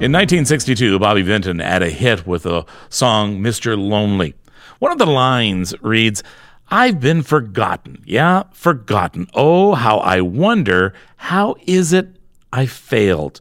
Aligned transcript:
In 0.00 0.12
1962, 0.12 0.98
Bobby 0.98 1.22
Vinton 1.22 1.60
had 1.60 1.82
a 1.82 1.88
hit 1.88 2.26
with 2.26 2.42
the 2.42 2.66
song 2.90 3.38
Mr. 3.38 3.78
Lonely. 3.78 4.34
One 4.80 4.92
of 4.92 4.98
the 4.98 5.06
lines 5.06 5.72
reads, 5.80 6.22
I've 6.68 7.00
been 7.00 7.22
forgotten. 7.22 8.02
Yeah, 8.04 8.42
forgotten. 8.52 9.28
Oh, 9.32 9.74
how 9.74 9.98
I 9.98 10.20
wonder, 10.20 10.92
how 11.16 11.54
is 11.64 11.92
it 11.92 12.16
I 12.52 12.66
failed? 12.66 13.40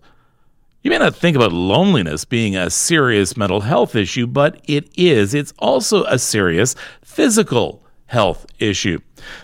You 0.84 0.92
may 0.92 1.00
not 1.00 1.16
think 1.16 1.36
about 1.36 1.52
loneliness 1.52 2.24
being 2.24 2.56
a 2.56 2.70
serious 2.70 3.36
mental 3.36 3.62
health 3.62 3.96
issue, 3.96 4.28
but 4.28 4.62
it 4.66 4.90
is. 4.96 5.34
It's 5.34 5.54
also 5.58 6.06
a 6.06 6.20
serious 6.20 6.76
physical 7.02 7.83
health 8.08 8.46
issue. 8.60 9.00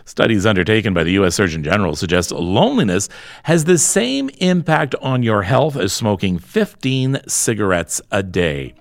Studies 0.06 0.46
undertaken 0.46 0.94
by 0.94 1.04
the 1.04 1.14
U.S. 1.14 1.36
Surgeon 1.36 1.64
General 1.64 1.96
suggest 1.96 2.32
loneliness 2.32 3.10
has 3.44 3.66
the 3.66 3.78
same 3.78 4.30
impact 4.38 4.96
on 5.02 5.24
your 5.24 5.44
health 5.44 5.76
as 5.76 5.94
smoking 5.94 6.38
15 6.38 7.22
cigarettes 7.28 8.02
a 8.12 8.22
day. 8.24 8.74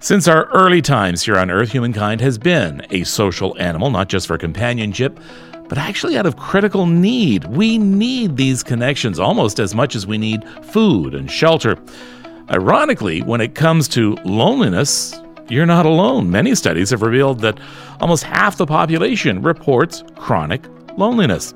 Since 0.00 0.28
our 0.28 0.44
early 0.50 0.80
times 0.80 1.24
here 1.24 1.36
on 1.36 1.50
Earth, 1.50 1.72
humankind 1.72 2.20
has 2.20 2.38
been 2.38 2.86
a 2.90 3.02
social 3.04 3.58
animal, 3.58 3.90
not 3.90 4.08
just 4.08 4.28
for 4.28 4.38
companionship, 4.38 5.18
but 5.68 5.76
actually 5.76 6.16
out 6.16 6.24
of 6.24 6.36
critical 6.36 6.86
need. 6.86 7.44
We 7.46 7.78
need 7.78 8.36
these 8.36 8.62
connections 8.62 9.18
almost 9.18 9.58
as 9.58 9.74
much 9.74 9.96
as 9.96 10.06
we 10.06 10.16
need 10.16 10.48
food 10.62 11.14
and 11.14 11.30
shelter. 11.30 11.76
Ironically, 12.50 13.22
when 13.22 13.40
it 13.40 13.54
comes 13.54 13.88
to 13.88 14.14
loneliness, 14.24 15.20
you're 15.48 15.66
not 15.66 15.86
alone. 15.86 16.30
Many 16.30 16.54
studies 16.54 16.90
have 16.90 17.02
revealed 17.02 17.40
that 17.40 17.58
almost 18.00 18.24
half 18.24 18.56
the 18.56 18.66
population 18.66 19.42
reports 19.42 20.04
chronic 20.16 20.64
loneliness. 20.96 21.54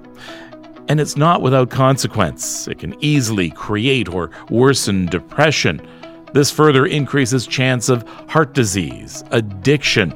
And 0.88 1.00
it's 1.00 1.16
not 1.16 1.42
without 1.42 1.70
consequence. 1.70 2.66
It 2.69 2.78
can 2.78 2.97
easily 3.02 3.50
create 3.50 4.09
or 4.09 4.30
worsen 4.50 5.06
depression. 5.06 5.86
This 6.33 6.50
further 6.50 6.86
increases 6.86 7.47
chance 7.47 7.89
of 7.89 8.02
heart 8.28 8.55
disease, 8.55 9.22
addiction, 9.30 10.14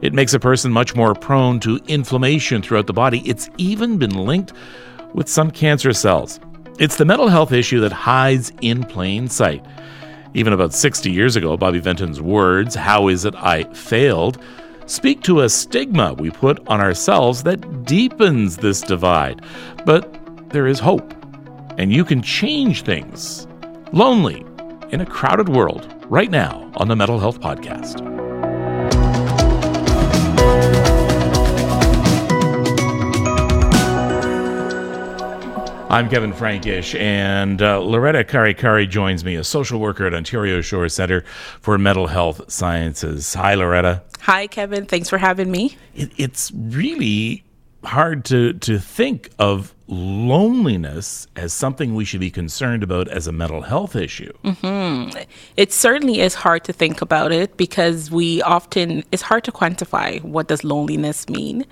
it 0.00 0.12
makes 0.12 0.32
a 0.32 0.38
person 0.38 0.70
much 0.70 0.94
more 0.94 1.14
prone 1.14 1.58
to 1.60 1.80
inflammation 1.88 2.62
throughout 2.62 2.86
the 2.86 2.92
body. 2.92 3.20
It's 3.24 3.50
even 3.58 3.98
been 3.98 4.14
linked 4.14 4.52
with 5.12 5.28
some 5.28 5.50
cancer 5.50 5.92
cells. 5.92 6.38
It's 6.78 6.96
the 6.96 7.04
mental 7.04 7.28
health 7.28 7.52
issue 7.52 7.80
that 7.80 7.90
hides 7.90 8.52
in 8.60 8.84
plain 8.84 9.28
sight. 9.28 9.64
Even 10.38 10.52
about 10.52 10.72
60 10.72 11.10
years 11.10 11.34
ago, 11.34 11.56
Bobby 11.56 11.80
Vinton's 11.80 12.22
words, 12.22 12.76
How 12.76 13.08
is 13.08 13.24
it 13.24 13.34
I 13.34 13.64
failed, 13.74 14.40
speak 14.86 15.20
to 15.24 15.40
a 15.40 15.48
stigma 15.48 16.14
we 16.14 16.30
put 16.30 16.64
on 16.68 16.80
ourselves 16.80 17.42
that 17.42 17.84
deepens 17.84 18.58
this 18.58 18.80
divide. 18.80 19.42
But 19.84 20.08
there 20.50 20.68
is 20.68 20.78
hope, 20.78 21.12
and 21.76 21.92
you 21.92 22.04
can 22.04 22.22
change 22.22 22.82
things. 22.82 23.48
Lonely 23.92 24.46
in 24.90 25.00
a 25.00 25.06
crowded 25.06 25.48
world, 25.48 25.92
right 26.04 26.30
now 26.30 26.70
on 26.76 26.86
the 26.86 26.94
Mental 26.94 27.18
Health 27.18 27.40
Podcast. 27.40 28.17
I'm 35.90 36.10
Kevin 36.10 36.34
Frankish, 36.34 36.94
and 36.96 37.62
uh, 37.62 37.80
Loretta 37.80 38.22
Karikari 38.22 38.86
joins 38.86 39.24
me, 39.24 39.36
a 39.36 39.44
social 39.44 39.80
worker 39.80 40.06
at 40.06 40.12
Ontario 40.12 40.60
Shores 40.60 40.92
Centre 40.92 41.24
for 41.62 41.78
Mental 41.78 42.08
Health 42.08 42.52
Sciences. 42.52 43.32
Hi, 43.32 43.54
Loretta. 43.54 44.02
Hi, 44.20 44.48
Kevin. 44.48 44.84
Thanks 44.84 45.08
for 45.08 45.16
having 45.16 45.50
me. 45.50 45.78
It, 45.94 46.10
it's 46.18 46.52
really 46.52 47.42
hard 47.84 48.26
to, 48.26 48.52
to 48.52 48.78
think 48.78 49.30
of 49.38 49.74
loneliness 49.88 51.26
as 51.34 51.52
something 51.52 51.94
we 51.94 52.04
should 52.04 52.20
be 52.20 52.30
concerned 52.30 52.82
about 52.82 53.08
as 53.08 53.26
a 53.26 53.32
mental 53.32 53.62
health 53.62 53.96
issue. 53.96 54.32
Mm-hmm. 54.44 55.18
It 55.56 55.72
certainly 55.72 56.20
is 56.20 56.34
hard 56.34 56.64
to 56.64 56.72
think 56.74 57.00
about 57.00 57.32
it 57.32 57.56
because 57.56 58.10
we 58.10 58.42
often, 58.42 59.02
it's 59.10 59.22
hard 59.22 59.44
to 59.44 59.52
quantify 59.52 60.22
what 60.22 60.48
does 60.48 60.62
loneliness 60.62 61.28
mean. 61.28 61.64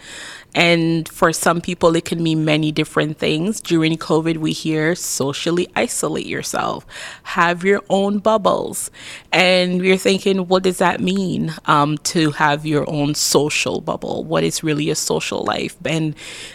And 0.54 1.06
for 1.06 1.34
some 1.34 1.60
people, 1.60 1.94
it 1.96 2.06
can 2.06 2.22
mean 2.22 2.46
many 2.46 2.72
different 2.72 3.18
things. 3.18 3.60
During 3.60 3.98
COVID, 3.98 4.38
we 4.38 4.52
hear 4.52 4.94
socially 4.94 5.68
isolate 5.76 6.24
yourself, 6.24 6.86
have 7.24 7.62
your 7.62 7.82
own 7.90 8.20
bubbles. 8.20 8.90
And 9.32 9.82
we're 9.82 9.98
thinking, 9.98 10.48
what 10.48 10.62
does 10.62 10.78
that 10.78 11.00
mean 11.00 11.54
um, 11.66 11.98
to 11.98 12.30
have 12.30 12.64
your 12.64 12.88
own 12.88 13.14
social 13.14 13.82
bubble? 13.82 14.24
What 14.24 14.44
is 14.44 14.64
really 14.64 14.88
a 14.88 14.94
social 14.94 15.44
life? 15.44 15.76
And 15.84 16.14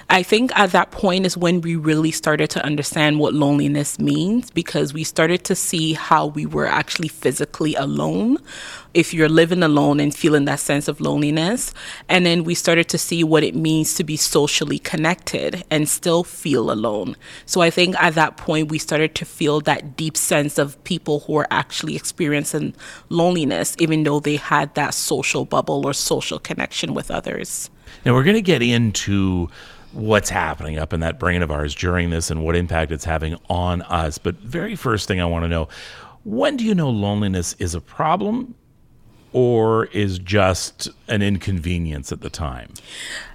I 0.09 0.23
think 0.23 0.51
at 0.57 0.71
that 0.71 0.89
point 0.89 1.27
is 1.27 1.37
when 1.37 1.50
we 1.59 1.75
really 1.75 2.11
started 2.11 2.49
to 2.51 2.63
understand 2.63 3.19
what 3.19 3.33
loneliness 3.33 3.99
means 3.99 4.49
because 4.51 4.93
we 4.93 5.03
started 5.03 5.43
to 5.43 5.55
see 5.55 5.91
how 5.91 6.27
we 6.27 6.45
were 6.45 6.67
actually 6.67 7.09
physically 7.09 7.75
alone 7.75 8.37
if 8.93 9.13
you're 9.13 9.29
living 9.29 9.63
alone 9.63 9.99
and 9.99 10.15
feeling 10.15 10.45
that 10.45 10.59
sense 10.59 10.87
of 10.87 11.01
loneliness. 11.01 11.73
And 12.07 12.25
then 12.25 12.43
we 12.45 12.55
started 12.55 12.87
to 12.89 12.97
see 12.97 13.23
what 13.23 13.43
it 13.43 13.55
means 13.55 13.93
to 13.95 14.03
be 14.03 14.15
socially 14.17 14.79
connected 14.79 15.63
and 15.69 15.89
still 15.89 16.23
feel 16.23 16.71
alone. 16.71 17.17
So 17.45 17.61
I 17.61 17.69
think 17.69 17.95
at 18.01 18.15
that 18.15 18.37
point, 18.37 18.69
we 18.69 18.77
started 18.77 19.15
to 19.15 19.25
feel 19.25 19.59
that 19.61 19.97
deep 19.97 20.15
sense 20.15 20.57
of 20.57 20.81
people 20.83 21.21
who 21.21 21.35
are 21.37 21.47
actually 21.51 21.95
experiencing 21.95 22.75
loneliness, 23.09 23.75
even 23.79 24.03
though 24.03 24.19
they 24.19 24.37
had 24.37 24.73
that 24.75 24.93
social 24.93 25.45
bubble 25.45 25.85
or 25.85 25.93
social 25.93 26.39
connection 26.39 26.93
with 26.93 27.11
others. 27.11 27.69
Now, 28.05 28.13
we're 28.13 28.23
going 28.23 28.35
to 28.35 28.41
get 28.41 28.61
into 28.61 29.49
what's 29.93 30.29
happening 30.29 30.77
up 30.77 30.93
in 30.93 30.99
that 31.01 31.19
brain 31.19 31.41
of 31.41 31.51
ours 31.51 31.75
during 31.75 32.09
this 32.09 32.31
and 32.31 32.43
what 32.43 32.55
impact 32.55 32.91
it's 32.91 33.05
having 33.05 33.35
on 33.49 33.81
us. 33.83 34.17
But 34.17 34.35
very 34.35 34.75
first 34.75 35.07
thing 35.07 35.19
I 35.19 35.25
want 35.25 35.43
to 35.43 35.49
know 35.49 35.67
when 36.23 36.57
do 36.57 36.63
you 36.63 36.75
know 36.75 36.89
loneliness 36.89 37.53
is 37.59 37.73
a 37.73 37.81
problem 37.81 38.55
or 39.33 39.85
is 39.85 40.19
just 40.19 40.89
an 41.07 41.21
inconvenience 41.21 42.11
at 42.11 42.21
the 42.21 42.29
time? 42.29 42.73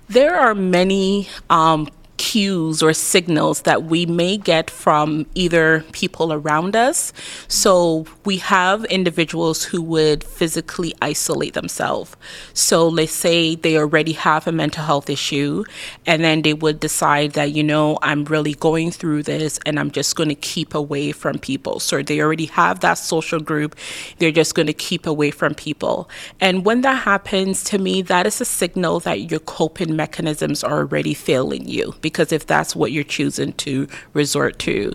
There 0.09 0.37
are 0.37 0.55
many 0.55 1.28
um, 1.50 1.89
cues 2.26 2.82
or 2.82 2.92
signals 2.92 3.62
that 3.62 3.84
we 3.84 4.04
may 4.04 4.37
get 4.37 4.69
from 4.69 5.26
either 5.37 5.84
people 5.92 6.32
around 6.32 6.75
us. 6.75 7.12
So 7.47 8.04
we 8.25 8.38
have 8.38 8.84
individuals 8.87 9.62
who 9.62 9.81
would 9.82 10.25
physically 10.25 10.92
isolate 11.00 11.54
themselves. 11.54 12.16
So 12.53 12.88
let's 12.88 13.12
say 13.12 13.54
they 13.54 13.78
already 13.78 14.10
have 14.14 14.48
a 14.48 14.50
mental 14.50 14.82
health 14.82 15.09
issue 15.09 15.62
and 16.04 16.25
then 16.25 16.42
they 16.42 16.53
would 16.53 16.81
decide 16.81 17.34
that, 17.34 17.53
you 17.53 17.62
know, 17.62 17.97
I'm 18.03 18.25
really 18.25 18.54
going 18.54 18.91
through 18.91 19.22
this 19.22 19.60
and 19.64 19.78
I'm 19.78 19.93
just 19.93 20.16
going 20.16 20.28
to 20.28 20.34
keep 20.34 20.75
away 20.75 21.12
from 21.12 21.38
people. 21.38 21.78
So 21.78 22.03
they 22.03 22.20
already 22.20 22.47
have 22.47 22.81
that 22.81 22.94
social 22.94 23.38
group. 23.38 23.76
They're 24.19 24.32
just 24.32 24.56
going 24.56 24.66
to 24.66 24.72
keep 24.88 25.06
away 25.06 25.31
from 25.31 25.54
people. 25.54 26.10
And 26.41 26.64
when 26.64 26.81
that 26.81 27.04
happens, 27.04 27.62
to 27.70 27.78
me, 27.78 28.03
that 28.03 28.26
is 28.26 28.41
a 28.41 28.44
signal 28.44 28.98
that 29.00 29.31
your 29.31 29.41
coping 29.41 29.94
mechanisms 29.94 30.64
are 30.64 30.78
already 30.78 31.14
failing 31.14 31.69
you 31.69 31.94
because 32.00 32.16
if 32.21 32.47
that's 32.47 32.77
what 32.77 32.93
you're 32.93 33.04
choosing 33.04 33.53
to 33.54 33.88
resort 34.12 34.59
to. 34.60 34.93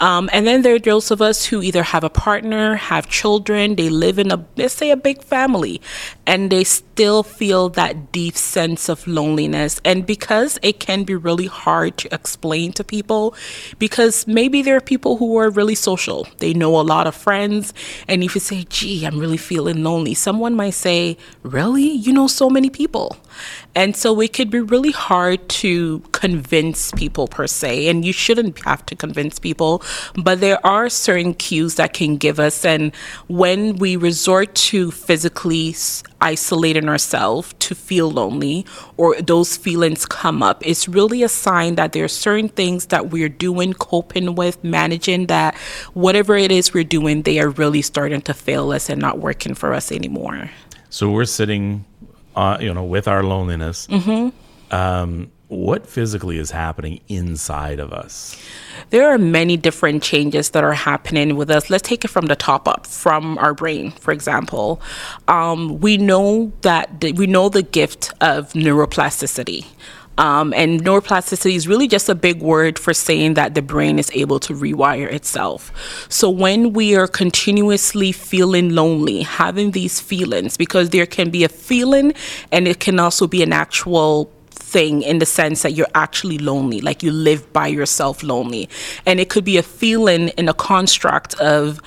Um, 0.00 0.30
and 0.32 0.46
then 0.46 0.62
there 0.62 0.74
are 0.74 0.78
those 0.78 1.10
of 1.10 1.20
us 1.20 1.46
who 1.46 1.62
either 1.62 1.82
have 1.82 2.04
a 2.04 2.10
partner, 2.10 2.76
have 2.76 3.08
children, 3.08 3.76
they 3.76 3.88
live 3.88 4.18
in 4.18 4.30
a, 4.30 4.44
let's 4.56 4.74
say, 4.74 4.90
a 4.90 4.96
big 4.96 5.22
family, 5.22 5.80
and 6.26 6.50
they 6.50 6.64
still 6.64 7.22
feel 7.22 7.68
that 7.70 8.12
deep 8.12 8.36
sense 8.36 8.88
of 8.88 9.06
loneliness. 9.06 9.80
And 9.84 10.06
because 10.06 10.58
it 10.62 10.80
can 10.80 11.04
be 11.04 11.14
really 11.14 11.46
hard 11.46 11.96
to 11.98 12.14
explain 12.14 12.72
to 12.72 12.84
people, 12.84 13.34
because 13.78 14.26
maybe 14.26 14.62
there 14.62 14.76
are 14.76 14.80
people 14.80 15.16
who 15.18 15.36
are 15.36 15.50
really 15.50 15.74
social, 15.74 16.26
they 16.38 16.54
know 16.54 16.80
a 16.80 16.82
lot 16.82 17.06
of 17.06 17.14
friends, 17.14 17.74
and 18.08 18.22
if 18.24 18.34
you 18.34 18.40
say, 18.40 18.64
gee, 18.68 19.04
I'm 19.04 19.18
really 19.18 19.36
feeling 19.36 19.82
lonely, 19.84 20.14
someone 20.14 20.54
might 20.54 20.70
say, 20.70 21.16
really? 21.42 21.90
You 21.90 22.12
know 22.12 22.26
so 22.26 22.48
many 22.48 22.70
people. 22.70 23.16
And 23.74 23.94
so 23.94 24.18
it 24.20 24.32
could 24.32 24.50
be 24.50 24.60
really 24.60 24.92
hard 24.92 25.46
to 25.48 26.00
convince 26.12 26.45
people 26.92 27.26
per 27.26 27.46
se, 27.46 27.88
and 27.88 28.04
you 28.04 28.12
shouldn't 28.12 28.62
have 28.64 28.84
to 28.86 28.96
convince 28.96 29.38
people, 29.38 29.82
but 30.14 30.40
there 30.40 30.64
are 30.66 30.88
certain 30.88 31.34
cues 31.34 31.76
that 31.76 31.92
can 31.92 32.16
give 32.16 32.38
us. 32.40 32.64
And 32.64 32.94
when 33.28 33.76
we 33.76 33.96
resort 33.96 34.54
to 34.54 34.90
physically 34.90 35.74
isolating 36.20 36.88
ourselves 36.88 37.54
to 37.58 37.74
feel 37.74 38.10
lonely 38.10 38.64
or 38.96 39.20
those 39.20 39.56
feelings 39.56 40.06
come 40.06 40.42
up, 40.42 40.64
it's 40.66 40.88
really 40.88 41.22
a 41.22 41.28
sign 41.28 41.74
that 41.74 41.92
there 41.92 42.04
are 42.04 42.08
certain 42.08 42.48
things 42.48 42.86
that 42.86 43.10
we're 43.10 43.28
doing, 43.28 43.72
coping 43.74 44.34
with, 44.34 44.62
managing 44.64 45.26
that 45.26 45.54
whatever 45.94 46.36
it 46.36 46.50
is 46.50 46.72
we're 46.72 46.84
doing, 46.84 47.22
they 47.22 47.38
are 47.38 47.50
really 47.50 47.82
starting 47.82 48.20
to 48.22 48.34
fail 48.34 48.72
us 48.72 48.88
and 48.88 49.00
not 49.00 49.18
working 49.18 49.54
for 49.54 49.74
us 49.74 49.92
anymore. 49.92 50.50
So 50.88 51.10
we're 51.10 51.24
sitting 51.26 51.84
uh, 52.36 52.58
you 52.60 52.72
know, 52.72 52.84
with 52.84 53.08
our 53.08 53.22
loneliness, 53.22 53.86
mm-hmm. 53.86 54.74
um, 54.74 55.32
what 55.48 55.86
physically 55.86 56.38
is 56.38 56.50
happening 56.50 57.00
inside 57.08 57.78
of 57.78 57.92
us? 57.92 58.40
There 58.90 59.08
are 59.08 59.18
many 59.18 59.56
different 59.56 60.02
changes 60.02 60.50
that 60.50 60.64
are 60.64 60.72
happening 60.72 61.36
with 61.36 61.50
us. 61.50 61.70
Let's 61.70 61.88
take 61.88 62.04
it 62.04 62.08
from 62.08 62.26
the 62.26 62.36
top 62.36 62.66
up, 62.66 62.86
from 62.86 63.38
our 63.38 63.54
brain, 63.54 63.92
for 63.92 64.12
example. 64.12 64.80
Um, 65.28 65.80
we 65.80 65.96
know 65.96 66.52
that 66.62 67.04
we 67.14 67.26
know 67.26 67.48
the 67.48 67.62
gift 67.62 68.12
of 68.20 68.52
neuroplasticity. 68.54 69.66
Um, 70.18 70.54
and 70.54 70.82
neuroplasticity 70.82 71.54
is 71.54 71.68
really 71.68 71.86
just 71.86 72.08
a 72.08 72.14
big 72.14 72.40
word 72.40 72.78
for 72.78 72.94
saying 72.94 73.34
that 73.34 73.54
the 73.54 73.60
brain 73.60 73.98
is 73.98 74.10
able 74.14 74.40
to 74.40 74.54
rewire 74.54 75.12
itself. 75.12 76.06
So 76.08 76.30
when 76.30 76.72
we 76.72 76.96
are 76.96 77.06
continuously 77.06 78.12
feeling 78.12 78.70
lonely, 78.70 79.22
having 79.22 79.72
these 79.72 80.00
feelings, 80.00 80.56
because 80.56 80.90
there 80.90 81.04
can 81.04 81.28
be 81.28 81.44
a 81.44 81.50
feeling 81.50 82.14
and 82.50 82.66
it 82.66 82.80
can 82.80 82.98
also 82.98 83.26
be 83.26 83.42
an 83.42 83.52
actual 83.52 84.32
thing 84.66 85.02
in 85.02 85.18
the 85.18 85.26
sense 85.26 85.62
that 85.62 85.72
you're 85.72 85.94
actually 85.94 86.38
lonely, 86.38 86.80
like 86.80 87.02
you 87.02 87.12
live 87.12 87.52
by 87.52 87.68
yourself 87.68 88.22
lonely. 88.22 88.68
And 89.06 89.20
it 89.20 89.30
could 89.30 89.44
be 89.44 89.58
a 89.58 89.62
feeling 89.62 90.28
in 90.30 90.48
a 90.48 90.54
construct 90.54 91.34
of, 91.40 91.80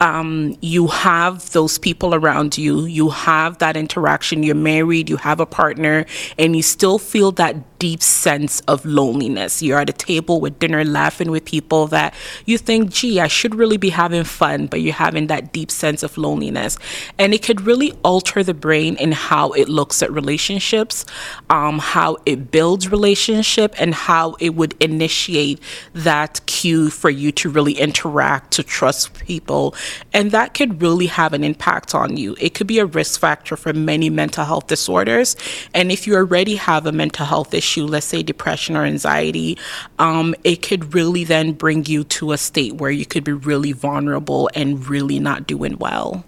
um, 0.00 0.56
you 0.62 0.86
have 0.86 1.50
those 1.50 1.78
people 1.78 2.14
around 2.14 2.56
you, 2.56 2.86
you 2.86 3.10
have 3.10 3.58
that 3.58 3.76
interaction, 3.76 4.42
you're 4.42 4.54
married, 4.54 5.10
you 5.10 5.16
have 5.16 5.40
a 5.40 5.46
partner, 5.46 6.06
and 6.38 6.56
you 6.56 6.62
still 6.62 6.98
feel 6.98 7.32
that 7.32 7.56
deep 7.80 8.02
sense 8.02 8.60
of 8.68 8.84
loneliness. 8.84 9.62
You're 9.62 9.80
at 9.80 9.88
a 9.88 9.94
table 9.94 10.40
with 10.40 10.58
dinner 10.60 10.84
laughing 10.84 11.30
with 11.30 11.46
people 11.46 11.86
that 11.88 12.14
you 12.44 12.58
think, 12.58 12.90
gee, 12.90 13.18
I 13.18 13.26
should 13.26 13.54
really 13.54 13.78
be 13.78 13.88
having 13.88 14.22
fun, 14.22 14.66
but 14.66 14.82
you're 14.82 14.92
having 14.92 15.26
that 15.28 15.52
deep 15.52 15.70
sense 15.70 16.02
of 16.02 16.16
loneliness. 16.18 16.78
And 17.18 17.32
it 17.32 17.42
could 17.42 17.62
really 17.62 17.92
alter 18.04 18.44
the 18.44 18.52
brain 18.52 18.96
in 18.96 19.12
how 19.12 19.52
it 19.52 19.68
looks 19.68 20.02
at 20.02 20.12
relationships, 20.12 21.06
um, 21.48 21.78
how 21.78 22.18
it 22.26 22.50
builds 22.50 22.88
relationship, 22.88 23.74
and 23.78 23.94
how 23.94 24.36
it 24.40 24.54
would 24.54 24.74
initiate 24.78 25.58
that 25.94 26.44
cue 26.44 26.90
for 26.90 27.08
you 27.08 27.32
to 27.32 27.48
really 27.48 27.72
interact, 27.72 28.50
to 28.52 28.62
trust 28.62 29.14
people. 29.14 29.74
And 30.12 30.32
that 30.32 30.52
could 30.52 30.82
really 30.82 31.06
have 31.06 31.32
an 31.32 31.42
impact 31.42 31.94
on 31.94 32.18
you. 32.18 32.36
It 32.38 32.52
could 32.52 32.66
be 32.66 32.78
a 32.78 32.84
risk 32.84 33.18
factor 33.18 33.56
for 33.56 33.72
many 33.72 34.10
mental 34.10 34.44
health 34.44 34.66
disorders. 34.66 35.34
And 35.72 35.90
if 35.90 36.06
you 36.06 36.14
already 36.14 36.56
have 36.56 36.84
a 36.84 36.92
mental 36.92 37.24
health 37.24 37.54
issue, 37.54 37.69
issue, 37.70 37.86
let's 37.86 38.06
say 38.06 38.22
depression 38.22 38.76
or 38.76 38.84
anxiety, 38.84 39.56
um, 39.98 40.34
it 40.42 40.62
could 40.62 40.92
really 40.94 41.24
then 41.24 41.52
bring 41.52 41.86
you 41.86 42.02
to 42.04 42.32
a 42.32 42.38
state 42.38 42.74
where 42.74 42.90
you 42.90 43.06
could 43.06 43.22
be 43.22 43.32
really 43.32 43.72
vulnerable 43.72 44.50
and 44.54 44.88
really 44.88 45.20
not 45.20 45.46
doing 45.46 45.78
well. 45.78 46.24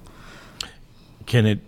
Can 1.27 1.47
it 1.47 1.61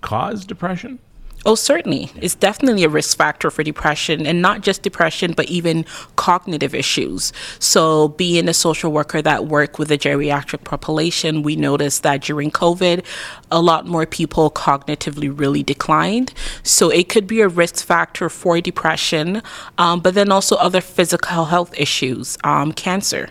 cause 0.00 0.44
depression? 0.44 0.98
Oh, 1.46 1.54
certainly. 1.54 2.10
It's 2.20 2.34
definitely 2.34 2.84
a 2.84 2.90
risk 2.90 3.16
factor 3.16 3.50
for 3.50 3.62
depression, 3.62 4.26
and 4.26 4.42
not 4.42 4.60
just 4.60 4.82
depression, 4.82 5.32
but 5.32 5.46
even 5.46 5.86
cognitive 6.16 6.74
issues. 6.74 7.32
So, 7.58 8.08
being 8.08 8.46
a 8.46 8.52
social 8.52 8.92
worker 8.92 9.22
that 9.22 9.46
worked 9.46 9.78
with 9.78 9.88
the 9.88 9.96
geriatric 9.96 10.64
population, 10.64 11.42
we 11.42 11.56
noticed 11.56 12.02
that 12.02 12.20
during 12.20 12.50
COVID, 12.50 13.04
a 13.50 13.62
lot 13.62 13.86
more 13.86 14.04
people 14.04 14.50
cognitively 14.50 15.32
really 15.36 15.62
declined. 15.62 16.34
So, 16.62 16.90
it 16.90 17.08
could 17.08 17.26
be 17.26 17.40
a 17.40 17.48
risk 17.48 17.86
factor 17.86 18.28
for 18.28 18.60
depression, 18.60 19.40
um, 19.78 20.00
but 20.00 20.12
then 20.14 20.30
also 20.30 20.56
other 20.56 20.82
physical 20.82 21.46
health 21.46 21.72
issues, 21.78 22.36
um, 22.44 22.72
cancer 22.72 23.30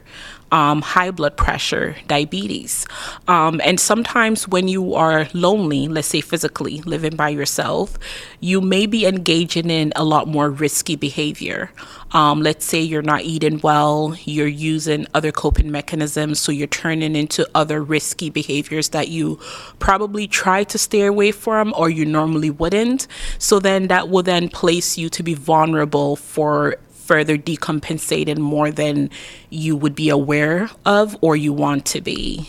um, 0.52 0.82
high 0.82 1.12
blood 1.12 1.38
pressure, 1.38 1.96
diabetes. 2.08 2.86
Um, 3.28 3.62
and 3.64 3.80
sometimes 3.80 4.48
when 4.48 4.68
you 4.68 4.96
are 4.96 5.28
lonely, 5.34 5.88
let's 5.88 6.08
say 6.08 6.22
physically, 6.22 6.82
living 6.82 7.16
by 7.16 7.30
yourself, 7.30 7.98
you 8.40 8.62
may 8.62 8.86
be 8.86 9.06
engaging 9.06 9.70
in 9.70 9.94
a 9.96 10.04
lot 10.04 10.28
more 10.28 10.50
risky 10.50 10.96
behavior. 10.96 11.72
Um, 12.12 12.42
let's 12.42 12.66
say 12.66 12.82
you're 12.82 13.04
not 13.04 13.22
eating 13.22 13.60
well, 13.60 14.16
you're 14.24 14.48
using 14.48 15.06
other 15.14 15.32
coping 15.32 15.72
mechanisms, 15.72 16.40
so 16.40 16.52
you're 16.52 16.68
turning 16.68 17.16
into 17.16 17.48
other 17.54 17.84
risky 17.84 18.30
behaviors 18.30 18.90
that 18.90 19.10
you 19.10 19.40
probably 19.78 20.28
try 20.28 20.64
to 20.64 20.78
stay 20.78 21.06
away 21.06 21.32
from 21.32 21.74
or 21.78 21.90
you 21.90 22.06
normally 22.06 22.50
wouldn't. 22.50 23.08
So 23.38 23.60
then 23.60 23.88
that 23.88 24.10
will 24.10 24.24
then 24.24 24.50
place 24.50 24.98
you 24.98 25.10
to 25.10 25.22
be 25.22 25.36
vulnerable 25.36 26.16
for 26.16 26.78
further 27.10 27.40
decompensated 27.40 28.38
more 28.38 28.70
than 28.70 29.10
you 29.50 29.76
would 29.76 29.96
be 29.96 30.10
aware 30.10 30.70
of 30.86 31.18
or 31.22 31.36
you 31.36 31.52
want 31.52 31.84
to 31.84 32.00
be. 32.02 32.48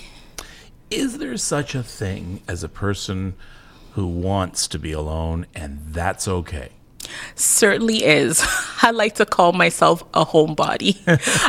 Is 0.90 1.16
there 1.16 1.38
such 1.38 1.74
a 1.74 1.82
thing 1.82 2.42
as 2.46 2.62
a 2.62 2.68
person 2.68 3.36
who 3.92 4.06
wants 4.06 4.68
to 4.68 4.78
be 4.78 4.92
alone 4.92 5.46
and 5.54 5.80
that's 5.88 6.28
okay? 6.28 6.72
Certainly 7.36 8.04
is. 8.04 8.46
I 8.82 8.90
like 8.90 9.14
to 9.14 9.24
call 9.24 9.54
myself 9.54 10.02
a 10.12 10.26
homebody. 10.26 10.94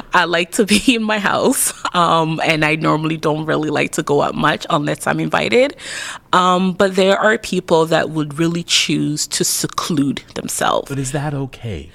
I 0.13 0.23
like 0.23 0.53
to 0.53 0.65
be 0.65 0.95
in 0.95 1.03
my 1.03 1.19
house, 1.19 1.73
um, 1.93 2.39
and 2.45 2.63
I 2.63 2.75
normally 2.75 3.17
don't 3.17 3.45
really 3.45 3.69
like 3.69 3.91
to 3.93 4.03
go 4.03 4.21
out 4.21 4.35
much 4.35 4.65
unless 4.69 5.05
I'm 5.05 5.19
invited. 5.19 5.75
Um, 6.31 6.71
but 6.71 6.95
there 6.95 7.19
are 7.19 7.37
people 7.37 7.85
that 7.87 8.09
would 8.09 8.39
really 8.39 8.63
choose 8.63 9.27
to 9.27 9.43
seclude 9.43 10.23
themselves. 10.35 10.87
But 10.87 10.97
is 10.97 11.11
that 11.11 11.33
okay? 11.33 11.91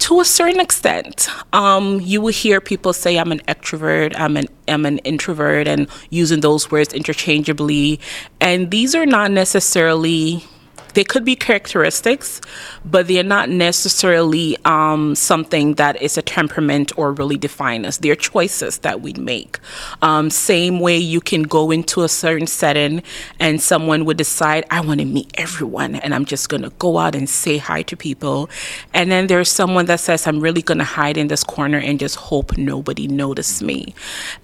To 0.00 0.20
a 0.20 0.24
certain 0.24 0.60
extent, 0.60 1.28
um, 1.52 2.00
you 2.00 2.20
will 2.20 2.32
hear 2.32 2.60
people 2.60 2.92
say, 2.92 3.18
I'm 3.18 3.32
an 3.32 3.40
extrovert, 3.40 4.14
I'm 4.18 4.36
an, 4.36 4.46
I'm 4.66 4.86
an 4.86 4.98
introvert, 4.98 5.68
and 5.68 5.88
using 6.08 6.40
those 6.40 6.70
words 6.70 6.92
interchangeably. 6.92 8.00
And 8.40 8.70
these 8.70 8.94
are 8.94 9.06
not 9.06 9.30
necessarily 9.30 10.44
they 10.94 11.04
could 11.04 11.24
be 11.24 11.36
characteristics, 11.36 12.40
but 12.84 13.08
they're 13.08 13.22
not 13.22 13.48
necessarily 13.48 14.56
um, 14.64 15.14
something 15.14 15.74
that 15.74 16.00
is 16.00 16.16
a 16.16 16.22
temperament 16.22 16.96
or 16.96 17.12
really 17.12 17.36
define 17.36 17.84
us. 17.84 17.98
They're 17.98 18.16
choices 18.16 18.78
that 18.78 19.00
we 19.00 19.12
make. 19.14 19.58
Um, 20.02 20.30
same 20.30 20.80
way 20.80 20.96
you 20.96 21.20
can 21.20 21.42
go 21.42 21.70
into 21.70 22.02
a 22.02 22.08
certain 22.08 22.46
setting 22.46 23.02
and 23.38 23.60
someone 23.60 24.04
would 24.04 24.16
decide, 24.16 24.64
I 24.70 24.80
want 24.80 25.00
to 25.00 25.06
meet 25.06 25.30
everyone 25.34 25.96
and 25.96 26.14
I'm 26.14 26.24
just 26.24 26.48
going 26.48 26.62
to 26.62 26.70
go 26.78 26.98
out 26.98 27.14
and 27.14 27.28
say 27.28 27.58
hi 27.58 27.82
to 27.82 27.96
people. 27.96 28.48
And 28.94 29.10
then 29.10 29.26
there's 29.26 29.50
someone 29.50 29.86
that 29.86 30.00
says, 30.00 30.26
I'm 30.26 30.40
really 30.40 30.62
going 30.62 30.78
to 30.78 30.84
hide 30.84 31.16
in 31.16 31.28
this 31.28 31.44
corner 31.44 31.78
and 31.78 31.98
just 31.98 32.16
hope 32.16 32.56
nobody 32.56 33.06
notices 33.06 33.62
me. 33.62 33.94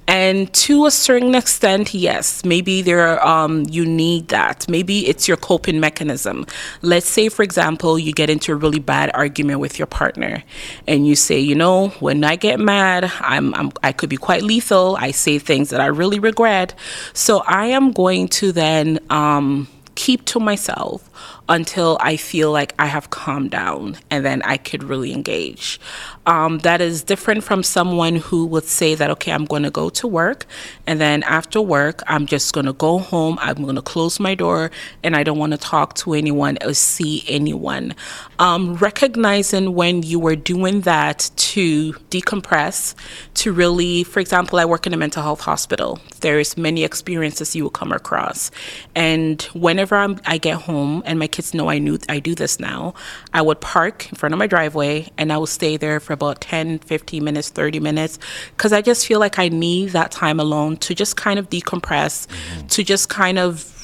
And 0.07 0.53
to 0.55 0.87
a 0.87 0.91
certain 0.91 1.35
extent, 1.35 1.95
yes, 1.95 2.45
maybe 2.45 2.83
there 2.83 3.25
um, 3.27 3.65
you 3.69 3.85
need 3.85 4.29
that. 4.29 4.69
Maybe 4.69 5.07
it's 5.07 5.27
your 5.27 5.37
coping 5.37 5.81
mechanism. 5.81 6.36
Let's 6.83 7.09
say, 7.09 7.29
for 7.29 7.43
example, 7.43 7.99
you 7.99 8.13
get 8.13 8.29
into 8.29 8.53
a 8.53 8.57
really 8.57 8.79
bad 8.79 9.11
argument 9.15 9.61
with 9.61 9.79
your 9.79 9.87
partner, 9.87 10.43
and 10.87 11.07
you 11.07 11.17
say, 11.17 11.39
you 11.39 11.55
know, 11.55 11.89
when 12.01 12.25
I 12.25 12.37
get 12.37 12.61
mad, 12.61 13.11
I'm, 13.21 13.55
I'm 13.55 13.73
I 13.83 13.93
could 13.93 14.11
be 14.11 14.17
quite 14.17 14.43
lethal. 14.43 14.97
I 15.01 15.13
say 15.13 15.39
things 15.39 15.71
that 15.71 15.81
I 15.81 15.87
really 15.87 16.19
regret. 16.19 16.75
So 17.13 17.39
I 17.47 17.67
am 17.67 17.93
going 17.93 18.29
to 18.29 18.53
then 18.53 18.99
um, 19.11 19.69
keep 19.95 20.25
to 20.27 20.41
myself 20.41 21.09
until 21.49 21.99
I 22.01 22.17
feel 22.17 22.53
like 22.53 22.75
I 22.79 22.87
have 22.87 23.11
calmed 23.11 23.51
down 23.51 23.97
and 24.11 24.25
then 24.25 24.43
I 24.43 24.57
could 24.57 24.83
really 24.83 25.13
engage. 25.13 25.81
Um, 26.27 26.59
that 26.59 26.81
is 26.81 27.03
different 27.03 27.45
from 27.45 27.63
someone 27.63 28.17
who 28.17 28.47
would 28.47 28.65
say 28.65 28.95
that, 28.95 29.11
okay, 29.11 29.33
I'm 29.33 29.45
going 29.45 29.63
to 29.63 29.71
go 29.71 29.89
to 29.91 30.07
work 30.07 30.47
and 30.87 31.01
then 31.01 31.23
after 31.25 31.61
work, 31.61 32.03
I'm 32.07 32.27
just 32.27 32.53
going 32.53 32.67
to 32.67 32.73
go 32.73 32.99
home, 32.99 33.39
I'm 33.41 33.63
going 33.63 33.77
to 33.77 33.83
close 33.83 34.19
my 34.19 34.35
door, 34.35 34.71
and 35.03 35.17
I 35.17 35.23
don't 35.23 35.39
want 35.39 35.53
to 35.53 35.59
talk 35.59 35.95
to 35.97 36.15
anyone 36.15 36.59
or 36.65 36.75
see 36.75 37.25
anyone. 37.29 37.95
Um, 38.39 38.75
recognizing 38.77 39.75
when 39.75 40.03
you 40.03 40.19
were 40.19 40.37
doing 40.37 40.83
that 40.83 41.31
to 41.37 41.93
decompress, 42.11 42.95
to 43.35 43.53
really, 43.53 44.05
for 44.05 44.21
example, 44.21 44.59
I 44.59 44.65
work 44.65 44.87
in 44.87 44.93
a 44.93 44.97
mental 44.97 45.23
health 45.23 45.41
hospital. 45.41 46.01
There's 46.21 46.57
many 46.57 46.85
experiences 46.85 47.55
you 47.55 47.63
will 47.63 47.71
come 47.71 47.93
across. 47.93 48.51
And 48.95 49.43
whenever 49.55 49.97
I'm, 49.97 50.21
I 50.27 50.39
get 50.39 50.57
home 50.57 51.03
and 51.07 51.19
my 51.19 51.27
kids 51.27 51.55
know 51.55 51.69
I 51.69 51.79
knew 51.79 51.99
I 52.09 52.19
do 52.19 52.35
this 52.35 52.61
now, 52.61 52.95
I 53.33 53.43
would 53.43 53.61
park 53.61 54.09
in 54.11 54.17
front 54.17 54.33
of 54.33 54.39
my 54.39 54.47
driveway 54.47 55.11
and 55.17 55.33
I 55.33 55.39
would 55.39 55.49
stay 55.49 55.77
there 55.77 56.01
for 56.01 56.13
about 56.13 56.41
10, 56.41 56.81
15 56.81 57.25
minutes, 57.25 57.51
30 57.51 57.81
minutes 57.81 58.19
because 58.57 58.73
I 58.73 58.83
just 58.83 59.07
feel 59.07 59.21
like 59.21 59.39
I 59.39 59.49
need 59.49 59.91
that 59.91 60.11
time 60.11 60.41
alone 60.41 60.77
to 60.79 60.95
just 60.95 61.17
kind 61.17 61.39
of 61.39 61.49
decompress, 61.51 62.27
mm-hmm. 62.27 62.67
to 62.67 62.83
just 62.83 63.09
kind 63.09 63.39
of 63.39 63.76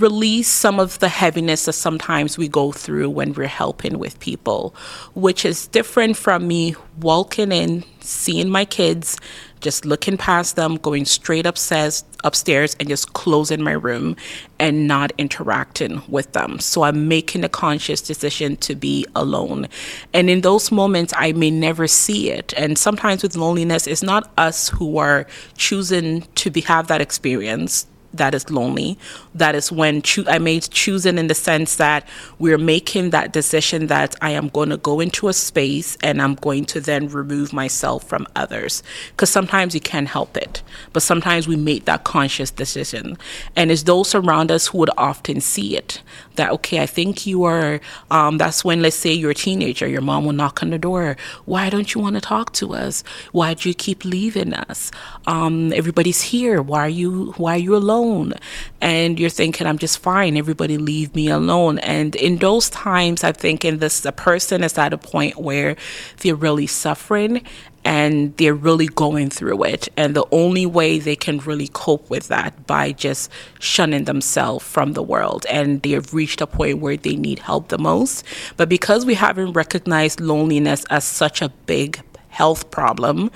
release 0.00 0.48
some 0.48 0.80
of 0.80 0.98
the 0.98 1.08
heaviness 1.08 1.66
that 1.66 1.74
sometimes 1.74 2.38
we 2.38 2.48
go 2.48 2.72
through 2.72 3.10
when 3.10 3.32
we're 3.34 3.46
helping 3.46 3.98
with 3.98 4.18
people, 4.20 4.74
which 5.14 5.44
is 5.44 5.66
different 5.68 6.16
from 6.16 6.48
me 6.48 6.74
walking 7.00 7.52
in, 7.52 7.84
seeing 8.00 8.48
my 8.48 8.64
kids, 8.64 9.18
just 9.60 9.84
looking 9.84 10.16
past 10.16 10.56
them, 10.56 10.76
going 10.76 11.04
straight 11.04 11.44
upstairs, 11.44 12.04
upstairs 12.24 12.76
and 12.80 12.88
just 12.88 13.12
closing 13.12 13.62
my 13.62 13.72
room 13.72 14.16
and 14.58 14.88
not 14.88 15.12
interacting 15.18 16.02
with 16.08 16.32
them. 16.32 16.58
So 16.58 16.82
I'm 16.82 17.08
making 17.08 17.44
a 17.44 17.48
conscious 17.48 18.00
decision 18.00 18.56
to 18.58 18.74
be 18.74 19.06
alone. 19.14 19.68
And 20.12 20.30
in 20.30 20.40
those 20.40 20.72
moments, 20.72 21.12
I 21.16 21.32
may 21.32 21.50
never 21.50 21.86
see 21.86 22.30
it. 22.30 22.54
And 22.56 22.78
sometimes 22.78 23.22
with 23.22 23.36
loneliness, 23.36 23.86
it's 23.86 24.02
not 24.02 24.30
us 24.38 24.68
who 24.70 24.98
are 24.98 25.26
choosing 25.56 26.22
to 26.36 26.50
be, 26.50 26.62
have 26.62 26.86
that 26.88 27.00
experience 27.00 27.86
that 28.14 28.34
is 28.34 28.50
lonely. 28.50 28.98
That 29.34 29.54
is 29.54 29.70
when 29.70 30.02
choo- 30.02 30.24
I 30.26 30.38
made 30.38 30.68
choosing 30.70 31.18
in 31.18 31.28
the 31.28 31.34
sense 31.34 31.76
that 31.76 32.06
we're 32.38 32.58
making 32.58 33.10
that 33.10 33.32
decision 33.32 33.86
that 33.86 34.16
I 34.20 34.30
am 34.30 34.48
going 34.48 34.70
to 34.70 34.76
go 34.76 35.00
into 35.00 35.28
a 35.28 35.32
space 35.32 35.96
and 36.02 36.20
I'm 36.20 36.34
going 36.34 36.64
to 36.66 36.80
then 36.80 37.08
remove 37.08 37.52
myself 37.52 38.04
from 38.04 38.26
others. 38.36 38.82
Because 39.10 39.30
sometimes 39.30 39.74
you 39.74 39.80
can't 39.80 40.08
help 40.08 40.36
it, 40.36 40.62
but 40.92 41.02
sometimes 41.02 41.46
we 41.46 41.56
make 41.56 41.84
that 41.84 42.04
conscious 42.04 42.50
decision. 42.50 43.16
And 43.56 43.70
it's 43.70 43.84
those 43.84 44.14
around 44.14 44.50
us 44.50 44.68
who 44.68 44.78
would 44.78 44.90
often 44.96 45.40
see 45.40 45.76
it 45.76 46.02
that, 46.40 46.50
okay, 46.52 46.80
I 46.80 46.86
think 46.86 47.26
you 47.26 47.44
are, 47.44 47.80
um, 48.10 48.38
that's 48.38 48.64
when, 48.64 48.82
let's 48.82 48.96
say 48.96 49.12
you're 49.12 49.30
a 49.30 49.34
teenager, 49.34 49.86
your 49.86 50.00
mom 50.00 50.24
will 50.24 50.32
knock 50.32 50.62
on 50.62 50.70
the 50.70 50.78
door. 50.78 51.16
Why 51.44 51.70
don't 51.70 51.94
you 51.94 52.00
want 52.00 52.14
to 52.16 52.20
talk 52.20 52.52
to 52.54 52.74
us? 52.74 53.04
Why 53.32 53.54
do 53.54 53.68
you 53.68 53.74
keep 53.74 54.04
leaving 54.04 54.54
us? 54.54 54.90
Um, 55.26 55.72
everybody's 55.72 56.22
here. 56.22 56.62
Why 56.62 56.80
are 56.80 56.88
you, 56.88 57.32
why 57.36 57.54
are 57.54 57.58
you 57.58 57.76
alone? 57.76 58.34
And 58.80 59.20
you're 59.20 59.30
thinking, 59.30 59.66
I'm 59.66 59.78
just 59.78 59.98
fine. 59.98 60.36
Everybody 60.36 60.78
leave 60.78 61.14
me 61.14 61.28
alone. 61.28 61.78
And 61.80 62.16
in 62.16 62.38
those 62.38 62.70
times, 62.70 63.22
I 63.22 63.32
think 63.32 63.64
in 63.64 63.78
this, 63.78 64.00
the 64.00 64.12
person 64.12 64.64
is 64.64 64.78
at 64.78 64.92
a 64.92 64.98
point 64.98 65.36
where 65.36 65.76
they're 66.18 66.34
really 66.34 66.66
suffering 66.66 67.42
and 67.84 68.36
they're 68.36 68.54
really 68.54 68.86
going 68.86 69.30
through 69.30 69.64
it. 69.64 69.88
And 69.96 70.14
the 70.14 70.26
only 70.30 70.66
way 70.66 70.98
they 70.98 71.16
can 71.16 71.38
really 71.38 71.68
cope 71.68 72.08
with 72.10 72.28
that 72.28 72.66
by 72.66 72.92
just 72.92 73.30
shunning 73.58 74.04
themselves 74.04 74.64
from 74.64 74.92
the 74.92 75.02
world. 75.02 75.46
And 75.48 75.82
they've 75.82 76.12
reached 76.12 76.40
a 76.40 76.46
point 76.46 76.78
where 76.78 76.96
they 76.96 77.16
need 77.16 77.40
help 77.40 77.68
the 77.68 77.78
most. 77.78 78.24
But 78.56 78.68
because 78.68 79.06
we 79.06 79.14
haven't 79.14 79.52
recognized 79.52 80.20
loneliness 80.20 80.84
as 80.90 81.04
such 81.04 81.40
a 81.42 81.48
big 81.66 82.00
health 82.40 82.62
problem, 82.78 83.30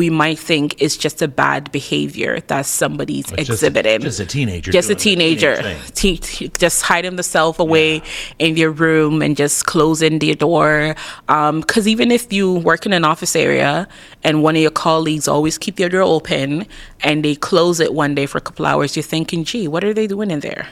we 0.00 0.08
might 0.22 0.38
think 0.50 0.66
it's 0.84 0.96
just 1.06 1.18
a 1.20 1.28
bad 1.44 1.62
behavior 1.78 2.32
that 2.50 2.64
somebody's 2.80 3.26
just- 3.26 3.50
exhibiting. 3.50 4.00
just 4.00 4.20
a 4.20 4.24
teenager 4.36 4.70
Just 4.78 4.88
a 4.90 4.94
teenager. 5.06 5.54
teenage 5.94 6.22
Te- 6.26 6.50
just 6.64 6.78
hiding 6.90 7.16
themselves 7.20 7.58
away 7.66 7.90
in 8.38 8.50
their 8.58 8.70
room 8.84 9.14
and 9.24 9.36
just 9.36 9.56
closing 9.72 10.14
their 10.24 10.34
door. 10.46 10.94
Um, 11.28 11.54
because 11.60 11.86
even 11.94 12.08
if 12.18 12.24
you 12.36 12.46
work 12.70 12.82
in 12.86 12.92
an 13.00 13.04
office 13.12 13.34
area 13.36 13.72
and 14.26 14.34
one 14.46 14.54
of 14.58 14.62
your 14.66 14.70
colleagues 14.86 15.26
always 15.34 15.58
keep 15.58 15.76
their 15.76 15.90
door 15.94 16.02
open 16.16 16.66
and 17.08 17.16
they 17.24 17.34
close 17.50 17.76
it 17.86 17.92
one 17.92 18.14
day 18.18 18.26
for 18.26 18.38
a 18.38 18.44
couple 18.48 18.64
hours, 18.70 18.96
you're 18.96 19.02
thinking, 19.16 19.44
gee, 19.44 19.66
what 19.68 19.82
are 19.84 19.94
they 19.98 20.06
doing 20.06 20.30
in 20.30 20.40
there? 20.40 20.66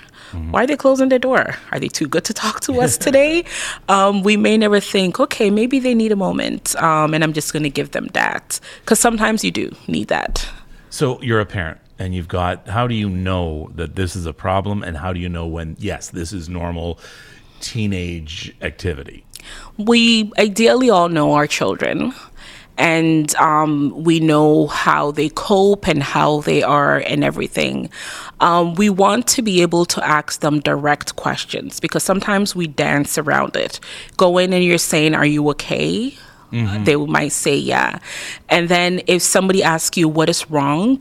Why 0.50 0.64
are 0.64 0.66
they 0.66 0.76
closing 0.76 1.08
their 1.08 1.18
door? 1.18 1.54
Are 1.72 1.80
they 1.80 1.88
too 1.88 2.06
good 2.06 2.24
to 2.24 2.34
talk 2.34 2.60
to 2.60 2.80
us 2.80 2.96
today? 3.06 3.44
um, 3.88 4.22
we 4.22 4.36
may 4.36 4.56
never 4.56 4.80
think, 4.80 5.20
okay, 5.20 5.50
maybe 5.50 5.78
they 5.78 5.94
need 5.94 6.12
a 6.12 6.16
moment, 6.16 6.74
um, 6.82 7.14
and 7.14 7.22
I'm 7.24 7.32
just 7.32 7.52
going 7.52 7.62
to 7.62 7.70
give 7.70 7.92
them 7.92 8.08
that. 8.12 8.60
Because 8.80 9.00
sometimes 9.00 9.44
you 9.44 9.50
do 9.50 9.74
need 9.88 10.08
that. 10.08 10.48
So 10.90 11.20
you're 11.22 11.40
a 11.40 11.46
parent 11.46 11.80
and 11.98 12.14
you've 12.14 12.28
got, 12.28 12.68
how 12.68 12.86
do 12.86 12.94
you 12.94 13.08
know 13.08 13.70
that 13.74 13.96
this 13.96 14.16
is 14.16 14.26
a 14.26 14.32
problem? 14.32 14.82
And 14.82 14.96
how 14.96 15.12
do 15.12 15.20
you 15.20 15.28
know 15.28 15.46
when, 15.46 15.76
yes, 15.78 16.10
this 16.10 16.32
is 16.32 16.48
normal 16.48 16.98
teenage 17.60 18.54
activity? 18.60 19.24
we 19.78 20.32
ideally 20.38 20.90
all 20.90 21.08
know 21.08 21.32
our 21.32 21.46
children 21.46 22.14
and 22.76 23.34
um, 23.36 23.92
we 24.04 24.18
know 24.20 24.66
how 24.66 25.10
they 25.12 25.28
cope 25.28 25.86
and 25.86 26.02
how 26.02 26.40
they 26.40 26.62
are 26.62 26.98
and 26.98 27.22
everything. 27.22 27.88
Um, 28.40 28.74
we 28.74 28.90
want 28.90 29.26
to 29.28 29.42
be 29.42 29.62
able 29.62 29.84
to 29.86 30.04
ask 30.04 30.40
them 30.40 30.60
direct 30.60 31.16
questions 31.16 31.78
because 31.80 32.02
sometimes 32.02 32.56
we 32.56 32.66
dance 32.66 33.16
around 33.16 33.54
it. 33.56 33.78
Go 34.16 34.38
in 34.38 34.52
and 34.52 34.64
you're 34.64 34.78
saying, 34.78 35.14
Are 35.14 35.26
you 35.26 35.48
okay? 35.50 36.14
They 36.84 36.94
might 36.96 37.32
say, 37.32 37.56
Yeah. 37.56 37.98
And 38.48 38.68
then 38.68 39.02
if 39.06 39.22
somebody 39.22 39.62
asks 39.62 39.96
you, 39.96 40.08
What 40.08 40.28
is 40.28 40.50
wrong? 40.50 41.00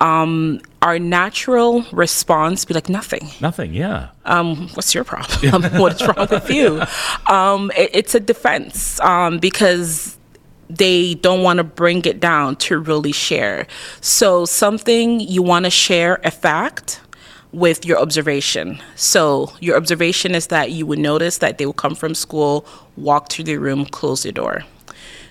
Um, 0.00 0.60
our 0.82 0.98
natural 0.98 1.82
response 1.90 2.66
be 2.66 2.74
like 2.74 2.90
nothing 2.90 3.30
Nothing, 3.40 3.72
yeah. 3.72 4.08
um, 4.26 4.68
what's 4.74 4.94
your 4.94 5.04
problem? 5.04 5.62
what's 5.80 6.06
wrong 6.06 6.28
with 6.30 6.50
you? 6.50 6.82
Um, 7.26 7.72
it- 7.76 7.90
it's 7.94 8.14
a 8.14 8.20
defense 8.20 9.00
um, 9.00 9.38
because 9.38 10.15
they 10.68 11.14
don't 11.14 11.42
want 11.42 11.58
to 11.58 11.64
bring 11.64 12.04
it 12.04 12.20
down 12.20 12.56
to 12.56 12.78
really 12.78 13.12
share. 13.12 13.66
So, 14.00 14.44
something 14.44 15.20
you 15.20 15.42
want 15.42 15.64
to 15.64 15.70
share 15.70 16.20
a 16.24 16.30
fact 16.30 17.00
with 17.52 17.86
your 17.86 17.98
observation. 17.98 18.82
So, 18.96 19.52
your 19.60 19.76
observation 19.76 20.34
is 20.34 20.48
that 20.48 20.72
you 20.72 20.86
would 20.86 20.98
notice 20.98 21.38
that 21.38 21.58
they 21.58 21.66
will 21.66 21.72
come 21.72 21.94
from 21.94 22.14
school, 22.14 22.66
walk 22.96 23.30
through 23.30 23.44
the 23.44 23.56
room, 23.56 23.86
close 23.86 24.24
the 24.24 24.32
door. 24.32 24.64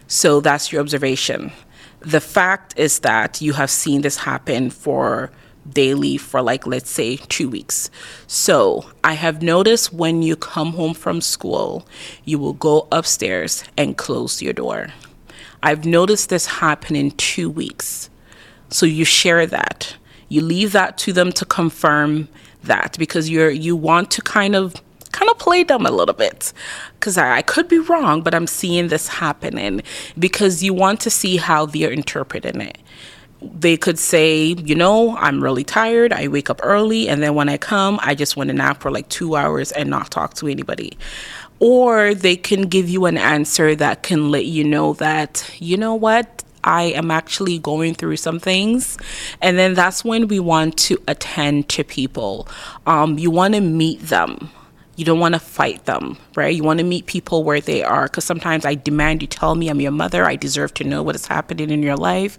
So 0.07 0.39
that's 0.39 0.71
your 0.71 0.81
observation. 0.81 1.51
The 1.99 2.21
fact 2.21 2.73
is 2.77 2.99
that 2.99 3.41
you 3.41 3.53
have 3.53 3.69
seen 3.69 4.01
this 4.01 4.17
happen 4.17 4.69
for 4.69 5.31
daily 5.67 6.15
for 6.17 6.43
like 6.43 6.67
let's 6.67 6.91
say 6.91 7.17
2 7.17 7.49
weeks. 7.49 7.89
So, 8.27 8.85
I 9.03 9.13
have 9.13 9.41
noticed 9.41 9.91
when 9.91 10.21
you 10.21 10.35
come 10.35 10.73
home 10.73 10.93
from 10.93 11.21
school, 11.21 11.87
you 12.23 12.37
will 12.37 12.53
go 12.53 12.87
upstairs 12.91 13.63
and 13.75 13.97
close 13.97 14.41
your 14.41 14.53
door. 14.53 14.89
I've 15.65 15.83
noticed 15.83 16.29
this 16.29 16.45
happen 16.45 16.95
in 16.95 17.11
2 17.11 17.49
weeks. 17.49 18.09
So 18.69 18.85
you 18.85 19.03
share 19.03 19.45
that. 19.47 19.95
You 20.29 20.41
leave 20.41 20.71
that 20.73 20.97
to 20.99 21.13
them 21.13 21.31
to 21.33 21.45
confirm 21.45 22.27
that 22.63 22.97
because 22.97 23.29
you're 23.29 23.49
you 23.49 23.75
want 23.75 24.11
to 24.11 24.21
kind 24.21 24.55
of 24.55 24.75
kind 25.11 25.31
of 25.31 25.37
play 25.39 25.63
them 25.63 25.85
a 25.85 25.91
little 25.91 26.13
bit 26.13 26.51
because 26.99 27.17
I, 27.17 27.37
I 27.37 27.41
could 27.41 27.67
be 27.67 27.79
wrong, 27.79 28.21
but 28.21 28.35
I'm 28.35 28.47
seeing 28.47 28.89
this 28.89 29.07
happening 29.07 29.81
because 30.19 30.61
you 30.63 30.73
want 30.73 30.99
to 31.01 31.09
see 31.09 31.37
how 31.37 31.65
they're 31.65 31.91
interpreting 31.91 32.59
it. 32.61 32.77
They 33.41 33.77
could 33.77 33.99
say, 33.99 34.55
you 34.69 34.75
know, 34.75 35.15
I'm 35.17 35.41
really 35.43 35.63
tired. 35.63 36.11
I 36.11 36.27
wake 36.27 36.49
up 36.49 36.59
early, 36.63 37.07
and 37.07 37.21
then 37.21 37.35
when 37.35 37.47
I 37.47 37.57
come, 37.57 37.99
I 38.01 38.15
just 38.15 38.35
want 38.35 38.49
to 38.49 38.53
nap 38.55 38.81
for 38.81 38.91
like 38.91 39.07
two 39.09 39.35
hours 39.35 39.71
and 39.71 39.89
not 39.89 40.09
talk 40.09 40.33
to 40.35 40.47
anybody. 40.47 40.97
Or 41.59 42.13
they 42.13 42.35
can 42.35 42.63
give 42.63 42.89
you 42.89 43.05
an 43.05 43.17
answer 43.17 43.75
that 43.75 44.03
can 44.03 44.29
let 44.29 44.45
you 44.45 44.63
know 44.63 44.93
that, 44.95 45.49
you 45.59 45.77
know 45.77 45.95
what, 45.95 46.43
I 46.65 46.83
am 46.83 47.11
actually 47.11 47.59
going 47.59 47.93
through 47.93 48.17
some 48.17 48.39
things. 48.39 48.97
And 49.41 49.57
then 49.57 49.75
that's 49.75 50.03
when 50.03 50.27
we 50.27 50.39
want 50.39 50.77
to 50.79 50.97
attend 51.07 51.69
to 51.69 51.83
people. 51.83 52.47
Um, 52.85 53.17
you 53.17 53.31
want 53.31 53.53
to 53.53 53.61
meet 53.61 54.01
them. 54.01 54.49
You 54.95 55.05
don't 55.05 55.19
want 55.19 55.35
to 55.35 55.39
fight 55.39 55.85
them, 55.85 56.17
right? 56.35 56.55
You 56.55 56.63
want 56.63 56.79
to 56.79 56.85
meet 56.85 57.05
people 57.05 57.43
where 57.43 57.61
they 57.61 57.83
are. 57.83 58.03
Because 58.05 58.25
sometimes 58.25 58.65
I 58.65 58.75
demand 58.75 59.21
you 59.21 59.27
tell 59.27 59.55
me 59.55 59.69
I'm 59.69 59.81
your 59.81 59.91
mother. 59.91 60.25
I 60.25 60.35
deserve 60.35 60.73
to 60.75 60.83
know 60.83 61.03
what 61.03 61.15
is 61.15 61.27
happening 61.27 61.69
in 61.69 61.83
your 61.83 61.95
life. 61.95 62.37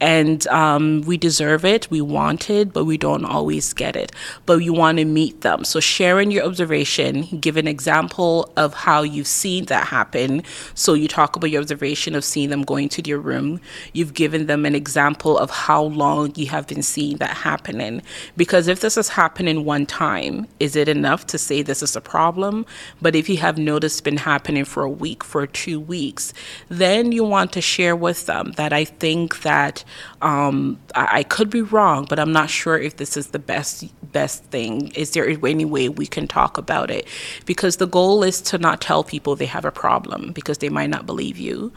And 0.00 0.46
um, 0.48 1.02
we 1.02 1.16
deserve 1.16 1.64
it. 1.64 1.90
We 1.90 2.00
want 2.00 2.50
it, 2.50 2.72
but 2.72 2.84
we 2.84 2.96
don't 2.96 3.24
always 3.24 3.72
get 3.72 3.96
it. 3.96 4.12
But 4.46 4.58
you 4.58 4.72
want 4.72 4.98
to 4.98 5.04
meet 5.04 5.42
them. 5.42 5.64
So 5.64 5.80
sharing 5.80 6.30
your 6.30 6.44
observation, 6.44 7.22
give 7.40 7.56
an 7.56 7.68
example 7.68 8.52
of 8.56 8.74
how 8.74 9.02
you've 9.02 9.26
seen 9.26 9.66
that 9.66 9.88
happen. 9.88 10.42
So 10.74 10.94
you 10.94 11.08
talk 11.08 11.36
about 11.36 11.50
your 11.50 11.62
observation 11.62 12.14
of 12.14 12.24
seeing 12.24 12.50
them 12.50 12.62
going 12.62 12.88
to 12.90 13.02
their 13.02 13.18
room. 13.18 13.60
You've 13.92 14.14
given 14.14 14.46
them 14.46 14.66
an 14.66 14.74
example 14.74 15.38
of 15.38 15.50
how 15.50 15.82
long 15.82 16.32
you 16.34 16.46
have 16.48 16.66
been 16.66 16.82
seeing 16.82 17.18
that 17.18 17.36
happening. 17.36 18.02
Because 18.36 18.68
if 18.68 18.80
this 18.80 18.96
is 18.96 19.08
happening 19.10 19.64
one 19.64 19.86
time, 19.86 20.46
is 20.60 20.76
it 20.76 20.88
enough 20.88 21.26
to 21.28 21.38
say 21.38 21.62
this 21.62 21.82
is 21.82 21.96
a 21.96 22.00
problem? 22.00 22.66
But 23.00 23.14
if 23.14 23.28
you 23.28 23.33
have 23.36 23.58
noticed 23.58 24.04
been 24.04 24.16
happening 24.16 24.64
for 24.64 24.82
a 24.82 24.90
week, 24.90 25.24
for 25.24 25.46
two 25.46 25.80
weeks, 25.80 26.32
then 26.68 27.12
you 27.12 27.24
want 27.24 27.52
to 27.52 27.60
share 27.60 27.96
with 27.96 28.26
them 28.26 28.52
that 28.56 28.72
I 28.72 28.84
think 28.84 29.42
that 29.42 29.84
um, 30.22 30.78
I, 30.94 31.18
I 31.18 31.22
could 31.22 31.50
be 31.50 31.62
wrong, 31.62 32.06
but 32.08 32.18
I'm 32.18 32.32
not 32.32 32.50
sure 32.50 32.78
if 32.78 32.96
this 32.96 33.16
is 33.16 33.28
the 33.28 33.38
best 33.38 33.84
best 34.12 34.44
thing. 34.44 34.88
Is 34.92 35.10
there 35.10 35.28
any 35.28 35.64
way 35.64 35.88
we 35.88 36.06
can 36.06 36.26
talk 36.26 36.56
about 36.56 36.90
it? 36.90 37.06
Because 37.44 37.76
the 37.76 37.86
goal 37.86 38.22
is 38.22 38.40
to 38.42 38.58
not 38.58 38.80
tell 38.80 39.04
people 39.04 39.36
they 39.36 39.46
have 39.46 39.64
a 39.64 39.72
problem 39.72 40.32
because 40.32 40.58
they 40.58 40.68
might 40.68 40.90
not 40.90 41.04
believe 41.04 41.36
you. 41.36 41.72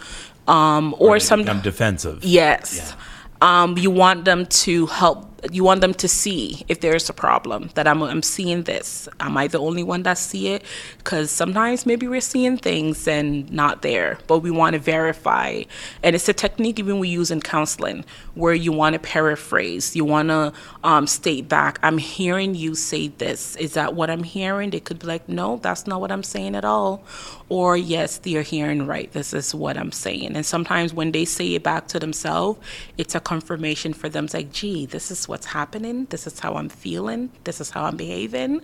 Um, 0.47 0.95
or 0.99 1.15
They 1.15 1.19
some 1.19 1.39
become 1.41 1.61
defensive. 1.61 2.23
Yes. 2.23 2.95
Um, 3.41 3.77
you 3.77 3.91
want 3.91 4.25
them 4.25 4.45
to 4.45 4.85
help. 4.87 5.25
You 5.51 5.63
want 5.63 5.81
them 5.81 5.93
to 5.95 6.07
see 6.07 6.65
if 6.67 6.81
there's 6.81 7.09
a 7.09 7.13
problem 7.13 7.69
that 7.75 7.87
I'm. 7.87 8.01
I'm 8.01 8.23
seeing 8.23 8.63
this. 8.63 9.07
Am 9.19 9.37
I 9.37 9.47
the 9.47 9.59
only 9.59 9.83
one 9.83 10.03
that 10.03 10.17
see 10.17 10.49
it? 10.49 10.63
Because 10.97 11.29
sometimes 11.29 11.85
maybe 11.85 12.07
we're 12.07 12.21
seeing 12.21 12.57
things 12.57 13.07
and 13.07 13.51
not 13.51 13.81
there, 13.81 14.17
but 14.27 14.39
we 14.39 14.51
want 14.51 14.73
to 14.73 14.79
verify. 14.79 15.63
And 16.03 16.15
it's 16.15 16.29
a 16.29 16.33
technique 16.33 16.79
even 16.79 16.99
we 16.99 17.09
use 17.09 17.31
in 17.31 17.41
counseling, 17.41 18.05
where 18.35 18.53
you 18.53 18.71
want 18.71 18.93
to 18.93 18.99
paraphrase. 18.99 19.95
You 19.95 20.05
want 20.05 20.29
to 20.29 20.53
um, 20.83 21.07
state 21.07 21.47
back. 21.47 21.79
I'm 21.83 21.97
hearing 21.97 22.55
you 22.55 22.75
say 22.75 23.09
this. 23.09 23.55
Is 23.57 23.73
that 23.73 23.93
what 23.93 24.09
I'm 24.09 24.23
hearing? 24.23 24.69
They 24.71 24.79
could 24.79 24.99
be 24.99 25.07
like, 25.07 25.27
no, 25.29 25.57
that's 25.57 25.87
not 25.87 26.01
what 26.01 26.11
I'm 26.11 26.23
saying 26.23 26.55
at 26.55 26.65
all. 26.65 27.03
Or 27.49 27.77
yes, 27.77 28.17
they're 28.17 28.41
hearing 28.41 28.85
right. 28.87 29.11
This 29.11 29.33
is 29.33 29.55
what 29.55 29.77
I'm 29.77 29.91
saying. 29.91 30.35
And 30.35 30.45
sometimes 30.45 30.93
when 30.93 31.11
they 31.11 31.25
say 31.25 31.53
it 31.55 31.63
back 31.63 31.87
to 31.89 31.99
themselves, 31.99 32.59
it's 32.97 33.15
a 33.15 33.19
confirmation 33.19 33.93
for 33.93 34.09
them. 34.09 34.25
It's 34.25 34.33
like, 34.33 34.51
gee, 34.51 34.85
this 34.85 35.11
is 35.11 35.26
what's 35.27 35.47
happening. 35.47 36.05
This 36.05 36.27
is 36.27 36.39
how 36.39 36.55
I'm 36.55 36.69
feeling. 36.69 37.31
This 37.43 37.61
is 37.61 37.69
how 37.69 37.85
I'm 37.85 37.97
behaving. 37.97 38.61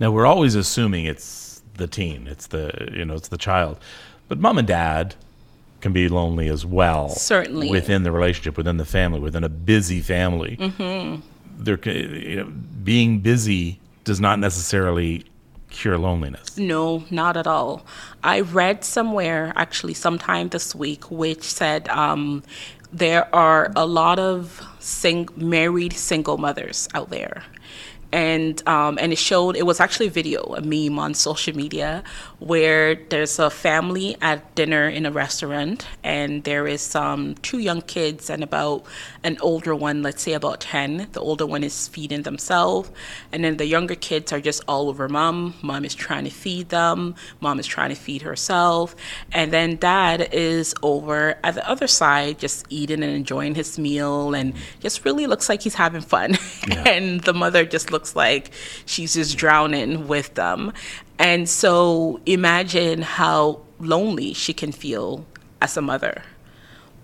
Now 0.00 0.10
we're 0.10 0.26
always 0.26 0.54
assuming 0.54 1.04
it's 1.04 1.62
the 1.76 1.86
teen, 1.86 2.26
it's 2.26 2.48
the 2.48 2.90
you 2.92 3.04
know, 3.04 3.14
it's 3.14 3.28
the 3.28 3.38
child. 3.38 3.78
But 4.28 4.38
mom 4.38 4.58
and 4.58 4.66
dad 4.66 5.14
can 5.80 5.92
be 5.92 6.08
lonely 6.08 6.48
as 6.48 6.64
well. 6.64 7.10
Certainly. 7.10 7.70
Within 7.70 8.04
the 8.04 8.10
relationship, 8.10 8.56
within 8.56 8.78
the 8.78 8.86
family, 8.86 9.20
within 9.20 9.44
a 9.44 9.48
busy 9.50 10.00
family. 10.00 10.56
Mm-hmm. 10.56 11.20
there, 11.62 11.78
you 11.88 12.36
know, 12.36 12.52
being 12.82 13.20
busy 13.20 13.80
does 14.04 14.18
not 14.18 14.38
necessarily 14.38 15.24
cure 15.68 15.98
loneliness. 15.98 16.56
No, 16.56 17.04
not 17.10 17.36
at 17.36 17.46
all. 17.46 17.84
I 18.22 18.40
read 18.40 18.84
somewhere, 18.84 19.52
actually, 19.56 19.94
sometime 19.94 20.48
this 20.48 20.74
week, 20.74 21.10
which 21.10 21.42
said 21.42 21.88
um, 21.88 22.42
there 22.94 23.34
are 23.34 23.72
a 23.74 23.84
lot 23.84 24.18
of 24.18 24.62
sing- 24.78 25.28
married 25.36 25.92
single 25.92 26.38
mothers 26.38 26.88
out 26.94 27.10
there. 27.10 27.42
And 28.12 28.66
um, 28.68 28.96
and 29.00 29.12
it 29.12 29.18
showed 29.18 29.56
it 29.56 29.66
was 29.66 29.80
actually 29.80 30.06
a 30.06 30.10
video, 30.10 30.40
a 30.54 30.60
meme 30.60 31.00
on 31.00 31.14
social 31.14 31.56
media, 31.56 32.04
where 32.44 32.94
there's 32.94 33.38
a 33.38 33.48
family 33.48 34.16
at 34.20 34.54
dinner 34.54 34.86
in 34.86 35.06
a 35.06 35.10
restaurant, 35.10 35.86
and 36.02 36.44
there 36.44 36.66
is 36.66 36.82
some 36.82 37.34
two 37.36 37.58
young 37.58 37.80
kids 37.80 38.28
and 38.28 38.42
about 38.42 38.84
an 39.22 39.38
older 39.40 39.74
one, 39.74 40.02
let's 40.02 40.22
say 40.22 40.34
about 40.34 40.60
ten. 40.60 41.08
The 41.12 41.20
older 41.20 41.46
one 41.46 41.64
is 41.64 41.88
feeding 41.88 42.20
themselves, 42.22 42.90
and 43.32 43.42
then 43.42 43.56
the 43.56 43.64
younger 43.64 43.94
kids 43.94 44.30
are 44.30 44.42
just 44.42 44.62
all 44.68 44.90
over 44.90 45.08
mom. 45.08 45.54
Mom 45.62 45.86
is 45.86 45.94
trying 45.94 46.24
to 46.24 46.30
feed 46.30 46.68
them. 46.68 47.14
Mom 47.40 47.58
is 47.58 47.66
trying 47.66 47.88
to 47.88 47.96
feed 47.96 48.20
herself, 48.20 48.94
and 49.32 49.50
then 49.50 49.76
dad 49.76 50.28
is 50.30 50.74
over 50.82 51.38
at 51.42 51.54
the 51.54 51.66
other 51.66 51.86
side, 51.86 52.38
just 52.38 52.66
eating 52.68 53.02
and 53.02 53.14
enjoying 53.14 53.54
his 53.54 53.78
meal, 53.78 54.34
and 54.34 54.52
just 54.80 55.02
really 55.06 55.26
looks 55.26 55.48
like 55.48 55.62
he's 55.62 55.74
having 55.74 56.02
fun. 56.02 56.36
Yeah. 56.68 56.82
and 56.88 57.20
the 57.22 57.32
mother 57.32 57.64
just 57.64 57.90
looks 57.90 58.14
like 58.14 58.50
she's 58.84 59.14
just 59.14 59.38
drowning 59.38 60.08
with 60.08 60.34
them. 60.34 60.74
And 61.18 61.48
so 61.48 62.20
imagine 62.26 63.02
how 63.02 63.60
lonely 63.78 64.34
she 64.34 64.52
can 64.52 64.72
feel 64.72 65.26
as 65.60 65.76
a 65.76 65.82
mother, 65.82 66.22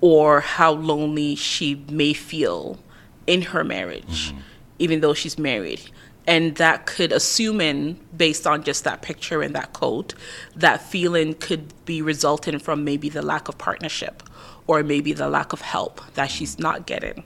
or 0.00 0.40
how 0.40 0.72
lonely 0.72 1.34
she 1.34 1.84
may 1.90 2.12
feel 2.12 2.78
in 3.26 3.42
her 3.42 3.64
marriage, 3.64 4.30
mm-hmm. 4.30 4.40
even 4.78 5.00
though 5.00 5.14
she's 5.14 5.38
married. 5.38 5.80
And 6.26 6.56
that 6.56 6.86
could, 6.86 7.12
assuming 7.12 7.98
based 8.16 8.46
on 8.46 8.62
just 8.62 8.84
that 8.84 9.02
picture 9.02 9.42
and 9.42 9.54
that 9.54 9.72
quote, 9.72 10.14
that 10.54 10.82
feeling 10.82 11.34
could 11.34 11.72
be 11.84 12.02
resulting 12.02 12.58
from 12.58 12.84
maybe 12.84 13.08
the 13.08 13.22
lack 13.22 13.48
of 13.48 13.58
partnership 13.58 14.22
or 14.66 14.82
maybe 14.82 15.12
the 15.12 15.28
lack 15.28 15.52
of 15.52 15.60
help 15.60 16.00
that 16.14 16.30
she's 16.30 16.58
not 16.58 16.86
getting. 16.86 17.24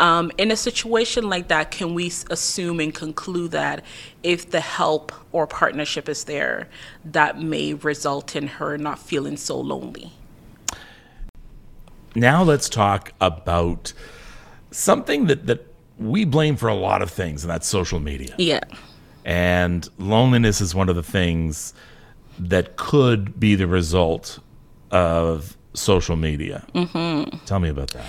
Um, 0.00 0.32
in 0.38 0.50
a 0.50 0.56
situation 0.56 1.28
like 1.28 1.48
that, 1.48 1.70
can 1.70 1.92
we 1.92 2.06
assume 2.30 2.80
and 2.80 2.94
conclude 2.94 3.50
that 3.50 3.84
if 4.22 4.50
the 4.50 4.60
help 4.60 5.12
or 5.30 5.46
partnership 5.46 6.08
is 6.08 6.24
there, 6.24 6.68
that 7.04 7.38
may 7.38 7.74
result 7.74 8.34
in 8.34 8.46
her 8.46 8.78
not 8.78 8.98
feeling 8.98 9.36
so 9.36 9.60
lonely? 9.60 10.10
Now 12.14 12.42
let's 12.42 12.70
talk 12.70 13.12
about 13.20 13.92
something 14.70 15.26
that, 15.26 15.46
that 15.46 15.66
we 15.98 16.24
blame 16.24 16.56
for 16.56 16.68
a 16.68 16.74
lot 16.74 17.02
of 17.02 17.10
things, 17.10 17.44
and 17.44 17.50
that's 17.50 17.66
social 17.66 18.00
media. 18.00 18.34
Yeah. 18.38 18.60
And 19.26 19.86
loneliness 19.98 20.62
is 20.62 20.74
one 20.74 20.88
of 20.88 20.96
the 20.96 21.02
things 21.02 21.74
that 22.38 22.76
could 22.76 23.38
be 23.38 23.54
the 23.54 23.66
result 23.66 24.38
of 24.90 25.58
social 25.74 26.16
media. 26.16 26.64
Mm-hmm. 26.74 27.44
Tell 27.44 27.60
me 27.60 27.68
about 27.68 27.90
that. 27.90 28.06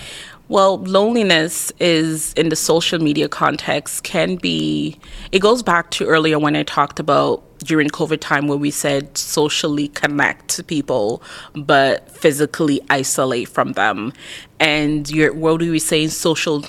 Well, 0.52 0.80
loneliness 0.80 1.72
is 1.80 2.34
in 2.34 2.50
the 2.50 2.58
social 2.58 3.00
media 3.00 3.30
context 3.30 4.04
can 4.04 4.36
be, 4.36 5.00
it 5.32 5.40
goes 5.40 5.64
back 5.64 5.92
to 5.92 6.06
earlier 6.06 6.40
when 6.40 6.58
I 6.58 6.64
talked 6.64 7.00
about 7.00 7.42
during 7.60 7.88
COVID 7.88 8.20
time 8.20 8.50
where 8.50 8.58
we 8.58 8.70
said 8.70 9.18
socially 9.18 9.88
connect 9.88 10.50
to 10.50 10.64
people, 10.66 11.24
but 11.56 12.12
physically 12.12 12.82
isolate 12.90 13.48
from 13.48 13.72
them. 13.74 14.12
And 14.60 15.10
you're, 15.10 15.34
what 15.34 15.62
do 15.62 15.72
we 15.72 15.80
say? 15.80 16.10
Social 16.10 16.66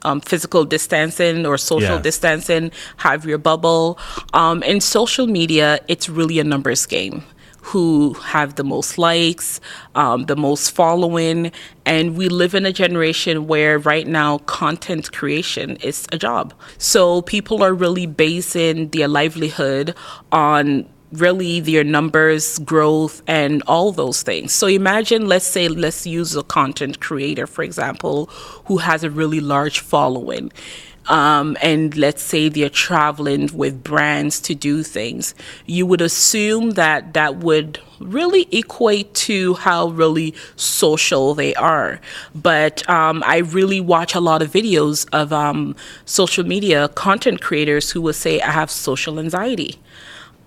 um, 0.00 0.22
physical 0.22 0.64
distancing 0.64 1.44
or 1.44 1.58
social 1.58 1.98
distancing, 1.98 2.70
have 2.96 3.26
your 3.26 3.36
bubble. 3.36 3.98
Um, 4.32 4.62
in 4.62 4.80
social 4.80 5.26
media, 5.26 5.78
it's 5.88 6.08
really 6.08 6.38
a 6.38 6.44
numbers 6.44 6.86
game 6.86 7.22
who 7.62 8.14
have 8.14 8.56
the 8.56 8.64
most 8.64 8.98
likes, 8.98 9.60
um, 9.94 10.26
the 10.26 10.36
most 10.36 10.70
following. 10.70 11.52
And 11.84 12.16
we 12.16 12.28
live 12.28 12.54
in 12.54 12.66
a 12.66 12.72
generation 12.72 13.46
where 13.46 13.78
right 13.78 14.06
now 14.06 14.38
content 14.38 15.12
creation 15.12 15.76
is 15.76 16.06
a 16.12 16.18
job. 16.18 16.54
So 16.78 17.22
people 17.22 17.62
are 17.62 17.74
really 17.74 18.06
basing 18.06 18.88
their 18.90 19.08
livelihood 19.08 19.94
on 20.32 20.88
really 21.12 21.58
their 21.60 21.82
numbers, 21.82 22.58
growth, 22.60 23.22
and 23.26 23.62
all 23.66 23.92
those 23.92 24.22
things. 24.22 24.52
So 24.52 24.66
imagine, 24.66 25.26
let's 25.26 25.46
say, 25.46 25.68
let's 25.68 26.06
use 26.06 26.36
a 26.36 26.42
content 26.44 27.00
creator, 27.00 27.46
for 27.46 27.62
example, 27.64 28.26
who 28.66 28.78
has 28.78 29.02
a 29.02 29.10
really 29.10 29.40
large 29.40 29.80
following 29.80 30.52
um, 31.10 31.56
and 31.60 31.96
let's 31.96 32.22
say 32.22 32.48
they're 32.48 32.70
traveling 32.70 33.50
with 33.52 33.82
brands 33.82 34.40
to 34.42 34.54
do 34.54 34.84
things, 34.84 35.34
you 35.66 35.84
would 35.84 36.00
assume 36.00 36.72
that 36.72 37.14
that 37.14 37.38
would 37.38 37.80
really 37.98 38.46
equate 38.52 39.12
to 39.14 39.54
how 39.54 39.88
really 39.88 40.32
social 40.54 41.34
they 41.34 41.52
are. 41.56 42.00
But 42.32 42.88
um, 42.88 43.24
I 43.26 43.38
really 43.38 43.80
watch 43.80 44.14
a 44.14 44.20
lot 44.20 44.40
of 44.40 44.52
videos 44.52 45.06
of 45.12 45.32
um, 45.32 45.74
social 46.04 46.46
media 46.46 46.88
content 46.88 47.40
creators 47.40 47.90
who 47.90 48.00
will 48.00 48.12
say, 48.12 48.40
I 48.40 48.52
have 48.52 48.70
social 48.70 49.18
anxiety. 49.18 49.78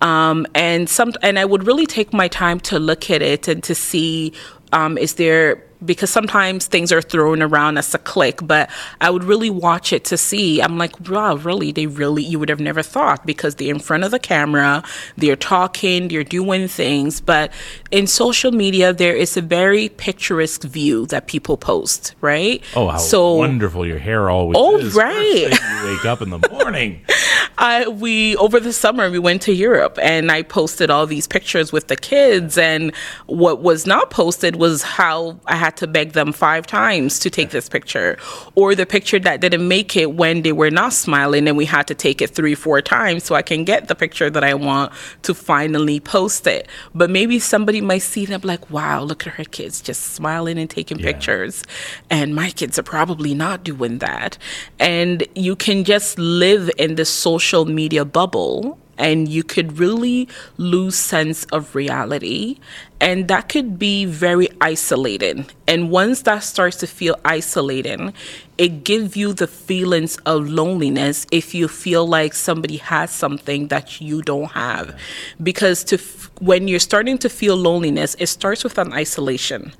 Um, 0.00 0.46
and 0.54 0.88
some, 0.88 1.12
and 1.22 1.38
I 1.38 1.44
would 1.44 1.66
really 1.66 1.86
take 1.86 2.12
my 2.14 2.26
time 2.26 2.58
to 2.60 2.78
look 2.78 3.10
at 3.10 3.20
it 3.20 3.48
and 3.48 3.62
to 3.64 3.74
see 3.74 4.32
um, 4.72 4.98
is 4.98 5.14
there 5.14 5.62
because 5.84 6.10
sometimes 6.10 6.66
things 6.66 6.92
are 6.92 7.02
thrown 7.02 7.42
around 7.42 7.78
as 7.78 7.94
a 7.94 7.98
click, 7.98 8.40
but 8.42 8.70
I 9.00 9.10
would 9.10 9.24
really 9.24 9.50
watch 9.50 9.92
it 9.92 10.04
to 10.06 10.16
see. 10.16 10.60
I'm 10.60 10.78
like, 10.78 11.08
wow, 11.08 11.36
really? 11.36 11.72
They 11.72 11.86
really, 11.86 12.22
you 12.22 12.38
would 12.38 12.48
have 12.48 12.60
never 12.60 12.82
thought 12.82 13.26
because 13.26 13.56
they're 13.56 13.74
in 13.74 13.80
front 13.80 14.04
of 14.04 14.10
the 14.10 14.18
camera, 14.18 14.82
they're 15.16 15.36
talking, 15.36 16.08
they're 16.08 16.24
doing 16.24 16.68
things. 16.68 17.20
But 17.20 17.52
in 17.90 18.06
social 18.06 18.52
media, 18.52 18.92
there 18.92 19.14
is 19.14 19.36
a 19.36 19.42
very 19.42 19.88
picturesque 19.88 20.62
view 20.62 21.06
that 21.06 21.26
people 21.26 21.56
post, 21.56 22.14
right? 22.20 22.62
Oh, 22.74 22.88
how 22.88 22.98
so, 22.98 23.34
wonderful 23.34 23.86
your 23.86 23.98
hair 23.98 24.30
always 24.30 24.56
oh, 24.58 24.78
is. 24.78 24.94
right. 24.94 25.50
you 25.50 25.96
wake 25.96 26.04
up 26.04 26.22
in 26.22 26.30
the 26.30 26.48
morning. 26.50 27.04
I, 27.58 27.86
we, 27.88 28.36
over 28.36 28.58
the 28.58 28.72
summer, 28.72 29.10
we 29.10 29.18
went 29.18 29.42
to 29.42 29.52
Europe 29.52 29.98
and 30.02 30.30
I 30.30 30.42
posted 30.42 30.90
all 30.90 31.06
these 31.06 31.26
pictures 31.26 31.72
with 31.72 31.88
the 31.88 31.96
kids. 31.96 32.58
And 32.58 32.94
what 33.26 33.62
was 33.62 33.86
not 33.86 34.10
posted 34.10 34.56
was 34.56 34.82
how 34.82 35.38
I 35.46 35.56
had 35.56 35.73
to 35.76 35.86
beg 35.86 36.12
them 36.12 36.32
five 36.32 36.66
times 36.66 37.18
to 37.20 37.30
take 37.30 37.50
this 37.50 37.68
picture, 37.68 38.18
or 38.54 38.74
the 38.74 38.86
picture 38.86 39.18
that 39.20 39.40
didn't 39.40 39.66
make 39.66 39.96
it 39.96 40.14
when 40.14 40.42
they 40.42 40.52
were 40.52 40.70
not 40.70 40.92
smiling, 40.92 41.48
and 41.48 41.56
we 41.56 41.64
had 41.64 41.86
to 41.88 41.94
take 41.94 42.20
it 42.20 42.30
three, 42.30 42.54
four 42.54 42.80
times 42.82 43.24
so 43.24 43.34
I 43.34 43.42
can 43.42 43.64
get 43.64 43.88
the 43.88 43.94
picture 43.94 44.30
that 44.30 44.44
I 44.44 44.54
want 44.54 44.92
to 45.22 45.34
finally 45.34 46.00
post 46.00 46.46
it. 46.46 46.68
But 46.94 47.10
maybe 47.10 47.38
somebody 47.38 47.80
might 47.80 48.02
see 48.02 48.26
them 48.26 48.40
like, 48.44 48.70
wow, 48.70 49.02
look 49.02 49.26
at 49.26 49.34
her 49.34 49.44
kids 49.44 49.80
just 49.80 50.02
smiling 50.14 50.58
and 50.58 50.68
taking 50.70 50.98
yeah. 50.98 51.06
pictures. 51.06 51.62
And 52.10 52.34
my 52.34 52.50
kids 52.50 52.78
are 52.78 52.82
probably 52.82 53.34
not 53.34 53.64
doing 53.64 53.98
that. 53.98 54.38
And 54.78 55.26
you 55.34 55.56
can 55.56 55.84
just 55.84 56.18
live 56.18 56.70
in 56.78 56.94
this 56.94 57.10
social 57.10 57.64
media 57.64 58.04
bubble 58.04 58.78
and 58.98 59.28
you 59.28 59.42
could 59.42 59.78
really 59.78 60.28
lose 60.56 60.96
sense 60.96 61.44
of 61.46 61.74
reality 61.74 62.58
and 63.04 63.28
that 63.28 63.50
could 63.50 63.78
be 63.78 64.06
very 64.06 64.48
isolating. 64.62 65.44
And 65.68 65.90
once 65.90 66.22
that 66.22 66.42
starts 66.42 66.78
to 66.78 66.86
feel 66.86 67.16
isolating 67.22 68.14
it 68.56 68.84
gives 68.84 69.16
you 69.16 69.32
the 69.32 69.46
feelings 69.46 70.16
of 70.18 70.48
loneliness 70.48 71.26
if 71.32 71.54
you 71.54 71.66
feel 71.66 72.06
like 72.06 72.34
somebody 72.34 72.76
has 72.76 73.10
something 73.10 73.68
that 73.68 74.00
you 74.00 74.22
don't 74.22 74.52
have. 74.52 74.96
Because 75.42 75.82
to 75.84 75.98
when 76.40 76.68
you're 76.68 76.80
starting 76.80 77.16
to 77.18 77.28
feel 77.28 77.56
loneliness 77.56 78.14
it 78.18 78.26
starts 78.26 78.62
with 78.62 78.78
an 78.78 78.92
isolation. 78.92 79.72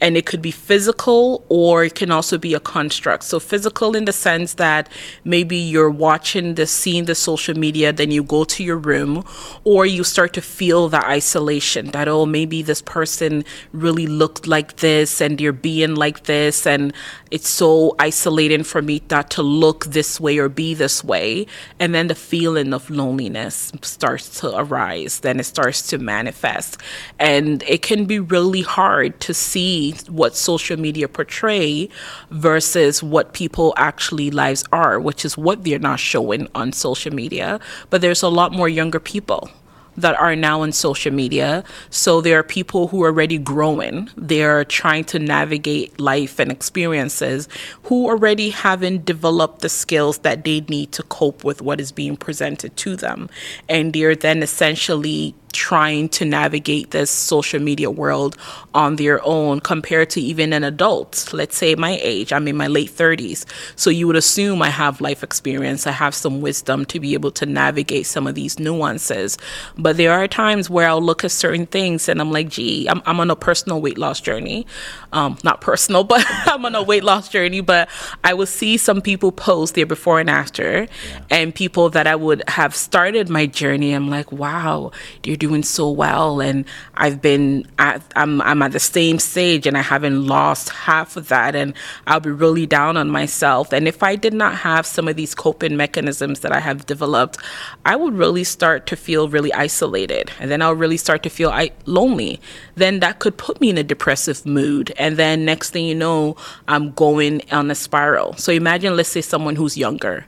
And 0.00 0.16
it 0.16 0.26
could 0.26 0.42
be 0.42 0.52
physical 0.52 1.44
or 1.48 1.84
it 1.84 1.94
can 1.96 2.12
also 2.12 2.38
be 2.38 2.54
a 2.54 2.60
construct. 2.60 3.24
So 3.24 3.40
physical 3.40 3.96
in 3.96 4.04
the 4.04 4.12
sense 4.12 4.54
that 4.54 4.88
maybe 5.24 5.56
you're 5.56 5.90
watching 5.90 6.54
the 6.54 6.66
seeing 6.66 7.06
the 7.06 7.14
social 7.14 7.56
media 7.58 7.92
then 7.92 8.10
you 8.10 8.22
go 8.22 8.44
to 8.44 8.62
your 8.62 8.78
room 8.78 9.24
or 9.64 9.86
you 9.86 10.04
start 10.04 10.32
to 10.34 10.40
feel 10.40 10.88
the 10.88 11.04
isolation 11.04 11.90
that 11.90 12.06
oh 12.06 12.26
maybe 12.26 12.62
this 12.70 12.80
person 12.80 13.44
really 13.72 14.06
looked 14.06 14.46
like 14.46 14.76
this 14.76 15.20
and 15.20 15.40
you're 15.40 15.52
being 15.52 15.96
like 15.96 16.22
this 16.24 16.68
and 16.68 16.92
it's 17.32 17.48
so 17.48 17.96
isolating 17.98 18.62
for 18.62 18.80
me 18.80 19.02
not 19.10 19.28
to 19.30 19.42
look 19.42 19.86
this 19.86 20.20
way 20.20 20.38
or 20.38 20.48
be 20.48 20.72
this 20.72 21.02
way. 21.02 21.46
And 21.80 21.92
then 21.92 22.06
the 22.06 22.14
feeling 22.14 22.72
of 22.72 22.88
loneliness 22.88 23.72
starts 23.82 24.38
to 24.40 24.56
arise, 24.56 25.18
then 25.18 25.40
it 25.40 25.46
starts 25.46 25.88
to 25.88 25.98
manifest. 25.98 26.78
And 27.18 27.64
it 27.64 27.82
can 27.82 28.04
be 28.04 28.20
really 28.20 28.62
hard 28.62 29.18
to 29.26 29.34
see 29.34 29.96
what 30.08 30.36
social 30.36 30.78
media 30.78 31.08
portray 31.08 31.88
versus 32.30 33.02
what 33.02 33.32
people 33.32 33.74
actually 33.76 34.30
lives 34.30 34.62
are, 34.70 35.00
which 35.00 35.24
is 35.24 35.36
what 35.36 35.64
they're 35.64 35.80
not 35.80 35.98
showing 35.98 36.46
on 36.54 36.72
social 36.72 37.12
media. 37.12 37.58
But 37.90 38.00
there's 38.00 38.22
a 38.22 38.28
lot 38.28 38.52
more 38.52 38.68
younger 38.68 39.00
people 39.00 39.50
that 39.96 40.18
are 40.18 40.36
now 40.36 40.62
on 40.62 40.72
social 40.72 41.12
media. 41.12 41.64
So 41.90 42.20
there 42.20 42.38
are 42.38 42.42
people 42.42 42.88
who 42.88 43.02
are 43.02 43.08
already 43.08 43.38
growing. 43.38 44.08
They're 44.16 44.64
trying 44.64 45.04
to 45.04 45.18
navigate 45.18 46.00
life 46.00 46.38
and 46.38 46.50
experiences 46.50 47.48
who 47.84 48.06
already 48.06 48.50
haven't 48.50 49.04
developed 49.04 49.60
the 49.60 49.68
skills 49.68 50.18
that 50.18 50.44
they 50.44 50.60
need 50.62 50.92
to 50.92 51.02
cope 51.04 51.44
with 51.44 51.60
what 51.60 51.80
is 51.80 51.92
being 51.92 52.16
presented 52.16 52.76
to 52.78 52.96
them. 52.96 53.28
And 53.68 53.92
they're 53.92 54.16
then 54.16 54.42
essentially 54.42 55.34
trying 55.52 56.08
to 56.10 56.24
navigate 56.24 56.90
this 56.90 57.10
social 57.10 57.60
media 57.60 57.90
world 57.90 58.36
on 58.74 58.96
their 58.96 59.24
own 59.24 59.60
compared 59.60 60.10
to 60.10 60.20
even 60.20 60.52
an 60.52 60.64
adult. 60.64 61.32
Let's 61.32 61.56
say 61.56 61.74
my 61.74 61.98
age, 62.02 62.32
I'm 62.32 62.46
in 62.48 62.56
my 62.56 62.66
late 62.66 62.90
30s. 62.90 63.44
So 63.76 63.90
you 63.90 64.06
would 64.06 64.16
assume 64.16 64.62
I 64.62 64.70
have 64.70 65.00
life 65.00 65.22
experience, 65.22 65.86
I 65.86 65.92
have 65.92 66.14
some 66.14 66.40
wisdom 66.40 66.84
to 66.86 67.00
be 67.00 67.14
able 67.14 67.30
to 67.32 67.46
navigate 67.46 68.06
some 68.06 68.26
of 68.26 68.34
these 68.34 68.58
nuances. 68.58 69.38
But 69.76 69.96
there 69.96 70.12
are 70.12 70.28
times 70.28 70.70
where 70.70 70.88
I'll 70.88 71.02
look 71.02 71.24
at 71.24 71.30
certain 71.30 71.66
things 71.66 72.08
and 72.08 72.20
I'm 72.20 72.30
like, 72.30 72.48
gee, 72.48 72.86
I'm, 72.88 73.02
I'm 73.06 73.20
on 73.20 73.30
a 73.30 73.36
personal 73.36 73.80
weight 73.80 73.98
loss 73.98 74.20
journey. 74.20 74.66
Um, 75.12 75.38
not 75.42 75.60
personal, 75.60 76.04
but 76.10 76.24
I'm 76.46 76.64
on 76.64 76.74
a 76.74 76.82
weight 76.82 77.04
loss 77.04 77.28
journey. 77.28 77.60
But 77.60 77.88
I 78.22 78.34
will 78.34 78.46
see 78.46 78.76
some 78.76 79.00
people 79.00 79.32
post 79.32 79.74
their 79.74 79.86
before 79.86 80.20
and 80.20 80.30
after, 80.30 80.82
yeah. 80.82 81.22
and 81.30 81.54
people 81.54 81.90
that 81.90 82.06
I 82.06 82.14
would 82.14 82.42
have 82.48 82.74
started 82.74 83.28
my 83.28 83.46
journey. 83.46 83.92
I'm 83.92 84.08
like, 84.08 84.30
wow, 84.30 84.92
you're 85.24 85.36
doing 85.40 85.64
so 85.64 85.90
well, 85.90 86.40
and 86.40 86.64
I've 86.94 87.20
been 87.20 87.66
at, 87.80 88.00
I'm 88.14 88.40
I'm 88.42 88.62
at 88.62 88.70
the 88.70 88.78
same 88.78 89.18
stage, 89.18 89.66
and 89.66 89.76
I 89.76 89.82
haven't 89.82 90.24
lost 90.24 90.68
half 90.68 91.16
of 91.16 91.26
that, 91.28 91.56
and 91.56 91.74
I'll 92.06 92.20
be 92.20 92.30
really 92.30 92.66
down 92.66 92.96
on 92.96 93.10
myself. 93.10 93.72
And 93.72 93.88
if 93.88 94.04
I 94.04 94.14
did 94.14 94.34
not 94.34 94.54
have 94.54 94.86
some 94.86 95.08
of 95.08 95.16
these 95.16 95.34
coping 95.34 95.76
mechanisms 95.76 96.40
that 96.40 96.52
I 96.52 96.60
have 96.60 96.86
developed, 96.86 97.38
I 97.84 97.96
would 97.96 98.14
really 98.14 98.44
start 98.44 98.86
to 98.86 98.96
feel 98.96 99.28
really 99.28 99.52
isolated, 99.52 100.30
and 100.38 100.48
then 100.48 100.62
I'll 100.62 100.76
really 100.76 100.96
start 100.96 101.24
to 101.24 101.30
feel 101.30 101.50
I- 101.50 101.72
lonely. 101.86 102.40
Then 102.76 103.00
that 103.00 103.18
could 103.18 103.36
put 103.36 103.60
me 103.60 103.70
in 103.70 103.78
a 103.78 103.82
depressive 103.82 104.46
mood 104.46 104.92
and 105.00 105.16
then 105.16 105.44
next 105.44 105.70
thing 105.70 105.86
you 105.86 105.94
know, 105.94 106.36
I'm 106.68 106.92
going 106.92 107.42
on 107.50 107.70
a 107.70 107.74
spiral. 107.74 108.34
So 108.36 108.52
imagine, 108.52 108.96
let's 108.96 109.08
say, 109.08 109.22
someone 109.22 109.56
who's 109.56 109.76
younger, 109.76 110.26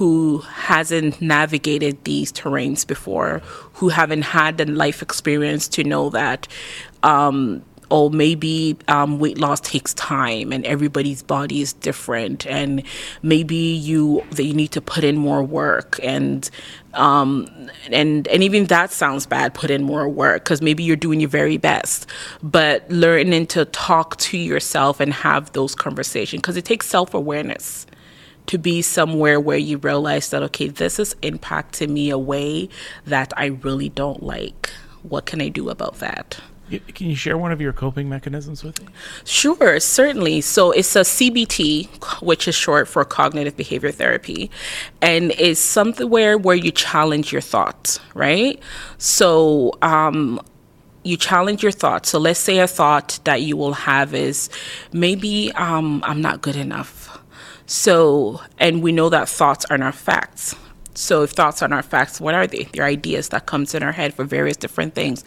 who 0.00 0.38
hasn't 0.38 1.20
navigated 1.20 2.02
these 2.04 2.32
terrains 2.32 2.86
before, 2.86 3.42
who 3.74 3.90
haven't 3.90 4.22
had 4.22 4.56
the 4.56 4.64
life 4.64 5.02
experience 5.02 5.68
to 5.68 5.84
know 5.84 6.08
that. 6.08 6.48
Um, 7.02 7.62
or 7.90 8.08
maybe 8.08 8.78
um, 8.88 9.18
weight 9.18 9.36
loss 9.36 9.60
takes 9.60 9.92
time 9.94 10.52
and 10.52 10.64
everybody's 10.64 11.22
body 11.22 11.60
is 11.60 11.74
different 11.74 12.46
and 12.46 12.82
maybe 13.22 13.56
you 13.56 14.24
that 14.30 14.44
you 14.44 14.54
need 14.54 14.68
to 14.68 14.80
put 14.80 15.04
in 15.04 15.18
more 15.18 15.42
work 15.42 16.00
and 16.02 16.48
um, 16.94 17.46
and 17.90 18.26
and 18.28 18.42
even 18.42 18.66
that 18.66 18.90
sounds 18.92 19.26
bad 19.26 19.52
put 19.52 19.70
in 19.70 19.82
more 19.82 20.08
work 20.08 20.44
because 20.44 20.62
maybe 20.62 20.82
you're 20.82 20.96
doing 20.96 21.20
your 21.20 21.28
very 21.28 21.58
best 21.58 22.06
but 22.42 22.88
learning 22.88 23.46
to 23.48 23.64
talk 23.66 24.16
to 24.16 24.38
yourself 24.38 24.98
and 25.00 25.12
have 25.12 25.52
those 25.52 25.74
conversations 25.74 26.40
because 26.40 26.56
it 26.56 26.64
takes 26.64 26.86
self-awareness 26.86 27.86
to 28.50 28.58
be 28.58 28.82
somewhere 28.82 29.38
where 29.38 29.56
you 29.56 29.78
realize 29.78 30.30
that 30.30 30.42
okay 30.42 30.66
this 30.66 30.98
is 30.98 31.14
impacting 31.22 31.90
me 31.90 32.10
a 32.10 32.18
way 32.18 32.68
that 33.06 33.32
i 33.36 33.46
really 33.46 33.88
don't 33.90 34.24
like 34.24 34.68
what 35.02 35.24
can 35.24 35.40
i 35.40 35.48
do 35.48 35.70
about 35.70 36.00
that 36.00 36.40
can 36.94 37.08
you 37.08 37.16
share 37.16 37.36
one 37.36 37.50
of 37.50 37.60
your 37.60 37.72
coping 37.72 38.08
mechanisms 38.08 38.62
with 38.62 38.80
me? 38.80 38.92
Sure, 39.24 39.80
certainly. 39.80 40.40
So 40.40 40.70
it's 40.70 40.94
a 40.94 41.00
CBT, 41.00 42.22
which 42.22 42.46
is 42.46 42.54
short 42.54 42.86
for 42.86 43.04
cognitive 43.04 43.56
behavior 43.56 43.90
therapy, 43.90 44.52
and 45.02 45.32
it's 45.32 45.58
something 45.58 46.08
where 46.08 46.38
where 46.38 46.54
you 46.54 46.70
challenge 46.70 47.32
your 47.32 47.40
thoughts, 47.40 47.98
right? 48.14 48.60
So 48.98 49.72
um, 49.82 50.40
you 51.02 51.16
challenge 51.16 51.62
your 51.62 51.72
thoughts. 51.72 52.10
So 52.10 52.18
let's 52.18 52.40
say 52.40 52.58
a 52.58 52.68
thought 52.68 53.18
that 53.24 53.42
you 53.42 53.56
will 53.56 53.72
have 53.72 54.14
is 54.14 54.48
maybe 54.92 55.50
um, 55.54 56.02
I'm 56.06 56.20
not 56.20 56.40
good 56.42 56.56
enough. 56.56 57.09
So, 57.72 58.40
and 58.58 58.82
we 58.82 58.90
know 58.90 59.10
that 59.10 59.28
thoughts 59.28 59.64
are 59.66 59.78
not 59.78 59.94
facts, 59.94 60.56
so 60.94 61.22
if 61.22 61.30
thoughts 61.30 61.62
are 61.62 61.68
not 61.68 61.84
facts, 61.84 62.20
what 62.20 62.34
are 62.34 62.48
they? 62.48 62.64
They're 62.64 62.84
ideas 62.84 63.28
that 63.28 63.46
comes 63.46 63.76
in 63.76 63.84
our 63.84 63.92
head 63.92 64.12
for 64.12 64.24
various 64.24 64.56
different 64.56 64.96
things. 64.96 65.22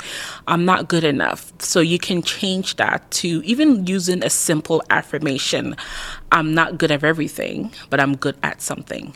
I'm 0.45 0.65
not 0.65 0.89
good 0.89 1.06
enough. 1.06 1.53
So 1.60 1.79
you 1.79 1.97
can 1.97 2.21
change 2.21 2.75
that 2.75 3.10
to 3.12 3.41
even 3.45 3.88
using 3.88 4.25
a 4.25 4.29
simple 4.29 4.84
affirmation. 4.89 5.77
I'm 6.34 6.53
not 6.53 6.77
good 6.77 6.91
at 6.91 7.06
everything, 7.06 7.71
but 7.89 8.01
I'm 8.01 8.17
good 8.17 8.36
at 8.43 8.62
something. 8.62 9.15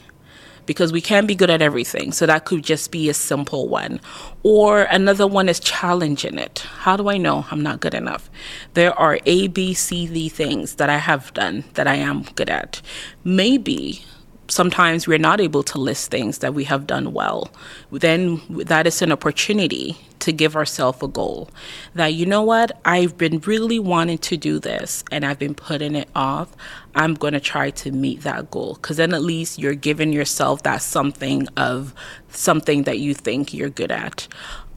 Because 0.68 0.92
we 0.92 1.02
can 1.02 1.26
be 1.26 1.34
good 1.34 1.50
at 1.50 1.64
everything. 1.64 2.12
So 2.12 2.28
that 2.28 2.46
could 2.46 2.64
just 2.64 2.92
be 2.92 3.10
a 3.10 3.14
simple 3.16 3.68
one. 3.68 4.00
Or 4.44 4.84
another 4.84 5.26
one 5.26 5.50
is 5.50 5.60
challenging 5.60 6.38
it. 6.38 6.60
How 6.60 6.96
do 6.96 7.10
I 7.10 7.18
know 7.18 7.46
I'm 7.50 7.64
not 7.64 7.80
good 7.80 7.96
enough? 7.96 8.30
There 8.76 8.94
are 8.94 9.20
A, 9.26 9.48
B, 9.48 9.74
C, 9.74 10.06
D 10.06 10.30
things 10.30 10.76
that 10.76 10.90
I 10.92 10.98
have 10.98 11.34
done 11.34 11.64
that 11.74 11.88
I 11.88 11.96
am 11.96 12.24
good 12.36 12.50
at. 12.52 12.84
Maybe 13.24 14.04
sometimes 14.50 15.08
we're 15.08 15.18
not 15.18 15.40
able 15.40 15.64
to 15.64 15.78
list 15.78 16.12
things 16.12 16.40
that 16.40 16.54
we 16.54 16.64
have 16.66 16.88
done 16.88 17.14
well, 17.14 17.52
then 17.92 18.42
that 18.50 18.88
is 18.88 19.02
an 19.02 19.12
opportunity 19.12 19.98
to 20.20 20.32
give 20.32 20.56
ourselves 20.56 21.02
a 21.02 21.08
goal. 21.08 21.50
That, 21.96 22.14
you 22.14 22.26
know 22.26 22.42
what, 22.44 22.80
I've 22.86 23.18
been 23.18 23.40
really 23.40 23.80
wanting 23.80 24.18
to 24.20 24.38
do 24.38 24.60
this 24.60 25.04
and 25.12 25.26
I've 25.26 25.40
been 25.40 25.56
putting 25.56 25.96
it 25.96 26.10
off. 26.16 26.56
I'm 26.96 27.14
going 27.14 27.34
to 27.34 27.40
try 27.40 27.70
to 27.72 27.92
meet 27.92 28.22
that 28.22 28.50
goal. 28.52 28.76
Because 28.76 28.98
then 28.98 29.14
at 29.14 29.22
least 29.22 29.60
you're 29.60 29.76
giving 29.76 30.12
yourself 30.12 30.64
that 30.64 30.82
something 30.82 31.48
of 31.56 31.94
something 32.30 32.84
that 32.84 33.00
you 33.00 33.14
think 33.14 33.54
you're 33.54 33.70
good 33.70 33.92
at. 33.92 34.28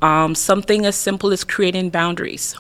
Um, 0.03 0.35
something 0.35 0.87
as 0.87 0.97
simple 0.97 1.33
as 1.33 1.45
creating 1.45 1.91
boundaries 1.91 2.57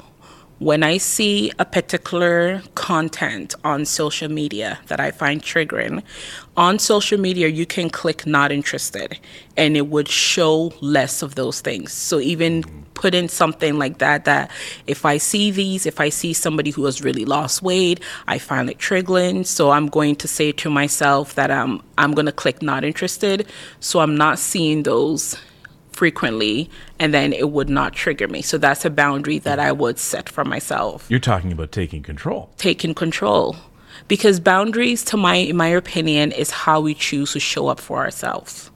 when 0.60 0.82
I 0.82 0.98
see 0.98 1.50
a 1.58 1.64
particular 1.64 2.62
content 2.74 3.54
on 3.64 3.86
social 3.86 4.30
media 4.30 4.78
that 4.88 5.00
I 5.00 5.10
find 5.10 5.42
triggering, 5.42 6.02
on 6.60 6.78
social 6.78 7.18
media 7.18 7.48
you 7.48 7.64
can 7.64 7.88
click 7.88 8.26
not 8.26 8.52
interested 8.52 9.18
and 9.56 9.78
it 9.78 9.86
would 9.86 10.08
show 10.08 10.70
less 10.82 11.22
of 11.22 11.34
those 11.34 11.62
things. 11.62 11.90
So 11.90 12.20
even 12.20 12.64
put 12.92 13.14
in 13.14 13.30
something 13.30 13.78
like 13.78 13.96
that 13.96 14.26
that 14.26 14.50
if 14.86 15.06
I 15.06 15.16
see 15.16 15.50
these, 15.50 15.86
if 15.86 16.00
I 16.00 16.10
see 16.10 16.34
somebody 16.34 16.70
who 16.70 16.84
has 16.84 17.00
really 17.00 17.24
lost 17.24 17.62
weight, 17.62 18.00
I 18.28 18.36
find 18.36 18.68
it 18.68 18.76
triggering. 18.76 19.46
So 19.46 19.70
I'm 19.70 19.86
going 19.86 20.16
to 20.16 20.28
say 20.28 20.52
to 20.52 20.68
myself 20.68 21.34
that 21.34 21.50
um, 21.50 21.82
I'm 21.96 22.12
going 22.12 22.26
to 22.26 22.32
click 22.32 22.60
not 22.60 22.84
interested. 22.84 23.46
So 23.80 24.00
I'm 24.00 24.14
not 24.14 24.38
seeing 24.38 24.82
those 24.82 25.38
frequently 25.92 26.68
and 26.98 27.14
then 27.14 27.32
it 27.32 27.50
would 27.52 27.70
not 27.70 27.94
trigger 27.94 28.28
me. 28.28 28.42
So 28.42 28.58
that's 28.58 28.84
a 28.84 28.90
boundary 28.90 29.38
that 29.40 29.58
I 29.58 29.72
would 29.72 29.98
set 29.98 30.28
for 30.28 30.44
myself. 30.44 31.06
You're 31.08 31.20
talking 31.20 31.52
about 31.52 31.72
taking 31.72 32.02
control. 32.02 32.50
Taking 32.58 32.92
control. 32.92 33.56
Because 34.10 34.40
boundaries, 34.40 35.04
to 35.04 35.16
my 35.16 35.36
in 35.36 35.56
my 35.56 35.68
opinion, 35.68 36.32
is 36.32 36.50
how 36.50 36.80
we 36.80 36.94
choose 36.94 37.32
to 37.34 37.40
show 37.40 37.68
up 37.68 37.78
for 37.78 37.98
ourselves. 37.98 38.72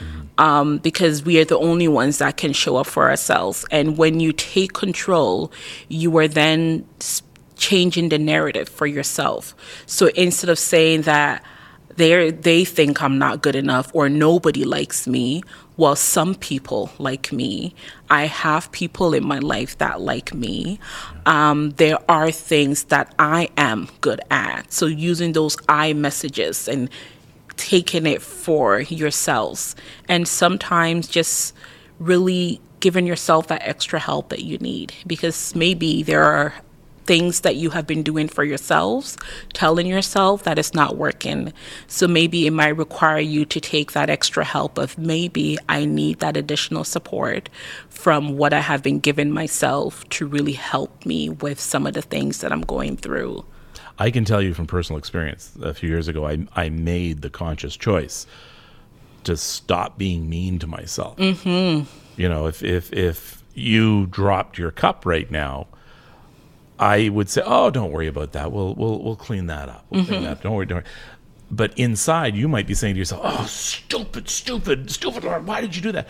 Mm-hmm. 0.00 0.20
Um, 0.38 0.78
because 0.78 1.22
we 1.22 1.38
are 1.38 1.44
the 1.44 1.58
only 1.58 1.88
ones 1.88 2.16
that 2.18 2.38
can 2.38 2.54
show 2.54 2.76
up 2.76 2.86
for 2.86 3.10
ourselves. 3.10 3.66
And 3.70 3.98
when 3.98 4.18
you 4.18 4.32
take 4.32 4.72
control, 4.72 5.52
you 5.88 6.16
are 6.16 6.26
then 6.26 6.86
changing 7.56 8.08
the 8.08 8.18
narrative 8.18 8.66
for 8.66 8.86
yourself. 8.86 9.54
So 9.84 10.06
instead 10.14 10.48
of 10.48 10.58
saying 10.58 11.02
that 11.02 11.44
they 11.98 12.30
they 12.30 12.64
think 12.64 13.02
I'm 13.02 13.18
not 13.18 13.42
good 13.42 13.56
enough 13.56 13.90
or 13.92 14.08
nobody 14.08 14.64
likes 14.64 15.06
me, 15.06 15.42
well, 15.76 15.96
some 15.96 16.34
people 16.34 16.90
like 16.98 17.32
me. 17.32 17.74
I 18.08 18.26
have 18.26 18.70
people 18.72 19.14
in 19.14 19.24
my 19.26 19.40
life 19.40 19.76
that 19.78 20.00
like 20.00 20.32
me. 20.32 20.78
Um, 21.26 21.70
there 21.72 21.98
are 22.08 22.30
things 22.30 22.84
that 22.84 23.14
I 23.18 23.48
am 23.56 23.88
good 24.00 24.20
at. 24.30 24.72
So 24.72 24.86
using 24.86 25.32
those 25.32 25.56
I 25.68 25.92
messages 25.92 26.68
and 26.68 26.88
taking 27.56 28.06
it 28.06 28.22
for 28.22 28.80
yourselves, 28.80 29.74
and 30.08 30.26
sometimes 30.28 31.08
just 31.08 31.52
really 31.98 32.60
giving 32.78 33.06
yourself 33.06 33.48
that 33.48 33.60
extra 33.66 33.98
help 33.98 34.28
that 34.28 34.44
you 34.44 34.56
need 34.58 34.94
because 35.04 35.52
maybe 35.56 36.04
there 36.04 36.22
are 36.22 36.54
things 37.08 37.40
that 37.40 37.56
you 37.56 37.70
have 37.70 37.86
been 37.86 38.02
doing 38.02 38.28
for 38.28 38.44
yourselves, 38.44 39.16
telling 39.54 39.86
yourself 39.86 40.42
that 40.42 40.58
it's 40.58 40.74
not 40.74 40.98
working. 40.98 41.54
So 41.86 42.06
maybe 42.06 42.46
it 42.46 42.50
might 42.50 42.76
require 42.76 43.18
you 43.18 43.46
to 43.46 43.60
take 43.60 43.92
that 43.92 44.10
extra 44.10 44.44
help 44.44 44.76
of 44.76 44.98
maybe 44.98 45.56
I 45.70 45.86
need 45.86 46.18
that 46.18 46.36
additional 46.36 46.84
support 46.84 47.48
from 47.88 48.36
what 48.36 48.52
I 48.52 48.60
have 48.60 48.82
been 48.82 49.00
given 49.00 49.32
myself 49.32 50.06
to 50.10 50.26
really 50.26 50.52
help 50.52 51.06
me 51.06 51.30
with 51.30 51.58
some 51.58 51.86
of 51.86 51.94
the 51.94 52.02
things 52.02 52.42
that 52.42 52.52
I'm 52.52 52.60
going 52.60 52.98
through. 52.98 53.42
I 53.98 54.10
can 54.10 54.26
tell 54.26 54.42
you 54.42 54.52
from 54.52 54.66
personal 54.66 54.98
experience, 54.98 55.56
a 55.62 55.72
few 55.72 55.88
years 55.88 56.08
ago, 56.08 56.26
I, 56.26 56.46
I 56.54 56.68
made 56.68 57.22
the 57.22 57.30
conscious 57.30 57.74
choice 57.74 58.26
to 59.24 59.34
stop 59.34 59.96
being 59.96 60.28
mean 60.28 60.58
to 60.58 60.66
myself. 60.66 61.16
Mm-hmm. 61.16 62.20
You 62.20 62.28
know, 62.28 62.46
if, 62.46 62.62
if, 62.62 62.92
if 62.92 63.42
you 63.54 64.06
dropped 64.06 64.58
your 64.58 64.70
cup 64.70 65.06
right 65.06 65.30
now, 65.30 65.68
I 66.78 67.08
would 67.08 67.28
say, 67.28 67.42
"Oh, 67.44 67.70
don't 67.70 67.92
worry 67.92 68.06
about 68.06 68.32
that. 68.32 68.52
We'll 68.52 68.74
we'll 68.74 69.02
we'll 69.02 69.16
clean 69.16 69.46
that 69.46 69.68
up. 69.68 69.86
We'll 69.90 70.02
mm-hmm. 70.02 70.10
clean 70.10 70.24
that. 70.24 70.42
Don't 70.42 70.54
worry, 70.54 70.66
don't 70.66 70.78
worry." 70.78 70.86
But 71.50 71.78
inside, 71.78 72.36
you 72.36 72.46
might 72.46 72.66
be 72.66 72.74
saying 72.74 72.94
to 72.94 72.98
yourself, 72.98 73.22
"Oh, 73.24 73.46
stupid, 73.46 74.28
stupid, 74.28 74.90
stupid 74.90 75.24
Lord, 75.24 75.46
why 75.46 75.60
did 75.60 75.74
you 75.74 75.82
do 75.82 75.92
that?" 75.92 76.08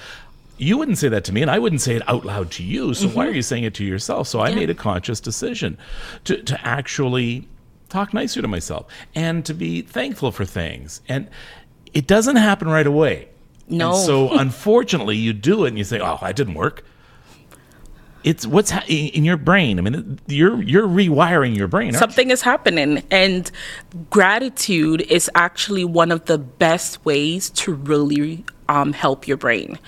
you 0.58 0.76
wouldn't 0.76 0.98
say 0.98 1.08
that 1.08 1.24
to 1.24 1.32
me, 1.32 1.40
and 1.40 1.50
I 1.50 1.58
wouldn't 1.58 1.80
say 1.80 1.94
it 1.94 2.08
out 2.08 2.24
loud 2.24 2.50
to 2.52 2.62
you. 2.64 2.92
So 2.92 3.08
why 3.08 3.26
are 3.26 3.30
you 3.30 3.42
saying 3.42 3.64
it 3.64 3.74
to 3.74 3.84
yourself? 3.84 4.26
So 4.26 4.40
I 4.40 4.48
Yeah. 4.48 4.56
made 4.56 4.70
a 4.70 4.74
conscious 4.74 5.20
decision 5.20 5.78
to, 6.24 6.42
to 6.42 6.66
actually 6.66 7.46
talk 7.88 8.12
nicer 8.12 8.42
to 8.42 8.48
myself 8.48 8.86
and 9.14 9.44
to 9.44 9.54
be 9.54 9.82
thankful 9.82 10.32
for 10.32 10.44
things. 10.44 11.00
And 11.08 11.28
it 11.94 12.06
doesn't 12.06 12.36
happen 12.36 12.68
right 12.68 12.86
away. 12.86 13.28
No. 13.68 13.94
And 13.94 14.04
so 14.04 14.30
unfortunately, 14.38 15.16
you 15.16 15.32
do 15.32 15.64
it 15.64 15.68
and 15.68 15.78
you 15.78 15.84
say, 15.84 16.00
"Oh, 16.00 16.18
that 16.20 16.36
didn't 16.36 16.54
work." 16.54 16.84
It's 18.24 18.46
what's 18.46 18.70
ha- 18.70 18.84
in 18.88 19.24
your 19.24 19.36
brain. 19.36 19.78
I 19.78 19.82
mean, 19.82 20.18
you're 20.26 20.60
you're 20.62 20.86
rewiring 20.88 21.56
your 21.56 21.68
brain. 21.68 21.86
aren't 21.88 21.94
you? 21.94 21.98
something 22.00 22.30
is 22.30 22.42
happening 22.42 23.02
and 23.10 23.50
gratitude 24.10 25.02
is 25.02 25.30
actually 25.34 25.84
one 25.84 26.10
of 26.10 26.24
the 26.26 26.38
best 26.38 27.04
ways 27.04 27.50
to 27.50 27.72
really 27.74 28.44
um, 28.68 28.92
help 28.92 29.26
your 29.28 29.36
brain 29.36 29.78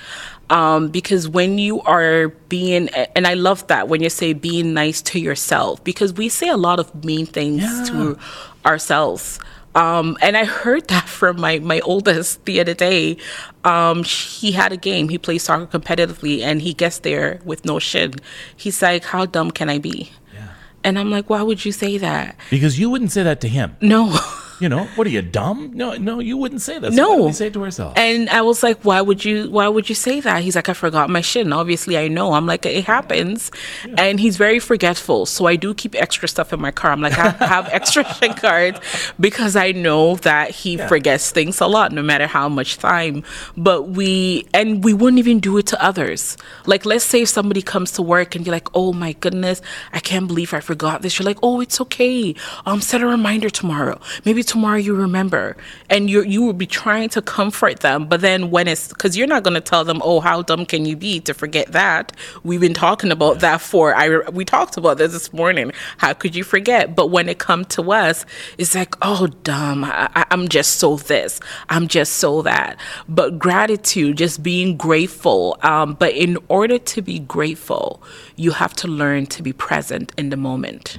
um, 0.48 0.88
because 0.88 1.28
when 1.28 1.58
you 1.58 1.80
are 1.82 2.28
being 2.48 2.88
and 3.16 3.26
i 3.26 3.34
love 3.34 3.66
that 3.66 3.88
when 3.88 4.02
you 4.02 4.08
say 4.08 4.32
being 4.32 4.72
nice 4.72 5.02
to 5.02 5.18
yourself 5.20 5.82
because 5.84 6.12
we 6.14 6.28
say 6.28 6.48
a 6.48 6.56
lot 6.56 6.78
of 6.80 7.04
mean 7.04 7.26
things 7.26 7.62
Yeah. 7.62 7.84
to 7.88 8.18
ourselves 8.64 9.38
um, 9.74 10.16
and 10.20 10.36
I 10.36 10.44
heard 10.44 10.88
that 10.88 11.08
from 11.08 11.40
my, 11.40 11.58
my 11.58 11.80
oldest 11.80 12.44
the 12.44 12.60
other 12.60 12.74
day. 12.74 13.16
Um, 13.64 14.04
he 14.04 14.52
had 14.52 14.72
a 14.72 14.76
game. 14.76 15.08
He 15.08 15.18
plays 15.18 15.42
soccer 15.42 15.66
competitively, 15.66 16.40
and 16.40 16.62
he 16.62 16.74
gets 16.74 16.98
there 17.00 17.40
with 17.44 17.64
no 17.64 17.78
shin. 17.78 18.14
He's 18.56 18.80
like, 18.82 19.04
"How 19.04 19.26
dumb 19.26 19.50
can 19.50 19.68
I 19.68 19.78
be?" 19.78 20.12
Yeah. 20.34 20.48
And 20.82 20.98
I'm 20.98 21.10
like, 21.10 21.28
"Why 21.30 21.42
would 21.42 21.64
you 21.64 21.72
say 21.72 21.98
that?" 21.98 22.36
Because 22.50 22.78
you 22.78 22.90
wouldn't 22.90 23.12
say 23.12 23.22
that 23.22 23.40
to 23.42 23.48
him. 23.48 23.76
No. 23.80 24.18
You 24.60 24.68
know, 24.68 24.84
what 24.94 25.06
are 25.06 25.10
you 25.10 25.22
dumb? 25.22 25.70
No, 25.74 25.94
no, 25.96 26.20
you 26.20 26.36
wouldn't 26.36 26.60
say 26.60 26.78
that. 26.78 26.92
So 26.92 26.96
No. 26.96 27.24
we 27.26 27.32
say 27.32 27.46
it 27.46 27.54
to 27.54 27.64
ourselves. 27.64 27.94
And 27.96 28.28
I 28.30 28.42
was 28.42 28.62
like, 28.62 28.84
why 28.84 29.00
would 29.00 29.24
you 29.24 29.50
why 29.50 29.66
would 29.68 29.88
you 29.88 29.94
say 29.94 30.20
that? 30.20 30.42
He's 30.42 30.54
like, 30.54 30.68
I 30.68 30.74
forgot 30.74 31.08
my 31.10 31.22
shit. 31.22 31.44
And 31.46 31.54
obviously 31.54 31.96
I 31.96 32.08
know. 32.08 32.34
I'm 32.34 32.46
like, 32.46 32.66
it 32.66 32.84
happens. 32.84 33.50
And 33.96 34.20
he's 34.20 34.36
very 34.36 34.58
forgetful. 34.58 35.26
So 35.26 35.46
I 35.46 35.56
do 35.56 35.72
keep 35.74 35.94
extra 35.94 36.28
stuff 36.28 36.52
in 36.52 36.60
my 36.60 36.70
car. 36.70 36.92
I'm 36.92 37.00
like, 37.00 37.18
I 37.18 37.30
have 37.46 37.68
extra 37.72 38.04
SIM 38.14 38.34
cards 38.34 38.78
because 39.18 39.56
I 39.56 39.72
know 39.72 40.16
that 40.16 40.50
he 40.50 40.76
forgets 40.76 41.30
things 41.30 41.60
a 41.60 41.66
lot, 41.66 41.92
no 41.92 42.02
matter 42.02 42.26
how 42.26 42.48
much 42.48 42.76
time. 42.78 43.24
But 43.56 43.88
we 43.88 44.46
and 44.52 44.84
we 44.84 44.92
wouldn't 44.92 45.18
even 45.18 45.40
do 45.40 45.56
it 45.56 45.66
to 45.68 45.82
others. 45.82 46.36
Like 46.66 46.84
let's 46.84 47.04
say 47.04 47.22
if 47.22 47.28
somebody 47.30 47.62
comes 47.62 47.92
to 47.92 48.02
work 48.02 48.34
and 48.36 48.44
you're 48.46 48.54
like, 48.54 48.68
oh 48.74 48.92
my 48.92 49.12
goodness, 49.14 49.62
I 49.92 50.00
can't 50.00 50.26
believe 50.28 50.52
I 50.52 50.60
forgot 50.60 51.00
this. 51.00 51.18
You're 51.18 51.26
like, 51.26 51.38
oh, 51.42 51.60
it's 51.62 51.80
okay. 51.80 52.34
Um, 52.66 52.80
set 52.82 53.00
a 53.00 53.06
reminder 53.06 53.48
tomorrow. 53.48 53.98
Maybe 54.26 54.42
tomorrow 54.50 54.76
you 54.78 54.94
remember, 54.94 55.56
and 55.88 56.10
you 56.10 56.22
you 56.24 56.42
will 56.42 56.52
be 56.64 56.66
trying 56.66 57.08
to 57.10 57.22
comfort 57.22 57.80
them. 57.80 58.06
But 58.12 58.20
then 58.20 58.50
when 58.50 58.66
it's 58.68 58.88
because 58.88 59.16
you're 59.16 59.26
not 59.34 59.42
going 59.44 59.54
to 59.54 59.60
tell 59.72 59.84
them, 59.84 60.00
oh, 60.04 60.20
how 60.20 60.42
dumb 60.42 60.64
can 60.66 60.84
you 60.84 60.96
be 60.96 61.20
to 61.20 61.32
forget 61.34 61.72
that? 61.72 62.04
We've 62.42 62.60
been 62.60 62.74
talking 62.74 63.10
about 63.12 63.40
that 63.40 63.60
for 63.60 63.94
I 63.94 64.28
we 64.30 64.44
talked 64.44 64.76
about 64.76 64.98
this 64.98 65.12
this 65.12 65.32
morning. 65.32 65.72
How 65.98 66.12
could 66.12 66.34
you 66.34 66.44
forget? 66.44 66.94
But 66.94 67.06
when 67.14 67.28
it 67.28 67.38
come 67.38 67.64
to 67.76 67.92
us, 67.92 68.26
it's 68.58 68.74
like, 68.74 68.94
oh, 69.02 69.28
dumb. 69.44 69.84
I, 69.84 70.08
I- 70.14 70.26
I'm 70.32 70.48
just 70.48 70.72
so 70.82 70.96
this. 70.96 71.40
I'm 71.68 71.86
just 71.88 72.12
so 72.14 72.42
that. 72.42 72.78
But 73.08 73.38
gratitude, 73.38 74.16
just 74.18 74.42
being 74.42 74.76
grateful. 74.76 75.56
Um, 75.62 75.94
but 75.94 76.12
in 76.14 76.38
order 76.48 76.78
to 76.78 77.02
be 77.02 77.18
grateful, 77.20 78.02
you 78.36 78.50
have 78.52 78.74
to 78.82 78.88
learn 78.88 79.26
to 79.26 79.42
be 79.42 79.52
present 79.52 80.12
in 80.16 80.30
the 80.30 80.36
moment 80.36 80.98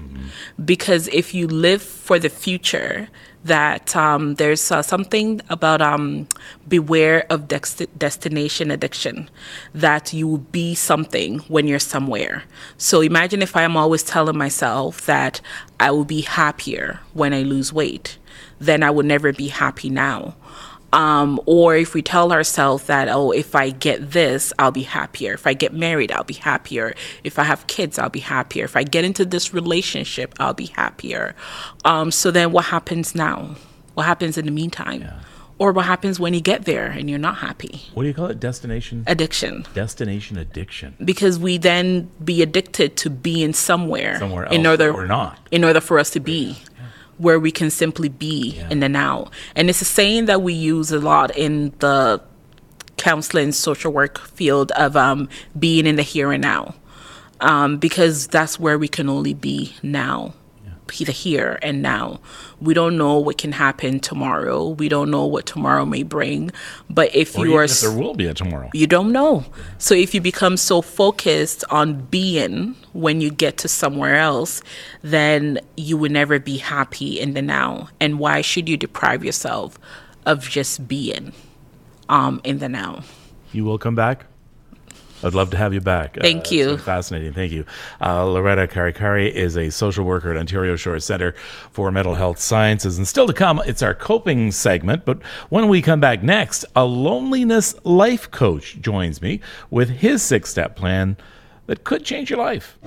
because 0.64 1.08
if 1.10 1.34
you 1.34 1.48
live 1.48 1.82
for 1.82 2.20
the 2.20 2.30
future 2.30 3.08
that 3.44 3.96
um, 3.96 4.36
there's 4.36 4.72
uh, 4.72 4.82
something 4.82 5.42
about 5.50 5.82
um, 5.82 6.28
beware 6.68 7.26
of 7.30 7.48
destination 7.48 8.72
addiction 8.72 9.30
that 9.74 10.14
you 10.14 10.28
will 10.28 10.38
be 10.38 10.76
something 10.76 11.40
when 11.48 11.68
you're 11.68 11.80
somewhere. 11.80 12.44
So 12.78 13.02
imagine 13.02 13.42
if 13.42 13.56
i'm 13.56 13.78
always 13.78 14.04
telling 14.04 14.38
myself 14.38 15.06
that 15.06 15.42
i 15.80 15.92
will 15.92 16.06
be 16.06 16.22
happier 16.22 17.00
when 17.14 17.34
i 17.34 17.42
lose 17.42 17.74
weight 17.74 18.18
then 18.60 18.84
i 18.84 18.90
will 18.90 19.04
never 19.04 19.34
be 19.34 19.48
happy 19.48 19.90
now 19.90 20.36
um, 20.94 21.40
or 21.46 21.76
if 21.76 21.94
we 21.94 22.02
tell 22.02 22.32
ourselves 22.34 22.84
that, 22.86 23.08
oh, 23.10 23.32
if 23.32 23.56
I 23.56 23.70
get 23.70 24.12
this, 24.12 24.52
I'll 24.60 24.72
be 24.72 24.84
happier. 24.84 25.34
If 25.34 25.48
I 25.48 25.54
get 25.54 25.74
married, 25.74 26.12
I'll 26.12 26.24
be 26.24 26.34
happier. 26.34 26.94
If 27.24 27.40
I 27.40 27.44
have 27.44 27.68
kids, 27.68 27.98
I'll 27.98 28.10
be 28.10 28.20
happier. 28.20 28.66
If 28.66 28.76
I 28.76 28.84
get 28.84 29.06
into 29.06 29.24
this 29.26 29.54
relationship, 29.54 30.36
I'll 30.40 30.54
be 30.54 30.68
happier. 30.68 31.36
Um, 31.86 32.12
so 32.12 32.32
then 32.32 32.52
what 32.52 32.66
happens 32.66 33.16
now? 33.16 33.56
What 33.94 34.06
happens 34.06 34.38
in 34.38 34.46
the 34.46 34.52
meantime? 34.52 35.08
Or 35.60 35.72
what 35.74 35.86
happens 35.86 36.20
when 36.20 36.34
you 36.34 36.42
get 36.42 36.66
there 36.66 36.88
and 36.88 37.08
you're 37.08 37.20
not 37.20 37.38
happy? 37.38 37.82
what 37.94 38.02
do 38.02 38.08
you 38.08 38.16
call 38.16 38.26
it? 38.26 38.40
Destination? 38.40 39.04
Addiction. 39.06 39.64
Destination 39.76 40.38
addiction. 40.38 40.96
Because 41.06 41.38
we 41.38 41.60
then 41.60 42.10
be 42.24 42.42
addicted 42.42 42.98
to 42.98 43.12
being 43.12 43.54
somewhere, 43.54 44.18
Somewhere 44.18 44.46
else. 44.46 44.56
in 44.56 44.66
order 44.66 44.92
or 44.92 45.06
not. 45.06 45.38
in 45.52 45.64
order 45.64 45.80
for 45.80 46.00
us 46.00 46.10
to 46.12 46.20
be 46.20 46.58
where 47.22 47.40
we 47.40 47.52
can 47.52 47.70
simply 47.70 48.10
be 48.10 48.60
in 48.70 48.80
the 48.80 48.90
now. 48.90 49.30
And 49.56 49.70
it's 49.70 49.82
a 49.82 49.86
saying 49.86 50.26
that 50.26 50.42
we 50.42 50.54
use 50.54 50.92
a 50.92 51.00
lot 51.00 51.36
in 51.38 51.72
the 51.80 52.20
counseling 52.98 53.52
social 53.52 53.94
work 53.94 54.20
field 54.20 54.72
of 54.72 54.98
um, 54.98 55.30
being 55.58 55.86
in 55.86 55.96
the 55.98 56.04
here 56.04 56.32
and 56.32 56.42
now. 56.42 56.76
Um, 57.40 57.78
because 57.78 58.28
that's 58.28 58.60
where 58.60 58.78
we 58.78 58.88
can 58.88 59.10
only 59.10 59.34
be 59.34 59.76
now. 59.82 60.34
The 60.92 61.12
here 61.12 61.58
and 61.64 61.82
now. 61.82 62.20
We 62.60 62.74
don't 62.74 62.98
know 62.98 63.18
what 63.18 63.38
can 63.38 63.54
happen 63.54 64.00
tomorrow. 64.00 64.70
We 64.70 64.88
don't 64.88 65.10
know 65.10 65.26
what 65.26 65.46
tomorrow 65.46 65.86
may 65.86 66.04
bring. 66.04 66.52
But 66.90 67.16
if 67.16 67.38
Or 67.38 67.46
you 67.46 67.56
are 67.56 67.64
if 67.64 67.82
there 67.82 67.92
will 67.92 68.14
be 68.14 68.28
a 68.28 68.34
tomorrow. 68.34 68.70
you 68.74 68.86
don't 68.88 69.12
know. 69.12 69.46
So 69.80 69.96
if 69.96 70.14
you 70.14 70.22
become 70.22 70.58
so 70.58 70.82
focused 70.82 71.64
on 71.72 72.02
being 72.12 72.76
when 72.94 73.20
you 73.22 73.32
get 73.32 73.58
to 73.60 73.68
somewhere 73.68 74.18
else, 74.18 74.62
then 75.02 75.60
you 75.76 75.98
will 75.98 76.12
never 76.12 76.38
be 76.40 76.58
happy 76.58 77.20
in 77.20 77.34
the 77.34 77.42
now. 77.42 77.90
And 78.00 78.20
why 78.20 78.42
should 78.42 78.70
you 78.70 78.78
deprive 78.78 79.24
yourself 79.26 79.80
of 80.26 80.48
just 80.48 80.88
being 80.88 81.34
um, 82.10 82.42
in 82.44 82.60
the 82.60 82.70
now? 82.70 83.04
You 83.54 83.66
will 83.66 83.80
come 83.80 83.96
back? 83.96 84.26
I'd 85.24 85.34
love 85.34 85.50
to 85.52 85.58
have 85.58 85.74
you 85.74 85.82
back. 85.82 86.18
Thank 86.20 86.44
it's 86.44 86.52
you. 86.52 86.78
fascinating. 86.78 87.34
Thank 87.34 87.52
you. 87.52 87.66
Uh, 88.00 88.26
Loretta 88.26 88.68
Karikari 88.68 89.32
is 89.32 89.58
a 89.58 89.70
social 89.70 90.06
worker 90.06 90.32
at 90.32 90.38
Ontario 90.38 90.76
Shores 90.76 91.06
Centre 91.06 91.36
for 91.72 91.92
Mental 91.92 92.16
Health 92.16 92.40
Sciences. 92.40 92.98
And 92.98 93.08
still 93.08 93.28
to 93.28 93.34
come, 93.34 93.62
it's 93.66 93.82
our 93.82 93.94
coping 93.94 94.52
segment. 94.52 95.06
But 95.06 95.22
when 95.50 95.68
we 95.68 95.82
come 95.82 96.00
back 96.00 96.24
next, 96.24 96.66
a 96.76 96.86
loneliness 96.86 97.76
life 97.84 98.32
coach 98.32 98.80
joins 98.82 99.22
me 99.22 99.42
with 99.70 99.90
his 99.90 100.22
six 100.22 100.50
step 100.50 100.76
plan 100.76 101.18
that 101.68 101.84
could 101.84 102.04
change 102.04 102.30
your 102.30 102.40
life. 102.40 102.78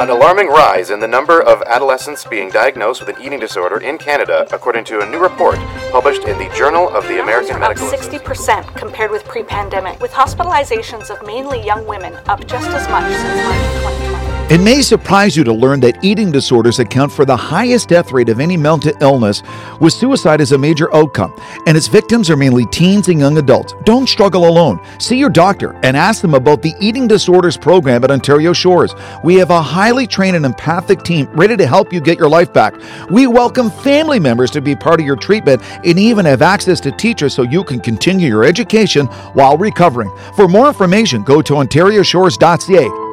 An 0.00 0.08
alarming 0.08 0.48
rise 0.48 0.88
in 0.88 0.98
the 0.98 1.06
number 1.06 1.42
of 1.42 1.60
adolescents 1.66 2.24
being 2.24 2.48
diagnosed 2.48 3.04
with 3.04 3.14
an 3.14 3.22
eating 3.22 3.38
disorder 3.38 3.76
in 3.76 3.98
Canada, 3.98 4.46
according 4.50 4.84
to 4.84 5.00
a 5.00 5.06
new 5.06 5.18
report 5.18 5.58
published 5.92 6.24
in 6.24 6.38
the 6.38 6.48
Journal 6.56 6.88
of 6.88 7.06
the 7.06 7.20
American 7.20 7.60
Medical 7.60 7.86
are 7.86 7.94
up 7.94 8.00
60% 8.00 8.76
compared 8.76 9.10
with 9.10 9.26
pre-pandemic, 9.26 10.00
with 10.00 10.12
hospitalizations 10.12 11.10
of 11.10 11.22
mainly 11.26 11.62
young 11.62 11.86
women 11.86 12.14
up 12.28 12.46
just 12.46 12.70
as 12.70 12.88
much 12.88 13.12
since 13.12 13.44
March 13.44 13.98
2020. 13.98 14.39
It 14.50 14.60
may 14.60 14.82
surprise 14.82 15.36
you 15.36 15.44
to 15.44 15.52
learn 15.52 15.78
that 15.78 16.02
eating 16.02 16.32
disorders 16.32 16.80
account 16.80 17.12
for 17.12 17.24
the 17.24 17.36
highest 17.36 17.88
death 17.88 18.10
rate 18.10 18.28
of 18.28 18.40
any 18.40 18.56
mental 18.56 18.92
illness, 19.00 19.44
with 19.80 19.92
suicide 19.92 20.40
as 20.40 20.50
a 20.50 20.58
major 20.58 20.92
outcome, 20.92 21.32
and 21.68 21.76
its 21.76 21.86
victims 21.86 22.28
are 22.30 22.36
mainly 22.36 22.66
teens 22.66 23.06
and 23.06 23.20
young 23.20 23.38
adults. 23.38 23.74
Don't 23.84 24.08
struggle 24.08 24.48
alone. 24.48 24.84
See 24.98 25.16
your 25.16 25.30
doctor 25.30 25.78
and 25.84 25.96
ask 25.96 26.20
them 26.20 26.34
about 26.34 26.62
the 26.62 26.74
Eating 26.80 27.06
Disorders 27.06 27.56
program 27.56 28.02
at 28.02 28.10
Ontario 28.10 28.52
Shores. 28.52 28.92
We 29.22 29.36
have 29.36 29.50
a 29.50 29.62
highly 29.62 30.08
trained 30.08 30.34
and 30.34 30.44
empathic 30.44 31.04
team 31.04 31.26
ready 31.26 31.56
to 31.56 31.64
help 31.64 31.92
you 31.92 32.00
get 32.00 32.18
your 32.18 32.28
life 32.28 32.52
back. 32.52 32.74
We 33.08 33.28
welcome 33.28 33.70
family 33.70 34.18
members 34.18 34.50
to 34.50 34.60
be 34.60 34.74
part 34.74 34.98
of 34.98 35.06
your 35.06 35.14
treatment 35.14 35.62
and 35.84 35.96
even 35.96 36.24
have 36.24 36.42
access 36.42 36.80
to 36.80 36.90
teachers 36.90 37.34
so 37.34 37.42
you 37.42 37.62
can 37.62 37.78
continue 37.78 38.26
your 38.26 38.42
education 38.42 39.06
while 39.34 39.56
recovering. 39.56 40.10
For 40.34 40.48
more 40.48 40.66
information, 40.66 41.22
go 41.22 41.40
to 41.40 41.52
ontarioshores.ca. 41.52 43.09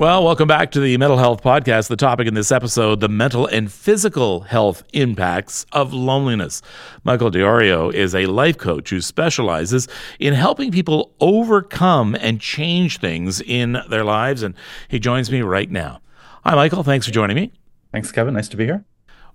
Well, 0.00 0.24
welcome 0.24 0.48
back 0.48 0.70
to 0.70 0.80
the 0.80 0.96
Mental 0.96 1.18
Health 1.18 1.42
Podcast. 1.42 1.88
The 1.88 1.94
topic 1.94 2.26
in 2.26 2.32
this 2.32 2.50
episode 2.50 3.00
the 3.00 3.08
mental 3.10 3.46
and 3.46 3.70
physical 3.70 4.40
health 4.40 4.82
impacts 4.94 5.66
of 5.72 5.92
loneliness. 5.92 6.62
Michael 7.04 7.30
DiIorio 7.30 7.92
is 7.92 8.14
a 8.14 8.24
life 8.24 8.56
coach 8.56 8.88
who 8.88 9.02
specializes 9.02 9.88
in 10.18 10.32
helping 10.32 10.72
people 10.72 11.12
overcome 11.20 12.16
and 12.18 12.40
change 12.40 12.96
things 12.96 13.42
in 13.42 13.76
their 13.90 14.02
lives. 14.02 14.42
And 14.42 14.54
he 14.88 14.98
joins 14.98 15.30
me 15.30 15.42
right 15.42 15.70
now. 15.70 16.00
Hi, 16.46 16.54
Michael. 16.54 16.82
Thanks 16.82 17.04
for 17.04 17.12
joining 17.12 17.36
me. 17.36 17.52
Thanks, 17.92 18.10
Kevin. 18.10 18.32
Nice 18.32 18.48
to 18.48 18.56
be 18.56 18.64
here. 18.64 18.86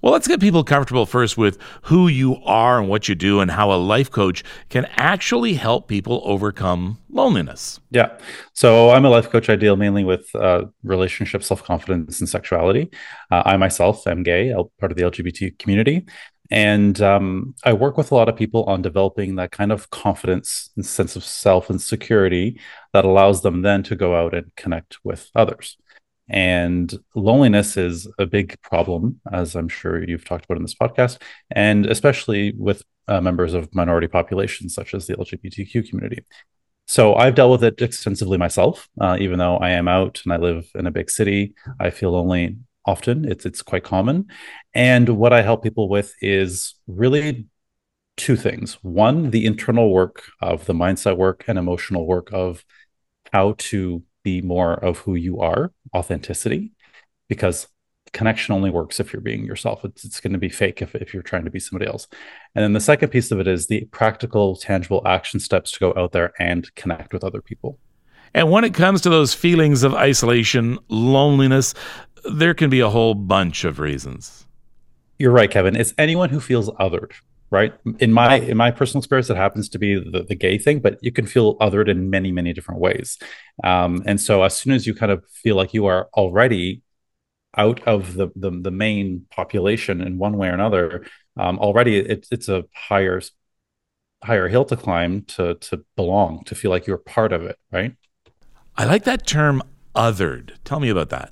Well, 0.02 0.14
let's 0.14 0.28
get 0.28 0.40
people 0.40 0.64
comfortable 0.64 1.06
first 1.06 1.38
with 1.38 1.58
who 1.84 2.08
you 2.08 2.38
are 2.44 2.80
and 2.80 2.90
what 2.90 3.08
you 3.08 3.16
do, 3.16 3.40
and 3.40 3.50
how 3.52 3.72
a 3.72 3.76
life 3.76 4.12
coach 4.12 4.44
can 4.70 4.86
actually 4.98 5.54
help 5.54 5.88
people 5.88 6.22
overcome 6.26 7.00
loneliness. 7.10 7.80
Yeah. 7.92 8.18
So 8.54 8.92
I'm 8.92 9.06
a 9.06 9.10
life 9.10 9.30
coach. 9.30 9.50
I 9.50 9.56
deal 9.56 9.76
mainly 9.76 10.04
with 10.04 10.34
uh, 10.36 10.66
relationship, 10.84 11.44
self 11.44 11.64
confidence, 11.64 12.20
and 12.20 12.30
sexuality. 12.30 12.92
Uh, 13.32 13.44
I 13.46 13.58
myself 13.58 14.06
am 14.08 14.24
gay, 14.24 14.54
part 14.80 14.92
of 14.92 14.98
the 14.98 15.04
LGBT 15.04 15.58
community. 15.58 16.06
And 16.52 17.02
um, 17.02 17.56
I 17.64 17.74
work 17.74 17.98
with 17.98 18.12
a 18.12 18.16
lot 18.16 18.30
of 18.30 18.36
people 18.36 18.66
on 18.66 18.82
developing 18.82 19.36
that 19.36 19.52
kind 19.52 19.72
of 19.72 19.90
confidence 19.90 20.70
and 20.76 20.86
sense 20.86 21.16
of 21.16 21.24
self 21.24 21.70
and 21.70 21.82
security 21.82 22.60
that 22.94 23.06
allows 23.06 23.42
them 23.42 23.64
then 23.64 23.82
to 23.84 23.96
go 23.96 24.16
out 24.16 24.34
and 24.34 24.54
connect 24.56 24.98
with 25.04 25.32
others. 25.36 25.78
And 26.28 26.92
loneliness 27.14 27.78
is 27.78 28.08
a 28.18 28.26
big 28.26 28.60
problem, 28.62 29.22
as 29.32 29.56
I'm 29.56 29.70
sure 29.70 30.04
you've 30.04 30.26
talked 30.26 30.46
about 30.46 30.58
in 30.58 30.64
this 30.64 30.76
podcast, 30.76 31.22
and 31.52 31.86
especially 31.86 32.54
with 32.58 32.84
uh, 33.08 33.22
members 33.22 33.54
of 33.54 33.74
minority 33.76 34.08
populations 34.08 34.74
such 34.74 34.94
as 34.94 35.06
the 35.06 35.16
LGBTQ 35.16 35.90
community. 35.90 36.24
So 36.88 37.16
I've 37.16 37.36
dealt 37.36 37.52
with 37.52 37.64
it 37.64 37.82
extensively 37.82 38.38
myself. 38.38 38.88
Uh, 39.00 39.18
even 39.20 39.40
though 39.40 39.58
I 39.58 39.72
am 39.72 39.88
out 39.88 40.22
and 40.24 40.34
I 40.34 40.38
live 40.38 40.70
in 40.76 40.88
a 40.88 40.92
big 40.92 41.10
city, 41.10 41.54
I 41.80 41.90
feel 41.90 42.12
lonely 42.12 42.58
often. 42.86 43.26
It's 43.30 43.46
it's 43.46 43.62
quite 43.62 43.84
common. 43.84 44.28
And 44.74 45.10
what 45.10 45.34
I 45.34 45.42
help 45.42 45.64
people 45.64 45.90
with 45.90 46.14
is 46.22 46.76
really 46.88 47.48
two 48.18 48.36
things. 48.36 48.76
One, 48.82 49.32
the 49.32 49.46
internal 49.46 49.92
work 49.92 50.24
of 50.42 50.66
the 50.66 50.74
mindset 50.74 51.18
work 51.18 51.44
and 51.48 51.58
emotional 51.58 52.06
work 52.06 52.30
of 52.32 52.64
how 53.34 53.56
to 53.58 54.04
be 54.26 54.42
more 54.42 54.74
of 54.74 54.98
who 54.98 55.16
you 55.16 55.40
are, 55.40 55.72
authenticity, 55.96 56.74
because 57.30 57.68
connection 58.12 58.56
only 58.56 58.70
works 58.70 59.00
if 59.00 59.14
you're 59.14 59.22
being 59.22 59.46
yourself. 59.46 59.86
It's, 59.86 60.04
it's 60.04 60.20
going 60.20 60.34
to 60.34 60.40
be 60.40 60.50
fake 60.50 60.82
if, 60.82 60.96
if 60.96 61.14
you're 61.14 61.24
trying 61.24 61.46
to 61.46 61.52
be 61.52 61.60
somebody 61.60 61.90
else. 61.90 62.08
And 62.56 62.64
then 62.64 62.74
the 62.74 62.80
second 62.80 63.10
piece 63.10 63.32
of 63.32 63.40
it 63.40 63.48
is 63.48 63.68
the 63.68 63.86
practical, 63.92 64.56
tangible 64.56 65.02
action 65.06 65.40
steps 65.40 65.72
to 65.72 65.80
go 65.80 65.94
out 65.96 66.12
there 66.12 66.34
and 66.40 66.74
connect 66.76 67.14
with 67.14 67.24
other 67.24 67.42
people. 67.42 67.80
And 68.34 68.52
when 68.52 68.66
it 68.66 68.74
comes 68.74 69.02
to 69.02 69.10
those 69.10 69.34
feelings 69.34 69.84
of 69.84 69.94
isolation, 69.94 70.80
loneliness, 70.90 71.74
there 72.30 72.54
can 72.54 72.70
be 72.70 72.80
a 72.80 72.90
whole 72.90 73.14
bunch 73.14 73.64
of 73.64 73.80
reasons. 73.80 74.48
You're 75.20 75.32
right, 75.32 75.50
Kevin. 75.50 75.76
It's 75.76 75.94
anyone 75.98 76.30
who 76.30 76.40
feels 76.40 76.70
othered 76.72 77.14
right? 77.52 77.74
In 78.00 78.12
my 78.12 78.36
in 78.36 78.58
my 78.58 78.72
personal 78.72 79.00
experience 79.00 79.30
it 79.30 79.38
happens 79.38 79.70
to 79.70 79.80
be 79.80 79.96
the, 79.96 80.24
the 80.28 80.36
gay 80.36 80.58
thing 80.58 80.80
but 80.80 80.98
you 81.02 81.12
can 81.12 81.26
feel 81.26 81.58
othered 81.60 81.88
in 81.88 82.10
many 82.10 82.32
many 82.32 82.54
different 82.54 82.82
ways. 82.82 83.18
Um, 83.64 84.04
and 84.06 84.20
so 84.20 84.44
as 84.44 84.56
soon 84.56 84.74
as 84.74 84.88
you 84.88 84.94
kind 84.94 85.12
of 85.12 85.24
feel 85.30 85.56
like 85.56 85.74
you 85.74 85.86
are 85.86 86.10
already 86.14 86.82
out 87.58 87.82
of 87.88 88.16
the 88.16 88.30
the, 88.36 88.52
the 88.52 88.72
main 88.72 89.26
population 89.32 90.02
in 90.02 90.18
one 90.18 90.38
way 90.38 90.48
or 90.48 90.54
another 90.54 91.06
um, 91.38 91.60
already 91.60 91.98
it, 91.98 92.28
it's 92.32 92.50
a 92.50 92.66
higher 92.74 93.22
higher 94.24 94.48
hill 94.48 94.66
to 94.66 94.76
climb 94.76 95.22
to 95.24 95.56
to 95.56 95.86
belong 95.96 96.44
to 96.46 96.56
feel 96.56 96.72
like 96.72 96.88
you're 96.88 96.98
part 96.98 97.32
of 97.32 97.44
it 97.44 97.58
right? 97.72 97.96
I 98.78 98.84
like 98.84 99.06
that 99.06 99.26
term 99.26 99.64
othered. 99.96 100.52
Tell 100.66 100.82
me 100.82 100.90
about 100.90 101.10
that. 101.10 101.32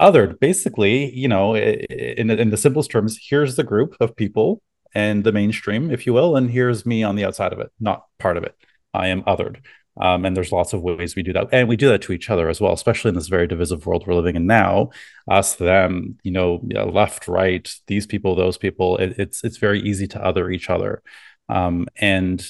Othered. 0.00 0.38
Basically 0.38 1.12
you 1.14 1.26
know 1.26 1.56
in, 1.56 2.30
in 2.30 2.50
the 2.50 2.56
simplest 2.56 2.90
terms 2.90 3.18
here's 3.28 3.56
the 3.56 3.64
group 3.64 3.96
of 3.98 4.14
people 4.14 4.62
and 4.96 5.24
the 5.24 5.32
mainstream, 5.32 5.90
if 5.90 6.06
you 6.06 6.14
will. 6.14 6.36
And 6.36 6.50
here's 6.50 6.86
me 6.86 7.02
on 7.02 7.16
the 7.16 7.24
outside 7.26 7.52
of 7.52 7.60
it, 7.60 7.70
not 7.78 8.06
part 8.18 8.38
of 8.38 8.44
it. 8.44 8.56
I 8.94 9.08
am 9.08 9.22
othered. 9.24 9.58
Um, 10.00 10.24
and 10.24 10.34
there's 10.34 10.52
lots 10.52 10.72
of 10.72 10.80
ways 10.80 11.14
we 11.14 11.22
do 11.22 11.34
that. 11.34 11.48
And 11.52 11.68
we 11.68 11.76
do 11.76 11.88
that 11.88 12.00
to 12.02 12.12
each 12.12 12.30
other 12.30 12.48
as 12.48 12.62
well, 12.62 12.72
especially 12.72 13.10
in 13.10 13.14
this 13.14 13.28
very 13.28 13.46
divisive 13.46 13.84
world 13.84 14.06
we're 14.06 14.14
living 14.14 14.36
in 14.36 14.46
now. 14.46 14.88
Us, 15.30 15.54
them, 15.56 16.18
you 16.22 16.30
know, 16.30 16.62
left, 16.90 17.28
right, 17.28 17.70
these 17.88 18.06
people, 18.06 18.34
those 18.34 18.56
people. 18.56 18.96
It, 18.96 19.18
it's 19.18 19.44
it's 19.44 19.58
very 19.58 19.80
easy 19.80 20.06
to 20.08 20.24
other 20.24 20.50
each 20.50 20.70
other. 20.70 21.02
Um, 21.50 21.88
and 21.96 22.42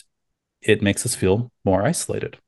it 0.62 0.82
makes 0.82 1.04
us 1.04 1.16
feel 1.16 1.50
more 1.64 1.82
isolated. 1.82 2.38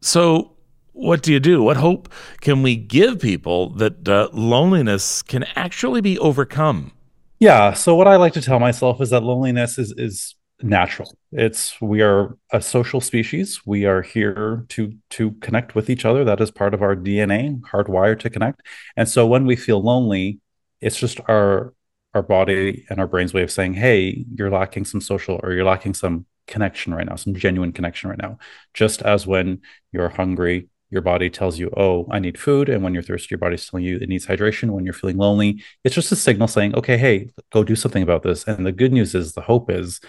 So, 0.00 0.56
what 0.92 1.22
do 1.22 1.30
you 1.30 1.40
do? 1.40 1.62
What 1.62 1.76
hope 1.76 2.10
can 2.40 2.62
we 2.62 2.76
give 2.76 3.20
people 3.20 3.68
that 3.74 4.08
uh, 4.08 4.30
loneliness 4.32 5.20
can 5.22 5.44
actually 5.54 6.00
be 6.00 6.18
overcome? 6.18 6.92
Yeah. 7.42 7.72
So 7.72 7.96
what 7.96 8.06
I 8.06 8.14
like 8.14 8.34
to 8.34 8.40
tell 8.40 8.60
myself 8.60 9.00
is 9.00 9.10
that 9.10 9.24
loneliness 9.24 9.76
is 9.76 9.92
is 9.98 10.36
natural. 10.62 11.12
It's 11.32 11.80
we 11.80 12.00
are 12.00 12.38
a 12.52 12.62
social 12.62 13.00
species. 13.00 13.60
We 13.66 13.84
are 13.84 14.00
here 14.00 14.64
to 14.68 14.92
to 15.10 15.32
connect 15.40 15.74
with 15.74 15.90
each 15.90 16.04
other. 16.04 16.22
That 16.22 16.40
is 16.40 16.52
part 16.52 16.72
of 16.72 16.82
our 16.82 16.94
DNA, 16.94 17.60
hardwired 17.62 18.20
to 18.20 18.30
connect. 18.30 18.62
And 18.96 19.08
so 19.08 19.26
when 19.26 19.44
we 19.44 19.56
feel 19.56 19.82
lonely, 19.82 20.38
it's 20.80 20.96
just 21.00 21.18
our 21.28 21.74
our 22.14 22.22
body 22.22 22.86
and 22.88 23.00
our 23.00 23.08
brain's 23.08 23.34
way 23.34 23.42
of 23.42 23.50
saying, 23.50 23.74
"Hey, 23.74 24.24
you're 24.36 24.48
lacking 24.50 24.84
some 24.84 25.00
social 25.00 25.40
or 25.42 25.52
you're 25.52 25.64
lacking 25.64 25.94
some 25.94 26.26
connection 26.46 26.94
right 26.94 27.06
now, 27.08 27.16
some 27.16 27.34
genuine 27.34 27.72
connection 27.72 28.08
right 28.08 28.22
now." 28.22 28.38
Just 28.72 29.02
as 29.02 29.26
when 29.26 29.62
you're 29.90 30.10
hungry 30.10 30.68
your 30.92 31.02
body 31.02 31.30
tells 31.30 31.58
you, 31.58 31.72
oh, 31.76 32.06
I 32.10 32.18
need 32.18 32.38
food. 32.38 32.68
And 32.68 32.84
when 32.84 32.92
you're 32.92 33.02
thirsty, 33.02 33.28
your 33.30 33.38
body's 33.38 33.66
telling 33.66 33.84
you 33.84 33.96
it 33.96 34.10
needs 34.10 34.26
hydration. 34.26 34.70
When 34.70 34.84
you're 34.84 34.92
feeling 34.92 35.16
lonely, 35.16 35.62
it's 35.84 35.94
just 35.94 36.12
a 36.12 36.16
signal 36.16 36.48
saying, 36.48 36.74
okay, 36.76 36.98
hey, 36.98 37.30
go 37.50 37.64
do 37.64 37.74
something 37.74 38.02
about 38.02 38.22
this. 38.22 38.44
And 38.46 38.66
the 38.66 38.72
good 38.72 38.92
news 38.92 39.14
is, 39.14 39.32
the 39.32 39.40
hope 39.40 39.70
is 39.70 40.00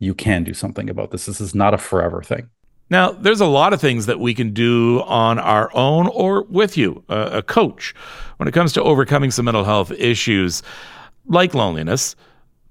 you 0.00 0.12
can 0.12 0.42
do 0.42 0.52
something 0.52 0.90
about 0.90 1.12
this. 1.12 1.26
This 1.26 1.40
is 1.40 1.54
not 1.54 1.72
a 1.72 1.78
forever 1.78 2.20
thing. 2.20 2.50
Now, 2.90 3.12
there's 3.12 3.40
a 3.40 3.46
lot 3.46 3.72
of 3.72 3.80
things 3.80 4.06
that 4.06 4.18
we 4.18 4.34
can 4.34 4.52
do 4.52 5.02
on 5.02 5.38
our 5.38 5.70
own 5.74 6.08
or 6.08 6.42
with 6.42 6.76
you, 6.76 7.04
a 7.08 7.42
coach, 7.42 7.94
when 8.36 8.48
it 8.48 8.52
comes 8.52 8.72
to 8.72 8.82
overcoming 8.82 9.30
some 9.30 9.44
mental 9.46 9.64
health 9.64 9.92
issues 9.92 10.62
like 11.26 11.54
loneliness. 11.54 12.16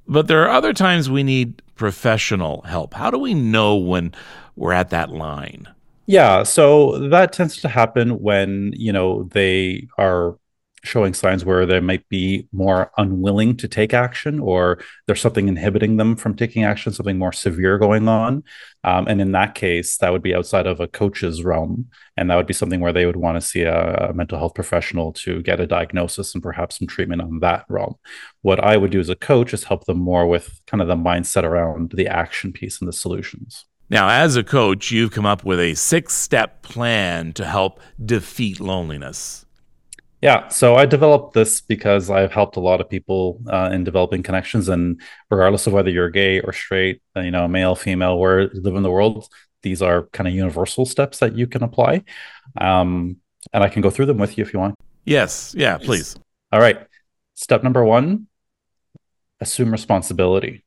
But 0.06 0.28
there 0.28 0.44
are 0.44 0.50
other 0.50 0.74
times 0.74 1.10
we 1.10 1.24
need 1.24 1.62
professional 1.76 2.62
help. 2.64 2.94
How 2.94 3.10
do 3.10 3.18
we 3.18 3.34
know 3.34 3.78
when 3.78 4.14
we're 4.58 4.74
at 4.74 4.90
that 4.90 5.10
line? 5.10 5.68
Yeah, 6.06 6.44
so 6.44 6.98
that 7.10 7.32
tends 7.32 7.58
to 7.62 7.70
happen 7.70 8.20
when, 8.20 8.74
you 8.76 8.92
know, 8.92 9.24
they 9.32 9.88
are 9.98 10.38
showing 10.84 11.14
signs 11.14 11.46
where 11.46 11.66
they 11.66 11.80
might 11.80 12.08
be 12.10 12.48
more 12.52 12.92
unwilling 12.98 13.56
to 13.56 13.70
take 13.70 13.94
action 13.94 14.40
or 14.42 14.80
there's 15.08 15.22
something 15.22 15.48
inhibiting 15.48 15.96
them 15.96 16.18
from 16.18 16.36
taking 16.36 16.66
action, 16.66 16.92
something 16.92 17.18
more 17.18 17.32
severe 17.32 17.78
going 17.78 18.08
on. 18.10 18.44
Um, 18.84 19.08
and 19.08 19.22
in 19.22 19.32
that 19.32 19.56
case, 19.56 19.98
that 20.00 20.12
would 20.12 20.22
be 20.22 20.36
outside 20.36 20.68
of 20.68 20.82
a 20.82 20.88
coach's 20.88 21.42
realm. 21.42 21.88
And 22.18 22.30
that 22.30 22.36
would 22.36 22.48
be 22.48 22.54
something 22.54 22.82
where 22.82 22.92
they 22.92 23.06
would 23.06 23.16
want 23.16 23.38
to 23.38 23.48
see 23.48 23.62
a, 23.62 24.10
a 24.10 24.14
mental 24.14 24.38
health 24.38 24.56
professional 24.56 25.14
to 25.14 25.42
get 25.42 25.62
a 25.62 25.68
diagnosis 25.68 26.34
and 26.34 26.44
perhaps 26.44 26.80
some 26.80 26.88
treatment 26.88 27.22
on 27.22 27.40
that 27.40 27.64
realm. 27.70 27.96
What 28.42 28.60
I 28.60 28.76
would 28.76 28.92
do 28.92 29.00
as 29.00 29.10
a 29.10 29.16
coach 29.16 29.54
is 29.54 29.64
help 29.64 29.86
them 29.86 30.00
more 30.00 30.28
with 30.28 30.60
kind 30.68 30.82
of 30.82 30.90
the 30.90 30.96
mindset 30.96 31.44
around 31.44 31.94
the 31.96 32.08
action 32.08 32.52
piece 32.52 32.82
and 32.82 32.90
the 32.90 32.94
solutions. 32.94 33.64
Now, 33.90 34.10
as 34.10 34.36
a 34.36 34.44
coach, 34.44 34.92
you've 34.92 35.12
come 35.12 35.26
up 35.26 35.44
with 35.44 35.60
a 35.60 35.76
six 35.76 36.14
step 36.14 36.62
plan 36.62 37.34
to 37.34 37.46
help 37.46 37.80
defeat 38.04 38.60
loneliness. 38.60 39.46
Yeah, 40.22 40.48
so 40.48 40.76
I 40.76 40.86
developed 40.86 41.34
this 41.34 41.60
because 41.60 42.10
I've 42.10 42.32
helped 42.32 42.56
a 42.56 42.62
lot 42.62 42.80
of 42.80 42.90
people 42.90 43.42
uh, 43.48 43.70
in 43.74 43.84
developing 43.84 44.24
connections, 44.24 44.70
and 44.70 45.02
regardless 45.30 45.68
of 45.68 45.74
whether 45.74 45.90
you're 45.90 46.10
gay 46.10 46.40
or 46.40 46.54
straight, 46.54 47.02
uh, 47.18 47.20
you 47.20 47.32
know, 47.32 47.46
male, 47.46 47.76
female, 47.76 48.18
where 48.18 48.44
you 48.54 48.62
live 48.62 48.76
in 48.76 48.84
the 48.84 48.90
world, 48.90 49.28
these 49.64 49.82
are 49.82 50.04
kind 50.14 50.30
of 50.30 50.34
universal 50.34 50.86
steps 50.86 51.20
that 51.20 51.36
you 51.36 51.46
can 51.46 51.62
apply. 51.62 52.04
Um, 52.60 53.18
and 53.52 53.66
I 53.66 53.68
can 53.68 53.82
go 53.82 53.90
through 53.90 54.06
them 54.06 54.18
with 54.18 54.38
you 54.38 54.46
if 54.46 54.54
you 54.54 54.60
want. 54.60 54.76
Yes, 55.04 55.54
yeah, 55.58 55.78
please. 55.78 56.16
All 56.54 56.62
right. 56.62 56.88
Step 57.34 57.62
number 57.62 57.84
one: 57.84 58.28
assume 59.42 59.74
responsibility. 59.74 60.64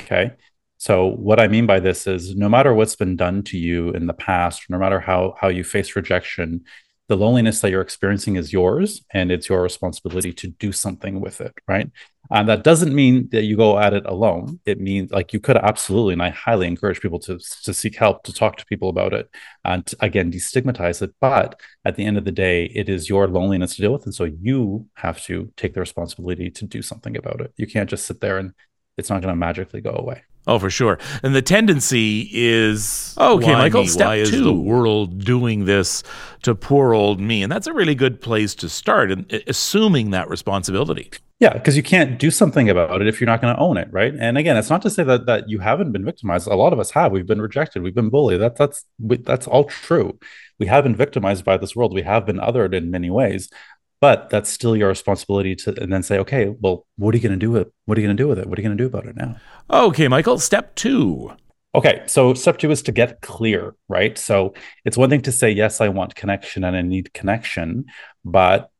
Okay. 0.00 0.32
So 0.78 1.06
what 1.06 1.40
I 1.40 1.48
mean 1.48 1.66
by 1.66 1.80
this 1.80 2.06
is 2.06 2.36
no 2.36 2.48
matter 2.48 2.74
what's 2.74 2.96
been 2.96 3.16
done 3.16 3.42
to 3.44 3.58
you 3.58 3.90
in 3.90 4.06
the 4.06 4.12
past, 4.12 4.68
no 4.68 4.78
matter 4.78 5.00
how 5.00 5.34
how 5.40 5.48
you 5.48 5.64
face 5.64 5.96
rejection, 5.96 6.64
the 7.08 7.16
loneliness 7.16 7.60
that 7.60 7.70
you're 7.70 7.80
experiencing 7.80 8.36
is 8.36 8.52
yours 8.52 9.04
and 9.12 9.30
it's 9.30 9.48
your 9.48 9.62
responsibility 9.62 10.32
to 10.32 10.48
do 10.48 10.72
something 10.72 11.20
with 11.20 11.40
it, 11.40 11.54
right? 11.68 11.90
And 12.30 12.48
that 12.48 12.64
doesn't 12.64 12.92
mean 12.92 13.28
that 13.30 13.44
you 13.44 13.56
go 13.56 13.78
at 13.78 13.94
it 13.94 14.04
alone. 14.06 14.58
It 14.66 14.80
means 14.80 15.12
like 15.12 15.32
you 15.32 15.38
could 15.38 15.56
absolutely, 15.56 16.14
and 16.14 16.22
I 16.22 16.30
highly 16.30 16.66
encourage 16.66 17.00
people 17.00 17.20
to 17.20 17.38
to 17.62 17.72
seek 17.72 17.96
help, 17.96 18.24
to 18.24 18.32
talk 18.32 18.56
to 18.56 18.66
people 18.66 18.88
about 18.88 19.12
it, 19.12 19.30
and 19.64 19.86
to, 19.86 19.96
again 20.00 20.32
destigmatize 20.32 21.00
it. 21.02 21.14
But 21.20 21.60
at 21.84 21.96
the 21.96 22.04
end 22.04 22.18
of 22.18 22.24
the 22.24 22.32
day, 22.32 22.64
it 22.74 22.88
is 22.88 23.08
your 23.08 23.28
loneliness 23.28 23.76
to 23.76 23.82
deal 23.82 23.92
with, 23.92 24.04
and 24.04 24.14
so 24.14 24.24
you 24.24 24.88
have 24.94 25.22
to 25.24 25.52
take 25.56 25.74
the 25.74 25.80
responsibility 25.80 26.50
to 26.50 26.64
do 26.66 26.82
something 26.82 27.16
about 27.16 27.40
it. 27.40 27.52
You 27.56 27.66
can't 27.66 27.88
just 27.88 28.06
sit 28.06 28.20
there 28.20 28.38
and 28.38 28.52
it's 28.98 29.10
not 29.10 29.22
going 29.22 29.32
to 29.32 29.36
magically 29.36 29.80
go 29.80 29.92
away. 29.92 30.22
Oh, 30.46 30.58
for 30.58 30.70
sure. 30.70 30.98
And 31.22 31.34
the 31.34 31.42
tendency 31.42 32.30
is 32.32 33.16
okay, 33.18 33.52
Michael. 33.52 33.82
Me? 33.82 33.88
Step 33.88 34.06
why 34.06 34.16
two. 34.18 34.22
is 34.22 34.42
the 34.42 34.52
world 34.52 35.24
doing 35.24 35.64
this 35.64 36.02
to 36.42 36.54
poor 36.54 36.94
old 36.94 37.20
me? 37.20 37.42
And 37.42 37.50
that's 37.50 37.66
a 37.66 37.72
really 37.72 37.94
good 37.94 38.20
place 38.20 38.54
to 38.56 38.68
start, 38.68 39.10
and 39.10 39.32
uh, 39.32 39.38
assuming 39.46 40.10
that 40.10 40.28
responsibility. 40.28 41.10
Yeah, 41.38 41.52
because 41.52 41.76
you 41.76 41.82
can't 41.82 42.18
do 42.18 42.30
something 42.30 42.70
about 42.70 43.02
it 43.02 43.08
if 43.08 43.20
you're 43.20 43.26
not 43.26 43.42
going 43.42 43.54
to 43.54 43.60
own 43.60 43.76
it, 43.76 43.88
right? 43.90 44.14
And 44.18 44.38
again, 44.38 44.56
it's 44.56 44.70
not 44.70 44.80
to 44.82 44.90
say 44.90 45.02
that 45.02 45.26
that 45.26 45.50
you 45.50 45.58
haven't 45.58 45.92
been 45.92 46.04
victimized. 46.04 46.46
A 46.46 46.54
lot 46.54 46.72
of 46.72 46.78
us 46.78 46.92
have. 46.92 47.12
We've 47.12 47.26
been 47.26 47.42
rejected. 47.42 47.82
We've 47.82 47.94
been 47.94 48.08
bullied. 48.08 48.40
That 48.40 48.56
that's 48.56 48.84
that's 48.98 49.46
all 49.46 49.64
true. 49.64 50.18
We 50.58 50.66
have 50.66 50.84
been 50.84 50.96
victimized 50.96 51.44
by 51.44 51.58
this 51.58 51.76
world. 51.76 51.92
We 51.92 52.02
have 52.02 52.24
been 52.24 52.38
othered 52.38 52.72
in 52.72 52.90
many 52.90 53.10
ways. 53.10 53.50
But 54.00 54.30
that's 54.30 54.50
still 54.50 54.76
your 54.76 54.88
responsibility 54.88 55.54
to 55.54 55.80
and 55.82 55.92
then 55.92 56.02
say 56.02 56.18
okay 56.18 56.54
well 56.60 56.86
what 56.96 57.14
are 57.14 57.18
you 57.18 57.22
going 57.22 57.38
to 57.38 57.46
do 57.46 57.50
with 57.50 57.68
what 57.86 57.96
are 57.96 58.00
you 58.00 58.06
going 58.06 58.16
to 58.16 58.22
do 58.22 58.28
with 58.28 58.38
it? 58.38 58.46
What 58.46 58.58
are 58.58 58.62
you 58.62 58.68
going 58.68 58.76
to 58.76 58.82
do 58.82 58.88
about 58.88 59.06
it 59.06 59.16
now? 59.16 59.36
Okay, 59.70 60.08
Michael, 60.08 60.38
step 60.38 60.74
two. 60.74 61.32
okay 61.74 62.02
so 62.06 62.34
step 62.34 62.58
two 62.58 62.70
is 62.70 62.82
to 62.82 62.92
get 62.92 63.20
clear 63.20 63.74
right? 63.88 64.16
So 64.18 64.54
it's 64.84 64.96
one 64.96 65.10
thing 65.10 65.22
to 65.22 65.32
say 65.32 65.50
yes 65.50 65.80
i 65.80 65.88
want 65.88 66.14
connection 66.14 66.64
and 66.64 66.76
i 66.76 66.82
need 66.82 67.12
connection 67.12 67.86
but 68.24 68.70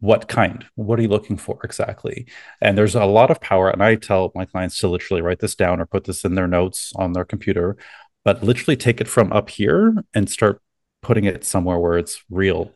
what 0.00 0.28
kind? 0.28 0.66
What 0.74 0.98
are 0.98 1.02
you 1.02 1.08
looking 1.08 1.38
for 1.38 1.58
exactly? 1.64 2.26
And 2.60 2.76
there's 2.76 2.94
a 2.94 3.06
lot 3.06 3.30
of 3.30 3.40
power 3.40 3.70
and 3.70 3.82
i 3.82 3.94
tell 3.94 4.32
my 4.34 4.44
clients 4.44 4.78
to 4.80 4.88
literally 4.88 5.22
write 5.22 5.38
this 5.38 5.54
down 5.54 5.80
or 5.80 5.86
put 5.86 6.04
this 6.04 6.24
in 6.24 6.34
their 6.34 6.48
notes 6.48 6.92
on 6.96 7.12
their 7.12 7.24
computer 7.24 7.76
but 8.24 8.42
literally 8.42 8.76
take 8.76 9.00
it 9.00 9.08
from 9.08 9.32
up 9.32 9.50
here 9.50 9.94
and 10.14 10.28
start 10.30 10.60
putting 11.02 11.24
it 11.24 11.44
somewhere 11.44 11.78
where 11.78 11.98
it's 11.98 12.22
real 12.30 12.72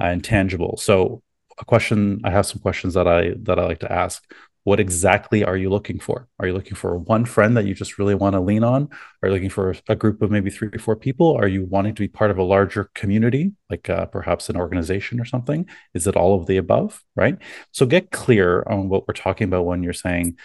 and 0.00 0.24
tangible 0.24 0.76
so 0.76 1.22
a 1.58 1.64
question 1.64 2.20
i 2.24 2.30
have 2.30 2.46
some 2.46 2.60
questions 2.60 2.94
that 2.94 3.06
i 3.06 3.32
that 3.42 3.58
i 3.58 3.64
like 3.64 3.80
to 3.80 3.92
ask. 3.92 4.22
What 4.64 4.78
exactly 4.78 5.42
are 5.42 5.56
you 5.56 5.70
looking 5.70 5.98
for? 5.98 6.28
Are 6.38 6.46
you 6.46 6.52
looking 6.52 6.76
for 6.76 6.96
one 6.96 7.24
friend 7.24 7.56
that 7.56 7.64
you 7.64 7.74
just 7.74 7.98
really 7.98 8.14
want 8.14 8.34
to 8.34 8.40
lean 8.40 8.62
on? 8.62 8.88
Are 9.20 9.28
you 9.28 9.34
looking 9.34 9.50
for 9.50 9.74
a 9.88 9.96
group 9.96 10.22
of 10.22 10.30
maybe 10.30 10.50
three 10.50 10.68
or 10.72 10.78
four 10.78 10.94
people? 10.94 11.36
Are 11.36 11.48
you 11.48 11.64
wanting 11.64 11.96
to 11.96 12.00
be 12.00 12.06
part 12.06 12.30
of 12.30 12.38
a 12.38 12.44
larger 12.44 12.88
community 12.94 13.52
like 13.70 13.90
uh, 13.90 14.06
perhaps 14.06 14.48
an 14.48 14.56
organization 14.56 15.18
or 15.18 15.24
something? 15.24 15.68
Is 15.94 16.06
it 16.06 16.14
all 16.14 16.38
of 16.38 16.46
the 16.46 16.58
above 16.58 17.02
right? 17.16 17.38
So 17.72 17.86
get 17.86 18.12
clear 18.12 18.62
on 18.68 18.88
what 18.88 19.08
we're 19.08 19.14
talking 19.14 19.48
about 19.48 19.66
when 19.66 19.82
you're 19.82 19.92
saying 19.92 20.36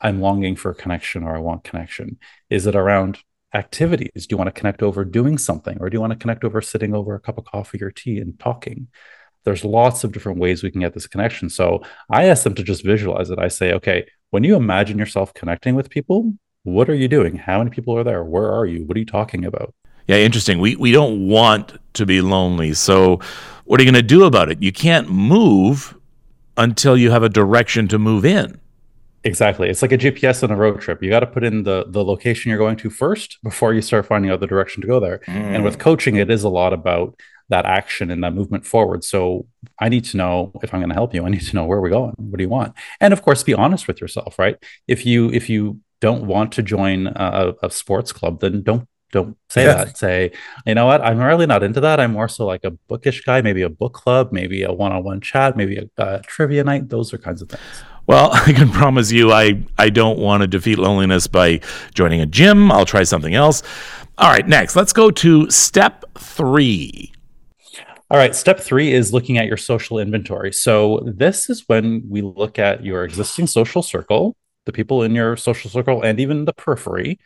i'm 0.00 0.20
longing 0.20 0.56
for 0.56 0.74
connection 0.74 1.22
or 1.24 1.34
i 1.36 1.40
want 1.40 1.64
connection. 1.64 2.18
Is 2.50 2.66
it 2.66 2.76
around 2.76 3.18
activities 3.54 4.26
do 4.26 4.32
you 4.32 4.36
want 4.36 4.48
to 4.48 4.60
connect 4.60 4.82
over 4.82 5.04
doing 5.04 5.38
something 5.38 5.78
or 5.80 5.88
do 5.88 5.94
you 5.94 6.00
want 6.00 6.12
to 6.12 6.18
connect 6.18 6.44
over 6.44 6.60
sitting 6.60 6.94
over 6.94 7.14
a 7.14 7.20
cup 7.20 7.38
of 7.38 7.44
coffee 7.44 7.82
or 7.82 7.90
tea 7.90 8.18
and 8.18 8.38
talking 8.38 8.88
there's 9.44 9.64
lots 9.64 10.04
of 10.04 10.12
different 10.12 10.38
ways 10.38 10.62
we 10.62 10.70
can 10.70 10.80
get 10.80 10.94
this 10.94 11.06
connection. 11.06 11.48
So 11.48 11.82
I 12.10 12.24
ask 12.24 12.42
them 12.42 12.54
to 12.54 12.62
just 12.62 12.82
visualize 12.82 13.30
it. 13.30 13.38
I 13.38 13.48
say, 13.48 13.72
okay, 13.74 14.06
when 14.30 14.42
you 14.42 14.56
imagine 14.56 14.98
yourself 14.98 15.32
connecting 15.34 15.74
with 15.74 15.90
people, 15.90 16.34
what 16.64 16.88
are 16.88 16.94
you 16.94 17.08
doing? 17.08 17.36
How 17.36 17.58
many 17.58 17.70
people 17.70 17.96
are 17.96 18.04
there? 18.04 18.24
Where 18.24 18.50
are 18.50 18.66
you? 18.66 18.84
What 18.84 18.96
are 18.96 19.00
you 19.00 19.06
talking 19.06 19.44
about? 19.44 19.74
Yeah, 20.08 20.16
interesting. 20.16 20.58
We 20.58 20.76
we 20.76 20.92
don't 20.92 21.28
want 21.28 21.78
to 21.94 22.04
be 22.04 22.20
lonely. 22.20 22.74
So 22.74 23.20
what 23.64 23.80
are 23.80 23.84
you 23.84 23.90
going 23.90 24.02
to 24.02 24.06
do 24.06 24.24
about 24.24 24.50
it? 24.50 24.62
You 24.62 24.72
can't 24.72 25.08
move 25.08 25.96
until 26.56 26.96
you 26.96 27.10
have 27.10 27.22
a 27.22 27.28
direction 27.28 27.88
to 27.88 27.98
move 27.98 28.24
in. 28.24 28.60
Exactly. 29.24 29.70
It's 29.70 29.80
like 29.80 29.92
a 29.92 29.98
GPS 29.98 30.42
on 30.42 30.50
a 30.50 30.56
road 30.56 30.80
trip. 30.80 31.02
You 31.02 31.08
got 31.08 31.20
to 31.20 31.26
put 31.26 31.44
in 31.44 31.62
the 31.62 31.86
the 31.88 32.04
location 32.04 32.50
you're 32.50 32.58
going 32.58 32.76
to 32.76 32.90
first 32.90 33.38
before 33.42 33.72
you 33.72 33.80
start 33.80 34.06
finding 34.06 34.30
out 34.30 34.40
the 34.40 34.46
direction 34.46 34.82
to 34.82 34.86
go 34.86 35.00
there. 35.00 35.20
Mm. 35.26 35.54
And 35.56 35.64
with 35.64 35.78
coaching, 35.78 36.16
it 36.16 36.30
is 36.30 36.44
a 36.44 36.50
lot 36.50 36.74
about 36.74 37.18
that 37.48 37.64
action 37.64 38.10
and 38.10 38.22
that 38.22 38.34
movement 38.34 38.66
forward. 38.66 39.02
So 39.02 39.46
I 39.78 39.88
need 39.88 40.04
to 40.06 40.16
know 40.16 40.52
if 40.62 40.72
I'm 40.72 40.80
going 40.80 40.90
to 40.90 40.94
help 40.94 41.14
you. 41.14 41.24
I 41.24 41.30
need 41.30 41.42
to 41.42 41.56
know 41.56 41.64
where 41.64 41.80
we're 41.80 41.90
going. 41.90 42.14
What 42.16 42.38
do 42.38 42.44
you 42.44 42.48
want? 42.48 42.74
And 43.00 43.12
of 43.12 43.22
course, 43.22 43.42
be 43.42 43.54
honest 43.54 43.86
with 43.86 44.00
yourself, 44.00 44.38
right? 44.38 44.56
If 44.88 45.06
you 45.06 45.30
if 45.30 45.48
you 45.48 45.80
don't 46.00 46.26
want 46.26 46.52
to 46.52 46.62
join 46.62 47.06
a, 47.06 47.54
a 47.62 47.70
sports 47.70 48.12
club, 48.12 48.40
then 48.40 48.62
don't 48.62 48.86
don't 49.10 49.36
say 49.48 49.64
yeah. 49.64 49.84
that. 49.84 49.96
Say, 49.96 50.32
you 50.66 50.74
know 50.74 50.86
what? 50.86 51.00
I'm 51.00 51.18
really 51.18 51.46
not 51.46 51.62
into 51.62 51.80
that. 51.80 52.00
I'm 52.00 52.12
more 52.12 52.28
so 52.28 52.44
like 52.44 52.64
a 52.64 52.72
bookish 52.72 53.24
guy, 53.24 53.40
maybe 53.40 53.62
a 53.62 53.68
book 53.70 53.94
club, 53.94 54.32
maybe 54.32 54.64
a 54.64 54.72
one-on-one 54.72 55.20
chat, 55.20 55.56
maybe 55.56 55.76
a, 55.76 55.88
a 56.02 56.20
trivia 56.22 56.64
night. 56.64 56.88
Those 56.88 57.14
are 57.14 57.18
kinds 57.18 57.40
of 57.40 57.48
things. 57.48 57.62
Well, 58.06 58.30
I 58.34 58.52
can 58.52 58.70
promise 58.70 59.10
you, 59.10 59.32
I 59.32 59.62
I 59.78 59.90
don't 59.90 60.18
want 60.18 60.42
to 60.42 60.46
defeat 60.46 60.78
loneliness 60.78 61.26
by 61.26 61.60
joining 61.94 62.20
a 62.20 62.26
gym. 62.26 62.70
I'll 62.70 62.86
try 62.86 63.02
something 63.04 63.34
else. 63.34 63.62
All 64.16 64.30
right, 64.30 64.46
next, 64.46 64.76
let's 64.76 64.92
go 64.92 65.10
to 65.10 65.50
step 65.50 66.04
three. 66.16 67.12
All 68.10 68.18
right, 68.18 68.34
step 68.34 68.60
three 68.60 68.92
is 68.92 69.12
looking 69.12 69.38
at 69.38 69.46
your 69.46 69.56
social 69.56 69.98
inventory. 69.98 70.52
So, 70.52 71.02
this 71.04 71.50
is 71.50 71.64
when 71.66 72.04
we 72.08 72.22
look 72.22 72.58
at 72.58 72.84
your 72.84 73.02
existing 73.02 73.48
social 73.48 73.82
circle, 73.82 74.36
the 74.66 74.72
people 74.72 75.02
in 75.02 75.14
your 75.14 75.36
social 75.36 75.70
circle, 75.70 76.02
and 76.02 76.20
even 76.20 76.44
the 76.44 76.52
periphery 76.52 77.18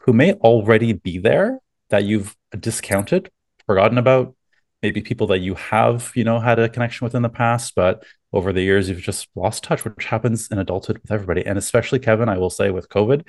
who 0.00 0.12
may 0.12 0.34
already 0.34 0.92
be 0.92 1.18
there 1.18 1.58
that 1.90 2.04
you've 2.04 2.36
discounted, 2.60 3.30
forgotten 3.66 3.98
about, 3.98 4.36
maybe 4.82 5.00
people 5.00 5.26
that 5.28 5.40
you 5.40 5.54
have, 5.54 6.12
you 6.14 6.22
know, 6.22 6.38
had 6.38 6.60
a 6.60 6.68
connection 6.68 7.04
with 7.04 7.14
in 7.14 7.22
the 7.22 7.28
past, 7.28 7.74
but 7.74 8.04
over 8.36 8.52
the 8.52 8.62
years 8.62 8.88
you've 8.88 9.00
just 9.00 9.28
lost 9.34 9.64
touch, 9.64 9.84
which 9.84 10.04
happens 10.04 10.48
in 10.50 10.58
adulthood 10.58 10.98
with 10.98 11.10
everybody. 11.10 11.44
And 11.44 11.58
especially 11.58 11.98
Kevin, 11.98 12.28
I 12.28 12.38
will 12.38 12.50
say 12.50 12.70
with 12.70 12.88
COVID, 12.88 13.26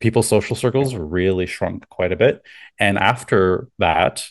people's 0.00 0.28
social 0.28 0.56
circles 0.56 0.94
really 0.94 1.46
shrunk 1.46 1.88
quite 1.88 2.12
a 2.12 2.16
bit. 2.16 2.42
And 2.78 2.98
after 2.98 3.68
that, 3.78 4.26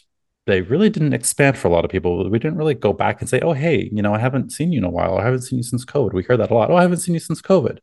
they 0.45 0.61
really 0.61 0.89
didn't 0.89 1.13
expand 1.13 1.57
for 1.57 1.67
a 1.67 1.71
lot 1.71 1.85
of 1.85 1.91
people. 1.91 2.29
We 2.29 2.39
didn't 2.39 2.57
really 2.57 2.75
go 2.75 2.93
back 2.93 3.19
and 3.19 3.29
say, 3.29 3.39
"Oh, 3.39 3.53
hey, 3.53 3.89
you 3.91 4.01
know, 4.01 4.13
I 4.13 4.19
haven't 4.19 4.51
seen 4.51 4.71
you 4.71 4.77
in 4.77 4.83
a 4.83 4.89
while. 4.89 5.17
I 5.17 5.23
haven't 5.23 5.41
seen 5.41 5.57
you 5.57 5.63
since 5.63 5.83
COVID." 5.83 6.13
We 6.13 6.23
hear 6.23 6.37
that 6.37 6.51
a 6.51 6.53
lot. 6.53 6.69
"Oh, 6.69 6.75
I 6.75 6.83
haven't 6.83 6.99
seen 6.99 7.15
you 7.15 7.19
since 7.19 7.41
COVID." 7.41 7.79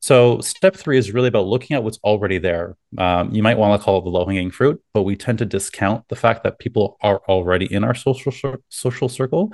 So 0.00 0.38
step 0.42 0.76
three 0.76 0.98
is 0.98 1.12
really 1.12 1.28
about 1.28 1.46
looking 1.46 1.74
at 1.74 1.82
what's 1.82 1.98
already 2.04 2.36
there. 2.36 2.76
Um, 2.98 3.32
you 3.32 3.42
might 3.42 3.56
want 3.56 3.80
to 3.80 3.82
call 3.82 3.98
it 3.98 4.04
the 4.04 4.10
low 4.10 4.26
hanging 4.26 4.50
fruit, 4.50 4.82
but 4.92 5.04
we 5.04 5.16
tend 5.16 5.38
to 5.38 5.46
discount 5.46 6.06
the 6.08 6.14
fact 6.14 6.44
that 6.44 6.58
people 6.58 6.98
are 7.00 7.22
already 7.26 7.72
in 7.72 7.84
our 7.84 7.94
social 7.94 8.30
social 8.68 9.08
circle. 9.08 9.50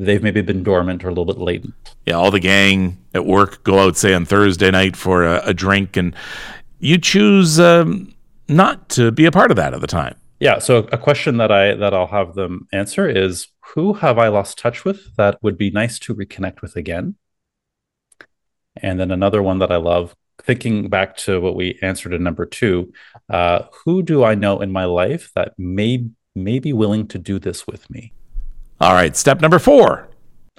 They've 0.00 0.22
maybe 0.22 0.42
been 0.42 0.62
dormant 0.62 1.04
or 1.04 1.08
a 1.08 1.10
little 1.10 1.24
bit 1.24 1.38
latent. 1.38 1.74
Yeah, 2.06 2.14
all 2.14 2.30
the 2.30 2.38
gang 2.38 2.98
at 3.14 3.26
work 3.26 3.64
go 3.64 3.80
out, 3.80 3.96
say 3.96 4.14
on 4.14 4.24
Thursday 4.24 4.70
night 4.70 4.94
for 4.94 5.24
a, 5.24 5.42
a 5.46 5.52
drink, 5.52 5.96
and 5.96 6.14
you 6.78 6.98
choose 6.98 7.58
um, 7.58 8.14
not 8.46 8.88
to 8.90 9.10
be 9.10 9.24
a 9.24 9.32
part 9.32 9.50
of 9.50 9.56
that 9.56 9.74
at 9.74 9.80
the 9.80 9.88
time. 9.88 10.14
Yeah. 10.38 10.60
So 10.60 10.88
a 10.92 10.98
question 10.98 11.38
that 11.38 11.50
I 11.50 11.74
that 11.74 11.92
I'll 11.92 12.06
have 12.06 12.34
them 12.34 12.68
answer 12.72 13.08
is 13.08 13.48
who 13.74 13.94
have 13.94 14.18
I 14.18 14.28
lost 14.28 14.56
touch 14.56 14.84
with 14.84 15.16
that 15.16 15.42
would 15.42 15.58
be 15.58 15.72
nice 15.72 15.98
to 16.00 16.14
reconnect 16.14 16.62
with 16.62 16.76
again? 16.76 17.16
And 18.76 19.00
then 19.00 19.10
another 19.10 19.42
one 19.42 19.58
that 19.58 19.72
I 19.72 19.78
love, 19.78 20.14
thinking 20.40 20.88
back 20.88 21.16
to 21.16 21.40
what 21.40 21.56
we 21.56 21.76
answered 21.82 22.14
in 22.14 22.22
number 22.22 22.46
two, 22.46 22.92
uh, 23.28 23.62
who 23.84 24.04
do 24.04 24.22
I 24.22 24.36
know 24.36 24.60
in 24.60 24.70
my 24.70 24.84
life 24.84 25.32
that 25.34 25.58
may 25.58 26.06
may 26.36 26.60
be 26.60 26.72
willing 26.72 27.08
to 27.08 27.18
do 27.18 27.40
this 27.40 27.66
with 27.66 27.90
me? 27.90 28.12
All 28.80 28.92
right. 28.92 29.16
Step 29.16 29.40
number 29.40 29.58
four. 29.58 30.08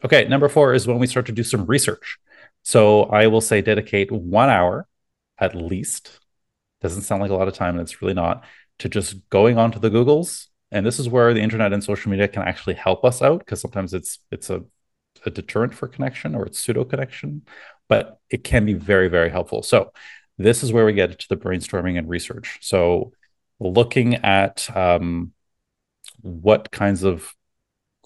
Okay. 0.03 0.27
Number 0.27 0.49
four 0.49 0.73
is 0.73 0.87
when 0.87 0.99
we 0.99 1.07
start 1.07 1.25
to 1.27 1.31
do 1.31 1.43
some 1.43 1.65
research. 1.65 2.17
So 2.63 3.03
I 3.03 3.27
will 3.27 3.41
say 3.41 3.61
dedicate 3.61 4.11
one 4.11 4.49
hour 4.49 4.87
at 5.37 5.55
least. 5.55 6.19
Doesn't 6.81 7.03
sound 7.03 7.21
like 7.21 7.31
a 7.31 7.35
lot 7.35 7.47
of 7.47 7.53
time, 7.53 7.75
and 7.75 7.81
it's 7.81 8.01
really 8.01 8.13
not 8.13 8.43
to 8.79 8.89
just 8.89 9.29
going 9.29 9.57
onto 9.57 9.79
the 9.79 9.89
Googles. 9.89 10.47
And 10.71 10.85
this 10.85 10.99
is 10.99 11.09
where 11.09 11.33
the 11.33 11.41
internet 11.41 11.73
and 11.73 11.83
social 11.83 12.11
media 12.11 12.27
can 12.27 12.43
actually 12.43 12.75
help 12.75 13.03
us 13.03 13.21
out 13.21 13.39
because 13.39 13.61
sometimes 13.61 13.93
it's 13.93 14.19
it's 14.31 14.49
a, 14.49 14.63
a 15.25 15.29
deterrent 15.29 15.73
for 15.73 15.87
connection 15.87 16.35
or 16.35 16.45
it's 16.45 16.59
pseudo 16.59 16.83
connection, 16.83 17.43
but 17.87 18.19
it 18.29 18.43
can 18.43 18.65
be 18.65 18.73
very, 18.73 19.07
very 19.07 19.29
helpful. 19.29 19.63
So 19.63 19.91
this 20.37 20.63
is 20.63 20.71
where 20.71 20.85
we 20.85 20.93
get 20.93 21.17
to 21.19 21.27
the 21.27 21.37
brainstorming 21.37 21.97
and 21.97 22.07
research. 22.07 22.59
So 22.61 23.13
looking 23.59 24.15
at 24.15 24.69
um, 24.75 25.33
what 26.21 26.71
kinds 26.71 27.03
of 27.03 27.33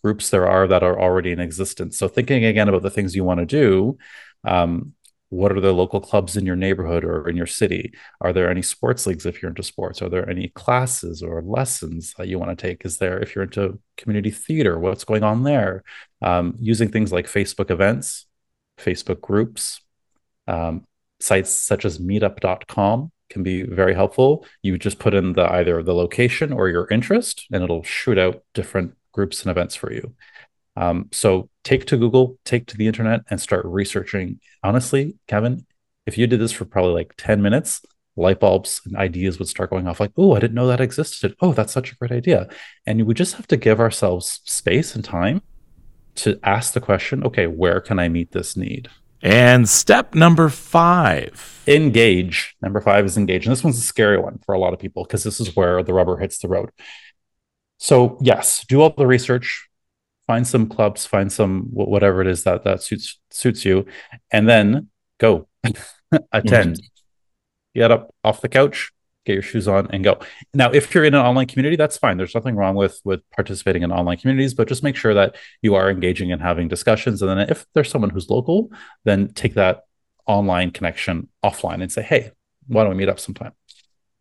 groups 0.03 0.29
there 0.29 0.47
are 0.47 0.67
that 0.67 0.83
are 0.83 0.99
already 0.99 1.31
in 1.31 1.39
existence. 1.39 1.97
So 1.97 2.07
thinking 2.07 2.45
again 2.45 2.69
about 2.69 2.83
the 2.83 2.89
things 2.89 3.15
you 3.15 3.23
want 3.23 3.39
to 3.39 3.45
do, 3.45 3.97
um, 4.43 4.93
what 5.29 5.51
are 5.51 5.59
the 5.59 5.73
local 5.73 5.99
clubs 5.99 6.37
in 6.37 6.45
your 6.45 6.55
neighborhood 6.55 7.03
or 7.03 7.27
in 7.27 7.35
your 7.35 7.47
city? 7.47 7.93
Are 8.21 8.33
there 8.33 8.51
any 8.51 8.61
sports 8.61 9.07
leagues 9.07 9.25
if 9.25 9.41
you're 9.41 9.49
into 9.49 9.63
sports? 9.63 10.01
Are 10.01 10.09
there 10.09 10.29
any 10.29 10.49
classes 10.49 11.23
or 11.23 11.41
lessons 11.41 12.13
that 12.17 12.27
you 12.27 12.37
want 12.37 12.55
to 12.55 12.67
take? 12.67 12.85
Is 12.85 12.99
there 12.99 13.19
if 13.19 13.33
you're 13.33 13.45
into 13.45 13.79
community 13.97 14.29
theater 14.29 14.77
what's 14.77 15.05
going 15.05 15.23
on 15.23 15.43
there? 15.43 15.83
Um, 16.21 16.55
using 16.59 16.89
things 16.89 17.11
like 17.11 17.25
facebook 17.25 17.69
events 17.69 18.27
facebook 18.79 19.21
groups 19.21 19.81
um, 20.47 20.85
sites 21.19 21.51
such 21.51 21.85
as 21.85 21.99
meetup.com 21.99 23.11
can 23.29 23.43
be 23.43 23.63
very 23.63 23.93
helpful. 23.95 24.45
You 24.61 24.77
just 24.77 24.99
put 24.99 25.13
in 25.13 25.33
the 25.33 25.51
either 25.51 25.81
the 25.81 25.95
location 25.95 26.53
or 26.53 26.69
your 26.69 26.87
interest 26.89 27.47
and 27.51 27.63
it'll 27.63 27.83
shoot 27.83 28.17
out 28.17 28.43
different 28.53 28.95
groups 29.13 29.41
and 29.41 29.51
events 29.51 29.75
for 29.75 29.93
you 29.93 30.13
um, 30.75 31.09
so 31.11 31.49
take 31.63 31.85
to 31.85 31.97
Google, 31.97 32.37
take 32.45 32.67
to 32.67 32.77
the 32.77 32.87
internet, 32.87 33.21
and 33.29 33.39
start 33.39 33.65
researching. 33.65 34.39
Honestly, 34.63 35.15
Kevin, 35.27 35.65
if 36.05 36.17
you 36.17 36.27
did 36.27 36.39
this 36.39 36.51
for 36.51 36.65
probably 36.65 36.93
like 36.93 37.13
10 37.17 37.41
minutes, 37.41 37.81
light 38.15 38.39
bulbs 38.39 38.81
and 38.85 38.95
ideas 38.95 39.39
would 39.39 39.47
start 39.47 39.69
going 39.69 39.87
off 39.87 39.99
like, 39.99 40.11
oh, 40.17 40.35
I 40.35 40.39
didn't 40.39 40.55
know 40.55 40.67
that 40.67 40.81
existed. 40.81 41.35
Oh, 41.41 41.53
that's 41.53 41.73
such 41.73 41.91
a 41.91 41.95
great 41.95 42.11
idea. 42.11 42.47
And 42.85 43.05
we 43.05 43.13
just 43.13 43.35
have 43.35 43.47
to 43.47 43.57
give 43.57 43.79
ourselves 43.79 44.41
space 44.45 44.95
and 44.95 45.03
time 45.03 45.41
to 46.15 46.39
ask 46.43 46.73
the 46.73 46.81
question, 46.81 47.23
okay, 47.23 47.47
where 47.47 47.81
can 47.81 47.97
I 47.99 48.09
meet 48.09 48.31
this 48.31 48.55
need? 48.55 48.89
And 49.23 49.69
step 49.69 50.13
number 50.13 50.49
five 50.49 51.63
engage. 51.65 52.55
Number 52.61 52.81
five 52.81 53.05
is 53.05 53.17
engage. 53.17 53.45
And 53.45 53.51
this 53.51 53.63
one's 53.63 53.77
a 53.77 53.81
scary 53.81 54.19
one 54.19 54.39
for 54.45 54.53
a 54.53 54.59
lot 54.59 54.73
of 54.73 54.79
people 54.79 55.05
because 55.05 55.23
this 55.23 55.39
is 55.39 55.55
where 55.55 55.81
the 55.81 55.93
rubber 55.93 56.17
hits 56.17 56.39
the 56.39 56.49
road. 56.49 56.71
So, 57.83 58.17
yes, 58.21 58.63
do 58.65 58.79
all 58.79 58.91
the 58.97 59.05
research, 59.05 59.67
find 60.25 60.47
some 60.47 60.69
clubs, 60.69 61.05
find 61.05 61.29
some 61.29 61.63
whatever 61.63 62.21
it 62.21 62.27
is 62.27 62.45
that 62.45 62.63
that 62.63 62.81
suits 62.81 63.19
suits 63.29 63.65
you, 63.65 63.87
and 64.31 64.47
then 64.47 64.87
go 65.17 65.49
attend. 66.31 66.77
Mm-hmm. 66.77 67.75
Get 67.75 67.91
up 67.91 68.15
off 68.23 68.39
the 68.39 68.47
couch, 68.47 68.93
get 69.25 69.33
your 69.33 69.41
shoes 69.41 69.67
on 69.67 69.89
and 69.91 70.01
go. 70.01 70.19
Now, 70.53 70.71
if 70.71 70.95
you're 70.95 71.03
in 71.03 71.13
an 71.13 71.25
online 71.25 71.47
community, 71.47 71.75
that's 71.75 71.97
fine. 71.97 72.15
There's 72.15 72.33
nothing 72.33 72.55
wrong 72.55 72.75
with 72.75 73.01
with 73.03 73.19
participating 73.31 73.83
in 73.83 73.91
online 73.91 74.15
communities, 74.15 74.53
but 74.53 74.69
just 74.69 74.81
make 74.81 74.95
sure 74.95 75.13
that 75.13 75.35
you 75.61 75.75
are 75.75 75.91
engaging 75.91 76.31
and 76.31 76.41
having 76.41 76.69
discussions. 76.69 77.21
And 77.21 77.37
then 77.37 77.49
if 77.49 77.65
there's 77.73 77.89
someone 77.89 78.11
who's 78.11 78.29
local, 78.29 78.71
then 79.03 79.33
take 79.33 79.55
that 79.55 79.81
online 80.25 80.71
connection 80.71 81.27
offline 81.43 81.81
and 81.81 81.91
say, 81.91 82.01
hey, 82.01 82.31
why 82.65 82.83
don't 82.83 82.91
we 82.91 82.97
meet 82.99 83.09
up 83.09 83.19
sometime? 83.19 83.51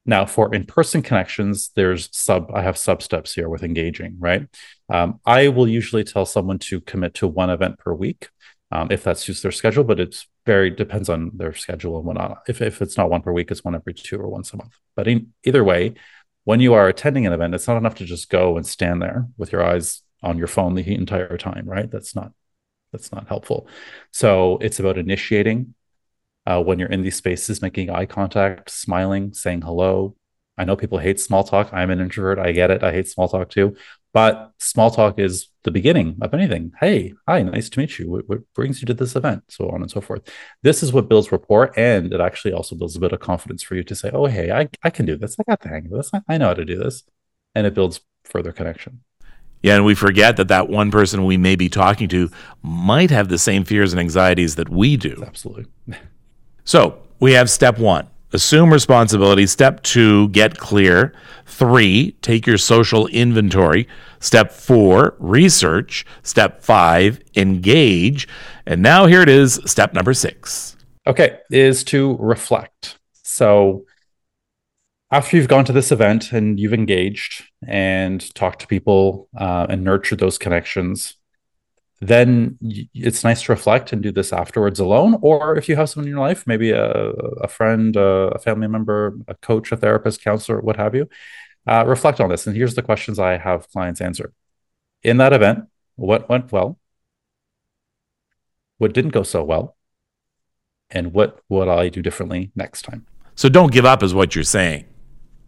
Now, 0.04 0.26
for 0.26 0.52
in-person 0.52 1.02
connections, 1.02 1.70
there's 1.76 2.08
sub. 2.12 2.50
I 2.52 2.62
have 2.62 2.76
sub 2.76 3.02
steps 3.02 3.32
here 3.34 3.48
with 3.48 3.62
engaging. 3.62 4.16
Right, 4.18 4.48
um, 4.88 5.20
I 5.24 5.48
will 5.48 5.68
usually 5.68 6.04
tell 6.04 6.26
someone 6.26 6.58
to 6.60 6.80
commit 6.80 7.14
to 7.14 7.28
one 7.28 7.50
event 7.50 7.78
per 7.78 7.94
week, 7.94 8.28
um, 8.72 8.88
if 8.90 9.04
that 9.04 9.18
suits 9.18 9.42
their 9.42 9.52
schedule. 9.52 9.84
But 9.84 10.00
it's 10.00 10.26
very 10.44 10.70
depends 10.70 11.08
on 11.08 11.30
their 11.34 11.54
schedule 11.54 11.98
and 11.98 12.06
whatnot. 12.06 12.42
If 12.48 12.60
if 12.60 12.82
it's 12.82 12.96
not 12.96 13.10
one 13.10 13.22
per 13.22 13.32
week, 13.32 13.50
it's 13.50 13.62
one 13.62 13.76
every 13.76 13.94
two 13.94 14.18
or 14.18 14.28
once 14.28 14.52
a 14.52 14.56
month. 14.56 14.74
But 14.96 15.06
in, 15.06 15.32
either 15.44 15.62
way, 15.62 15.94
when 16.44 16.58
you 16.58 16.74
are 16.74 16.88
attending 16.88 17.26
an 17.26 17.32
event, 17.32 17.54
it's 17.54 17.68
not 17.68 17.76
enough 17.76 17.94
to 17.96 18.04
just 18.04 18.28
go 18.28 18.56
and 18.56 18.66
stand 18.66 19.00
there 19.00 19.28
with 19.36 19.52
your 19.52 19.64
eyes 19.64 20.02
on 20.22 20.36
your 20.36 20.48
phone 20.48 20.74
the 20.74 20.94
entire 20.94 21.36
time. 21.38 21.66
Right, 21.66 21.88
that's 21.88 22.16
not 22.16 22.32
that's 22.90 23.12
not 23.12 23.28
helpful. 23.28 23.68
So 24.10 24.58
it's 24.60 24.80
about 24.80 24.98
initiating 24.98 25.74
uh, 26.46 26.62
when 26.62 26.78
you're 26.78 26.88
in 26.88 27.02
these 27.02 27.16
spaces, 27.16 27.62
making 27.62 27.90
eye 27.90 28.06
contact, 28.06 28.70
smiling, 28.70 29.32
saying 29.32 29.62
hello. 29.62 30.16
I 30.58 30.64
know 30.64 30.76
people 30.76 30.98
hate 30.98 31.18
small 31.18 31.44
talk. 31.44 31.70
I'm 31.72 31.90
an 31.90 32.00
introvert. 32.00 32.38
I 32.38 32.52
get 32.52 32.70
it. 32.70 32.82
I 32.82 32.92
hate 32.92 33.08
small 33.08 33.28
talk 33.28 33.48
too. 33.48 33.76
But 34.12 34.52
small 34.58 34.90
talk 34.90 35.18
is 35.18 35.48
the 35.64 35.70
beginning 35.70 36.18
of 36.20 36.34
anything. 36.34 36.72
Hey, 36.78 37.14
hi, 37.26 37.40
nice 37.42 37.70
to 37.70 37.78
meet 37.78 37.98
you. 37.98 38.10
What, 38.10 38.28
what, 38.28 38.40
brings 38.54 38.82
you 38.82 38.86
to 38.86 38.94
this 38.94 39.16
event? 39.16 39.44
So 39.48 39.70
on 39.70 39.80
and 39.80 39.90
so 39.90 40.02
forth. 40.02 40.22
This 40.62 40.82
is 40.82 40.92
what 40.92 41.08
builds 41.08 41.32
rapport. 41.32 41.72
And 41.78 42.12
it 42.12 42.20
actually 42.20 42.52
also 42.52 42.76
builds 42.76 42.94
a 42.94 43.00
bit 43.00 43.12
of 43.12 43.20
confidence 43.20 43.62
for 43.62 43.74
you 43.74 43.82
to 43.84 43.94
say, 43.94 44.10
oh, 44.12 44.26
hey, 44.26 44.50
I, 44.50 44.68
I 44.82 44.90
can 44.90 45.06
do 45.06 45.16
this. 45.16 45.36
I 45.40 45.44
got 45.48 45.60
the 45.60 45.70
hang 45.70 45.86
of 45.86 45.92
this. 45.92 46.10
I, 46.12 46.20
I 46.28 46.36
know 46.36 46.48
how 46.48 46.54
to 46.54 46.64
do 46.64 46.76
this. 46.76 47.04
And 47.54 47.66
it 47.66 47.74
builds 47.74 48.00
further 48.24 48.52
connection. 48.52 49.00
Yeah, 49.62 49.76
and 49.76 49.84
we 49.84 49.94
forget 49.94 50.36
that 50.36 50.48
that 50.48 50.68
one 50.68 50.90
person 50.90 51.24
we 51.24 51.36
may 51.36 51.56
be 51.56 51.68
talking 51.68 52.08
to 52.08 52.30
might 52.62 53.10
have 53.10 53.28
the 53.28 53.38
same 53.38 53.64
fears 53.64 53.92
and 53.92 54.00
anxieties 54.00 54.56
that 54.56 54.68
we 54.68 54.96
do. 54.96 55.22
Absolutely. 55.24 55.66
So 56.64 56.98
we 57.20 57.32
have 57.32 57.50
step 57.50 57.78
one 57.78 58.08
assume 58.32 58.72
responsibility. 58.72 59.46
Step 59.46 59.82
two, 59.82 60.28
get 60.30 60.58
clear. 60.58 61.12
Three, 61.46 62.12
take 62.22 62.46
your 62.46 62.58
social 62.58 63.06
inventory. 63.08 63.86
Step 64.20 64.52
four, 64.52 65.14
research. 65.18 66.06
Step 66.22 66.62
five, 66.62 67.20
engage. 67.36 68.26
And 68.66 68.82
now 68.82 69.06
here 69.06 69.22
it 69.22 69.28
is, 69.28 69.60
step 69.66 69.92
number 69.92 70.14
six. 70.14 70.76
Okay, 71.06 71.38
is 71.50 71.84
to 71.84 72.16
reflect. 72.18 72.98
So 73.22 73.84
after 75.10 75.36
you've 75.36 75.48
gone 75.48 75.64
to 75.64 75.72
this 75.72 75.92
event 75.92 76.32
and 76.32 76.58
you've 76.58 76.72
engaged 76.72 77.44
and 77.66 78.34
talked 78.34 78.60
to 78.60 78.66
people 78.66 79.28
uh, 79.36 79.66
and 79.68 79.84
nurtured 79.84 80.20
those 80.20 80.38
connections, 80.38 81.16
then 82.02 82.58
it's 82.94 83.22
nice 83.22 83.42
to 83.42 83.52
reflect 83.52 83.92
and 83.92 84.02
do 84.02 84.10
this 84.10 84.32
afterwards 84.32 84.80
alone. 84.80 85.18
Or 85.22 85.56
if 85.56 85.68
you 85.68 85.76
have 85.76 85.88
someone 85.88 86.08
in 86.08 86.14
your 86.14 86.20
life, 86.20 86.44
maybe 86.48 86.72
a, 86.72 86.84
a 86.84 87.46
friend, 87.46 87.94
a, 87.94 88.38
family 88.40 88.66
member, 88.66 89.16
a 89.28 89.34
coach, 89.36 89.70
a 89.70 89.76
therapist, 89.76 90.24
counselor, 90.24 90.60
what 90.60 90.76
have 90.76 90.96
you, 90.96 91.08
uh, 91.64 91.84
reflect 91.86 92.20
on 92.20 92.28
this. 92.28 92.44
And 92.44 92.56
here's 92.56 92.74
the 92.74 92.82
questions 92.82 93.20
I 93.20 93.36
have 93.36 93.68
clients 93.70 94.00
answer. 94.00 94.32
In 95.04 95.18
that 95.18 95.32
event, 95.32 95.66
what 95.94 96.28
went 96.28 96.50
well? 96.50 96.76
What 98.78 98.94
didn't 98.94 99.12
go 99.12 99.22
so 99.22 99.44
well? 99.44 99.76
And 100.90 101.12
what 101.14 101.40
would 101.48 101.68
I 101.68 101.88
do 101.88 102.02
differently 102.02 102.50
next 102.56 102.82
time? 102.82 103.06
So 103.36 103.48
don't 103.48 103.72
give 103.72 103.84
up, 103.84 104.02
is 104.02 104.12
what 104.12 104.34
you're 104.34 104.42
saying 104.42 104.86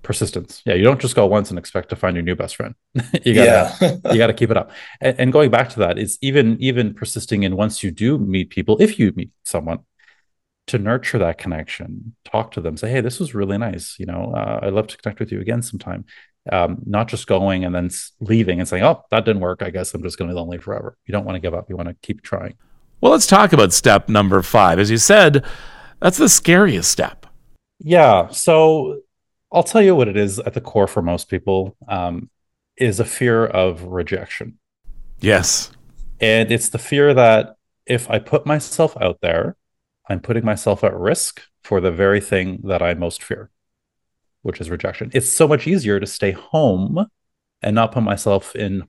persistence. 0.05 0.63
Yeah, 0.65 0.75
you 0.75 0.85
don't 0.85 1.01
just 1.01 1.17
go 1.17 1.27
once 1.27 1.51
and 1.51 1.59
expect 1.59 1.89
to 1.89 1.97
find 1.97 2.15
your 2.15 2.23
new 2.23 2.37
best 2.37 2.57
friend. 2.57 2.75
you 3.25 3.35
gotta 3.35 3.75
yeah. 3.81 3.97
you 4.13 4.19
gotta 4.19 4.35
keep 4.35 4.51
it 4.51 4.57
up. 4.57 4.71
And, 5.01 5.19
and, 5.19 5.33
going 5.33 5.51
back 5.51 5.71
to 5.71 5.81
that 5.81 5.99
is 5.99 6.19
even 6.21 6.57
even 6.61 6.95
persisting 6.95 7.43
in 7.43 7.57
once 7.57 7.83
you 7.83 7.91
do 7.91 8.19
meet 8.19 8.51
people, 8.51 8.77
if 8.81 8.99
you 8.99 9.13
meet 9.17 9.31
someone, 9.43 9.81
to 10.67 10.79
nurture 10.79 11.19
that 11.19 11.39
connection, 11.39 12.15
talk 12.25 12.51
to 12.53 12.61
them, 12.61 12.77
say, 12.77 12.91
hey, 12.91 13.01
this 13.01 13.21
was 13.21 13.35
really 13.35 13.59
nice. 13.59 13.97
You 13.99 14.07
know, 14.07 14.33
uh, 14.35 14.61
I'd 14.63 14.73
love 14.73 14.87
to 14.89 14.97
connect 14.97 15.21
with 15.21 15.33
you 15.33 15.41
again 15.41 15.63
sometime. 15.63 16.05
Um, 16.51 16.83
not 16.85 17.09
just 17.09 17.27
going 17.27 17.65
and 17.65 17.75
then 17.75 17.91
leaving 18.21 18.61
and 18.61 18.69
saying, 18.69 18.83
oh, 18.83 19.03
that 19.11 19.25
didn't 19.25 19.41
work. 19.41 19.63
I 19.63 19.71
guess 19.71 19.95
I'm 19.95 20.03
just 20.03 20.19
going 20.19 20.29
to 20.29 20.35
be 20.35 20.39
lonely 20.39 20.59
forever. 20.59 20.97
You 21.07 21.13
don't 21.13 21.25
want 21.25 21.37
to 21.37 21.41
give 21.41 21.55
up. 21.55 21.71
You 21.71 21.77
want 21.77 21.89
to 21.89 21.97
keep 22.03 22.23
trying. 22.23 22.55
Well, 23.01 23.13
let's 23.13 23.27
talk 23.27 23.53
about 23.53 23.73
step 23.73 24.09
number 24.09 24.43
five. 24.43 24.79
As 24.79 24.91
you 24.91 24.99
said, 24.99 25.45
that's 26.01 26.19
the 26.19 26.29
scariest 26.29 26.91
step. 26.91 27.27
Yeah. 27.79 28.29
So 28.29 29.01
I'll 29.55 29.63
tell 29.63 29.83
you 29.83 29.95
what 29.95 30.09
it 30.09 30.17
is 30.17 30.39
at 30.41 30.55
the 30.55 30.61
core 30.61 30.89
for 30.89 31.01
most 31.01 31.29
people 31.29 31.77
um, 31.89 32.29
is 32.77 32.99
a 33.01 33.05
fear 33.05 33.47
of 33.47 33.85
rejection. 33.85 34.59
Yes. 35.21 35.71
And 36.21 36.51
it's 36.51 36.71
the 36.71 36.79
fear 36.79 37.15
that 37.15 37.57
if 37.87 38.11
I 38.11 38.19
put 38.19 38.47
myself 38.47 38.97
out 39.01 39.21
there, 39.23 39.57
I'm 40.09 40.21
putting 40.21 40.45
myself 40.45 40.83
at 40.85 40.95
risk 40.95 41.43
for 41.63 41.81
the 41.81 41.93
very 41.93 42.21
thing 42.21 42.61
that 42.65 42.83
I 42.83 42.95
most 42.95 43.23
fear, 43.23 43.51
which 44.43 44.61
is 44.61 44.71
rejection. 44.71 45.11
It's 45.15 45.31
so 45.31 45.47
much 45.47 45.67
easier 45.67 46.01
to 46.01 46.07
stay 46.07 46.33
home 46.33 47.07
and 47.63 47.75
not 47.75 47.93
put 47.93 48.03
myself 48.03 48.55
in 48.57 48.85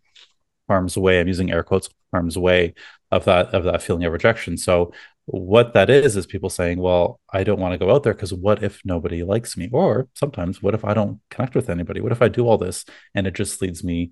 harm's 0.68 0.97
way. 0.97 1.20
I'm 1.20 1.28
using 1.28 1.51
air 1.51 1.63
quotes, 1.63 1.89
harm's 2.11 2.38
way 2.38 2.74
of 3.11 3.26
that 3.26 3.53
of 3.53 3.63
that 3.63 3.82
feeling 3.82 4.03
of 4.03 4.13
rejection. 4.13 4.57
So 4.57 4.93
what 5.26 5.73
that 5.73 5.89
is 5.89 6.15
is 6.15 6.28
people 6.28 6.49
saying 6.49 6.80
well 6.80 7.19
i 7.34 7.43
don't 7.43 7.59
want 7.59 7.71
to 7.71 7.84
go 7.84 7.93
out 7.93 8.03
there 8.03 8.13
because 8.13 8.34
what 8.34 8.63
if 8.63 8.82
nobody 8.86 9.23
likes 9.23 9.57
me? 9.57 9.69
Or 9.71 10.07
sometimes 10.13 10.61
what 10.61 10.76
if 10.76 10.86
i 10.86 10.93
don't 10.93 11.19
connect 11.30 11.55
with 11.55 11.69
anybody? 11.69 11.99
What 12.01 12.11
if 12.11 12.21
i 12.21 12.28
do 12.28 12.47
all 12.47 12.57
this 12.57 12.86
and 13.13 13.26
it 13.26 13.34
just 13.34 13.61
leads 13.61 13.84
me 13.84 14.11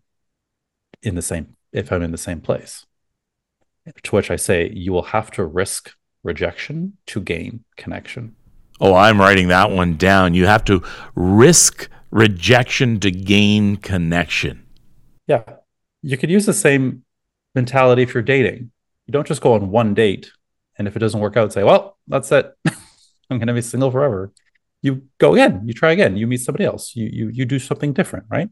in 1.01 1.15
the 1.15 1.21
same 1.21 1.55
if 1.71 1.91
i'm 1.91 2.01
in 2.01 2.11
the 2.11 2.17
same 2.17 2.41
place? 2.41 2.85
To 4.03 4.15
which 4.15 4.31
i 4.31 4.35
say 4.35 4.71
you 4.73 4.91
will 4.91 5.03
have 5.03 5.29
to 5.31 5.45
risk 5.45 5.91
rejection 6.23 6.97
to 7.07 7.21
gain 7.21 7.63
connection. 7.77 8.35
Oh 8.81 8.95
i'm 8.95 9.19
writing 9.19 9.49
that 9.49 9.69
one 9.69 9.97
down. 9.97 10.33
You 10.33 10.47
have 10.47 10.65
to 10.65 10.81
risk 11.15 11.89
rejection 12.09 12.99
to 13.01 13.11
gain 13.11 13.77
connection. 13.77 14.65
Yeah. 15.27 15.43
You 16.01 16.17
could 16.17 16.29
use 16.29 16.45
the 16.45 16.53
same 16.53 17.03
mentality 17.55 18.01
if 18.01 18.13
you're 18.13 18.23
dating. 18.23 18.71
You 19.05 19.11
don't 19.11 19.27
just 19.27 19.41
go 19.41 19.53
on 19.53 19.69
one 19.69 19.93
date 19.93 20.31
and 20.77 20.87
if 20.87 20.95
it 20.95 20.99
doesn't 20.99 21.19
work 21.19 21.37
out, 21.37 21.53
say, 21.53 21.63
well, 21.63 21.97
that's 22.07 22.31
it. 22.31 22.53
I'm 23.29 23.37
going 23.37 23.47
to 23.47 23.53
be 23.53 23.61
single 23.61 23.91
forever. 23.91 24.31
You 24.81 25.03
go 25.17 25.33
again, 25.33 25.61
you 25.65 25.73
try 25.73 25.91
again, 25.91 26.17
you 26.17 26.27
meet 26.27 26.41
somebody 26.41 26.65
else, 26.65 26.95
you 26.95 27.09
you 27.11 27.29
you 27.29 27.45
do 27.45 27.57
something 27.57 27.93
different, 27.93 28.25
right? 28.29 28.49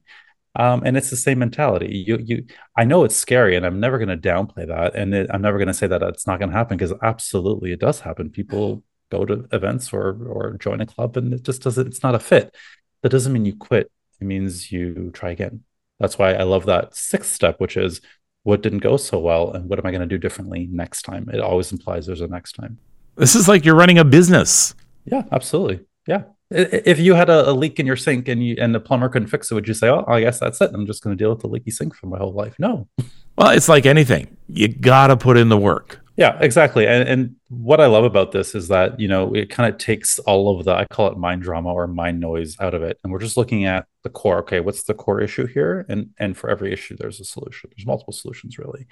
Um, 0.56 0.84
and 0.86 0.98
it's 0.98 1.10
the 1.10 1.18
same 1.18 1.40
mentality. 1.40 2.04
You 2.08 2.18
you 2.24 2.46
I 2.76 2.86
know 2.86 3.04
it's 3.04 3.16
scary, 3.16 3.56
and 3.56 3.66
I'm 3.66 3.80
never 3.80 3.98
going 3.98 4.10
to 4.10 4.18
downplay 4.18 4.68
that, 4.68 4.96
and 4.96 5.14
it, 5.14 5.30
I'm 5.34 5.42
never 5.42 5.58
going 5.58 5.68
to 5.68 5.74
say 5.74 5.88
that 5.88 6.02
it's 6.04 6.28
not 6.28 6.40
going 6.40 6.50
to 6.50 6.56
happen 6.56 6.78
because 6.78 6.94
absolutely 7.02 7.72
it 7.74 7.80
does 7.80 8.00
happen. 8.02 8.30
People 8.30 8.84
go 9.10 9.26
to 9.26 9.48
events 9.52 9.94
or 9.94 10.18
or 10.26 10.58
join 10.58 10.82
a 10.82 10.86
club, 10.86 11.18
and 11.18 11.34
it 11.34 11.44
just 11.44 11.64
doesn't. 11.64 11.88
It's 11.88 12.04
not 12.04 12.16
a 12.16 12.20
fit. 12.20 12.56
That 13.02 13.10
doesn't 13.10 13.34
mean 13.34 13.46
you 13.46 13.56
quit. 13.56 13.92
It 14.20 14.26
means 14.26 14.72
you 14.72 15.12
try 15.14 15.32
again. 15.32 15.64
That's 16.00 16.18
why 16.18 16.34
I 16.34 16.44
love 16.44 16.66
that 16.66 16.96
sixth 16.96 17.34
step, 17.34 17.60
which 17.60 17.78
is 17.78 18.02
what 18.44 18.62
didn't 18.62 18.80
go 18.80 18.98
so 18.98 19.20
well 19.20 19.52
and 19.52 19.70
what 19.70 19.80
am 19.80 19.86
I 19.86 19.92
going 19.92 20.02
to 20.02 20.08
do 20.08 20.18
differently 20.18 20.68
next 20.72 21.04
time? 21.04 21.30
It 21.32 21.39
always 21.39 21.72
implies 21.72 22.06
there's 22.06 22.22
a 22.22 22.28
next 22.28 22.54
time. 22.54 22.78
This 23.16 23.36
is 23.36 23.48
like 23.48 23.66
you're 23.66 23.76
running 23.76 24.00
a 24.00 24.06
business. 24.06 24.74
Yeah, 25.06 25.24
absolutely. 25.32 25.82
Yeah. 26.08 26.24
If 26.50 27.00
you 27.00 27.14
had 27.14 27.30
a, 27.30 27.50
a 27.50 27.54
leak 27.54 27.80
in 27.80 27.86
your 27.86 27.96
sink 27.96 28.28
and 28.28 28.46
you 28.46 28.58
and 28.60 28.76
the 28.76 28.80
plumber 28.80 29.08
couldn't 29.08 29.30
fix 29.30 29.50
it, 29.50 29.54
would 29.54 29.68
you 29.68 29.74
say, 29.74 29.88
"Oh, 29.88 30.04
I 30.06 30.20
guess 30.20 30.38
that's 30.38 30.60
it. 30.60 30.72
I'm 30.74 30.86
just 30.86 31.02
going 31.02 31.16
to 31.16 31.22
deal 31.22 31.30
with 31.30 31.39
the 31.39 31.48
leaky 31.48 31.72
sink 31.72 31.96
for 31.96 32.08
my 32.08 32.18
whole 32.18 32.34
life"? 32.34 32.56
No. 32.60 32.89
Well, 33.38 33.52
it's 33.52 33.70
like 33.70 33.86
anything. 33.86 34.36
You 34.50 34.68
got 34.68 35.08
to 35.08 35.18
put 35.18 35.38
in 35.38 35.48
the 35.48 35.58
work. 35.58 36.01
Yeah, 36.18 36.38
exactly. 36.41 36.88
And, 36.88 37.07
and 37.07 37.36
what 37.47 37.80
I 37.80 37.86
love 37.86 38.03
about 38.03 38.32
this 38.32 38.53
is 38.53 38.68
that, 38.68 38.99
you 38.99 39.07
know, 39.07 39.34
it 39.34 39.49
kind 39.49 39.74
of 39.74 39.80
takes 39.80 40.20
all 40.20 40.57
of 40.57 40.66
the, 40.66 40.74
I 40.74 40.86
call 40.86 41.07
it 41.07 41.18
mind 41.18 41.41
drama 41.41 41.74
or 41.74 41.88
mind 41.88 42.20
noise 42.20 42.57
out 42.59 42.74
of 42.74 42.84
it. 42.84 42.99
And 43.03 43.12
we're 43.12 43.20
just 43.20 43.38
looking 43.38 43.66
at 43.66 43.88
the 44.03 44.09
core. 44.09 44.39
Okay, 44.39 44.59
what's 44.59 44.84
the 44.84 44.93
core 44.93 45.22
issue 45.22 45.45
here? 45.47 45.86
And 45.88 46.09
and 46.18 46.38
for 46.38 46.49
every 46.49 46.74
issue, 46.74 46.97
there's 46.97 47.20
a 47.20 47.26
solution. 47.26 47.70
There's 47.76 47.86
multiple 47.88 48.14
solutions 48.14 48.57
really. 48.57 48.88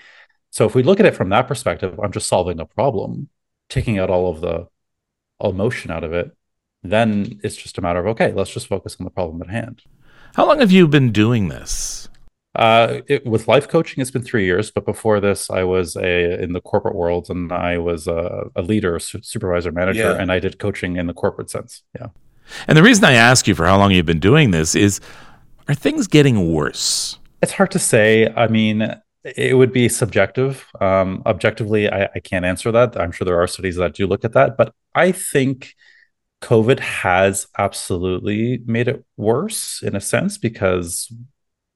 So 0.52 0.66
if 0.66 0.76
we 0.76 0.84
look 0.84 1.00
at 1.00 1.06
it 1.06 1.16
from 1.16 1.30
that 1.30 1.48
perspective, 1.48 2.00
I'm 2.00 2.12
just 2.12 2.28
solving 2.28 2.60
a 2.60 2.66
problem, 2.66 3.30
taking 3.70 4.00
out 4.00 4.10
all 4.10 4.32
of 4.32 4.42
the 4.42 4.68
emotion 5.42 5.92
out 5.92 6.04
of 6.04 6.14
it, 6.14 6.36
then 6.84 7.40
it's 7.44 7.56
just 7.56 7.78
a 7.78 7.82
matter 7.82 8.00
of 8.00 8.08
okay, 8.08 8.32
let's 8.32 8.52
just 8.52 8.68
focus 8.68 8.98
on 9.00 9.04
the 9.04 9.12
problem 9.12 9.42
at 9.42 9.50
hand. 9.50 9.84
How 10.36 10.48
long 10.48 10.60
have 10.60 10.72
you 10.72 10.88
been 10.88 11.12
doing 11.12 11.50
this? 11.50 12.09
Uh, 12.60 13.00
it, 13.08 13.26
with 13.26 13.48
life 13.48 13.70
coaching, 13.70 14.02
it's 14.02 14.12
been 14.12 14.22
three 14.22 14.44
years, 14.44 14.70
but 14.70 14.86
before 14.86 15.22
this, 15.22 15.50
I 15.50 15.64
was 15.64 15.96
a 15.96 16.44
in 16.44 16.52
the 16.52 16.60
corporate 16.60 16.94
world, 16.94 17.30
and 17.30 17.54
I 17.54 17.78
was 17.78 18.06
a, 18.06 18.52
a 18.54 18.62
leader, 18.62 18.98
a 18.98 19.00
supervisor, 19.00 19.72
manager, 19.72 20.12
yeah. 20.12 20.22
and 20.22 20.30
I 20.30 20.40
did 20.40 20.60
coaching 20.60 20.98
in 20.98 21.08
the 21.08 21.14
corporate 21.14 21.50
sense. 21.50 21.84
Yeah. 21.96 22.08
And 22.68 22.78
the 22.78 22.84
reason 22.84 23.06
I 23.06 23.14
ask 23.14 23.48
you 23.48 23.56
for 23.56 23.66
how 23.66 23.78
long 23.78 23.92
you've 23.92 24.06
been 24.06 24.20
doing 24.20 24.52
this 24.52 24.76
is, 24.76 25.00
are 25.70 25.74
things 25.74 26.08
getting 26.08 26.52
worse? 26.52 27.18
It's 27.42 27.54
hard 27.54 27.72
to 27.72 27.80
say. 27.80 28.28
I 28.36 28.48
mean, 28.50 28.94
it 29.24 29.56
would 29.56 29.72
be 29.72 29.88
subjective. 29.88 30.66
Um, 30.82 31.24
objectively, 31.26 31.90
I, 31.90 32.10
I 32.14 32.20
can't 32.20 32.44
answer 32.44 32.74
that. 32.74 33.00
I'm 33.00 33.14
sure 33.14 33.24
there 33.24 33.42
are 33.42 33.48
studies 33.48 33.78
that 33.78 33.94
do 33.94 34.06
look 34.06 34.26
at 34.26 34.34
that, 34.34 34.58
but 34.58 34.74
I 34.94 35.14
think 35.14 35.76
COVID 36.42 36.80
has 36.80 37.48
absolutely 37.58 38.62
made 38.66 38.90
it 38.90 39.06
worse 39.16 39.82
in 39.82 39.96
a 39.96 40.02
sense 40.02 40.38
because 40.38 41.10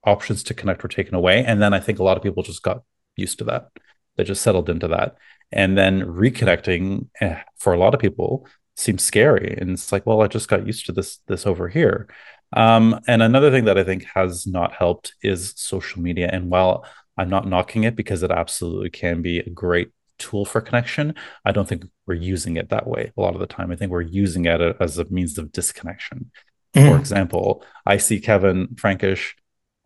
options 0.06 0.42
to 0.44 0.54
connect 0.54 0.82
were 0.82 0.88
taken 0.88 1.14
away. 1.14 1.44
And 1.44 1.60
then 1.60 1.74
I 1.74 1.80
think 1.80 1.98
a 1.98 2.04
lot 2.04 2.16
of 2.16 2.22
people 2.22 2.42
just 2.42 2.62
got 2.62 2.82
used 3.16 3.38
to 3.38 3.44
that. 3.44 3.68
They 4.16 4.24
just 4.24 4.42
settled 4.42 4.68
into 4.68 4.88
that. 4.88 5.16
And 5.52 5.76
then 5.76 6.02
reconnecting 6.02 7.08
eh, 7.20 7.40
for 7.58 7.72
a 7.72 7.78
lot 7.78 7.94
of 7.94 8.00
people 8.00 8.46
seems 8.76 9.04
scary. 9.04 9.56
And 9.58 9.70
it's 9.70 9.92
like, 9.92 10.06
well, 10.06 10.22
I 10.22 10.26
just 10.26 10.48
got 10.48 10.66
used 10.66 10.86
to 10.86 10.92
this 10.92 11.18
this 11.26 11.46
over 11.46 11.68
here. 11.68 12.08
Um, 12.56 13.00
and 13.06 13.22
another 13.22 13.50
thing 13.50 13.64
that 13.64 13.78
I 13.78 13.84
think 13.84 14.04
has 14.14 14.46
not 14.46 14.72
helped 14.72 15.14
is 15.22 15.54
social 15.56 16.00
media. 16.00 16.30
And 16.32 16.50
while 16.50 16.84
I'm 17.16 17.28
not 17.28 17.48
knocking 17.48 17.84
it 17.84 17.96
because 17.96 18.22
it 18.22 18.30
absolutely 18.30 18.90
can 18.90 19.22
be 19.22 19.38
a 19.38 19.50
great 19.50 19.90
tool 20.18 20.44
for 20.44 20.60
connection, 20.60 21.14
I 21.44 21.52
don't 21.52 21.68
think 21.68 21.84
we're 22.06 22.14
using 22.14 22.56
it 22.56 22.68
that 22.68 22.86
way 22.86 23.12
a 23.16 23.20
lot 23.20 23.34
of 23.34 23.40
the 23.40 23.46
time. 23.46 23.70
I 23.70 23.76
think 23.76 23.90
we're 23.90 24.02
using 24.02 24.44
it 24.46 24.60
as 24.80 24.98
a 24.98 25.04
means 25.06 25.38
of 25.38 25.52
disconnection. 25.52 26.30
Mm. 26.74 26.90
For 26.90 26.98
example, 26.98 27.64
I 27.86 27.96
see 27.98 28.20
Kevin 28.20 28.74
Frankish 28.76 29.36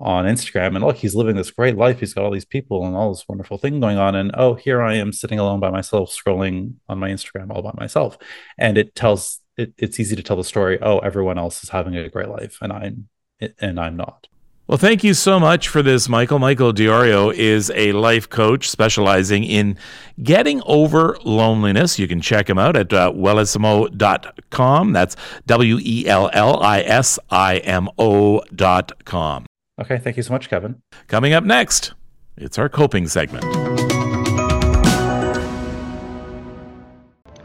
on 0.01 0.26
Instagram 0.26 0.76
and 0.76 0.84
look, 0.84 0.96
he's 0.96 1.14
living 1.14 1.36
this 1.36 1.51
great 1.51 1.76
life. 1.76 2.01
He's 2.01 2.14
got 2.14 2.24
all 2.24 2.30
these 2.30 2.44
people 2.44 2.86
and 2.86 2.94
all 2.94 3.12
this 3.12 3.24
wonderful 3.28 3.59
thing 3.59 3.80
going 3.80 3.99
on. 3.99 4.14
And 4.14 4.30
oh, 4.34 4.55
here 4.55 4.80
I 4.80 4.94
am 4.94 5.12
sitting 5.12 5.38
alone 5.38 5.59
by 5.59 5.70
myself, 5.70 6.11
scrolling 6.11 6.74
on 6.88 6.99
my 6.99 7.11
Instagram 7.11 7.51
all 7.51 7.62
by 7.62 7.72
myself. 7.76 8.16
And 8.57 8.78
it 8.78 8.94
tells 8.94 9.40
it, 9.57 9.74
it's 9.76 9.99
easy 9.99 10.14
to 10.14 10.22
tell 10.22 10.36
the 10.36 10.44
story, 10.44 10.78
oh, 10.80 10.99
everyone 11.01 11.38
else 11.38 11.64
is 11.64 11.70
having 11.70 11.96
a 11.96 12.09
great 12.09 12.28
life 12.28 12.59
and 12.62 12.72
I'm 12.72 13.09
and 13.61 13.78
I'm 13.78 13.96
not. 13.96 14.28
Well, 14.68 14.76
thank 14.76 15.03
you 15.03 15.14
so 15.14 15.40
much 15.40 15.66
for 15.66 15.82
this, 15.82 16.11
Michael. 16.11 16.38
Michael 16.38 16.74
DiIorio 16.74 17.32
is 17.32 17.72
a 17.74 17.92
life 17.92 18.28
coach 18.28 18.68
specializing 18.68 19.42
in 19.42 19.78
getting 20.22 20.61
over 20.66 21.16
loneliness. 21.24 21.99
You 21.99 22.07
can 22.07 22.20
check 22.20 22.51
him 22.51 22.59
out 22.59 22.76
at 22.76 22.92
uh, 22.92 23.11
wellissimo.com. 23.12 24.92
That's 24.92 25.16
W 25.46 25.78
E 25.80 26.07
L 26.07 26.28
L 26.34 26.62
I 26.62 26.80
S 26.80 27.18
I 27.30 27.59
M 27.59 27.88
O.com. 27.96 29.47
Okay, 29.79 29.99
thank 29.99 30.16
you 30.16 30.22
so 30.22 30.33
much, 30.33 30.49
Kevin. 30.51 30.83
Coming 31.07 31.33
up 31.33 31.45
next, 31.45 31.95
it's 32.37 32.59
our 32.59 32.68
coping 32.68 33.07
segment. 33.07 33.45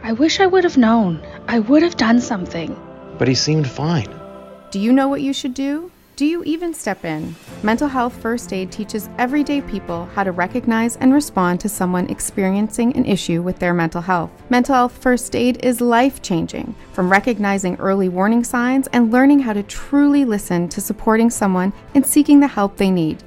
I 0.01 0.11
wish 0.13 0.39
I 0.39 0.47
would 0.47 0.63
have 0.63 0.77
known. 0.77 1.21
I 1.47 1.59
would 1.59 1.83
have 1.83 1.95
done 1.95 2.19
something. 2.19 2.75
But 3.17 3.27
he 3.27 3.35
seemed 3.35 3.69
fine. 3.69 4.13
Do 4.71 4.79
you 4.79 4.91
know 4.91 5.07
what 5.07 5.21
you 5.21 5.33
should 5.33 5.53
do? 5.53 5.91
Do 6.15 6.27
you 6.27 6.43
even 6.43 6.75
step 6.75 7.05
in? 7.05 7.35
Mental 7.63 7.87
Health 7.87 8.13
First 8.21 8.53
Aid 8.53 8.71
teaches 8.71 9.09
everyday 9.17 9.61
people 9.61 10.05
how 10.13 10.23
to 10.23 10.31
recognize 10.31 10.95
and 10.97 11.11
respond 11.11 11.59
to 11.61 11.69
someone 11.69 12.07
experiencing 12.07 12.95
an 12.95 13.07
issue 13.07 13.41
with 13.41 13.57
their 13.57 13.73
mental 13.73 13.99
health. 13.99 14.29
Mental 14.47 14.75
Health 14.75 14.91
First 14.91 15.35
Aid 15.35 15.65
is 15.65 15.81
life 15.81 16.21
changing, 16.21 16.75
from 16.91 17.11
recognizing 17.11 17.77
early 17.77 18.09
warning 18.09 18.43
signs 18.43 18.87
and 18.93 19.11
learning 19.11 19.39
how 19.39 19.53
to 19.53 19.63
truly 19.63 20.23
listen 20.23 20.69
to 20.69 20.81
supporting 20.81 21.31
someone 21.31 21.73
in 21.95 22.03
seeking 22.03 22.39
the 22.39 22.47
help 22.47 22.77
they 22.77 22.91
need. 22.91 23.23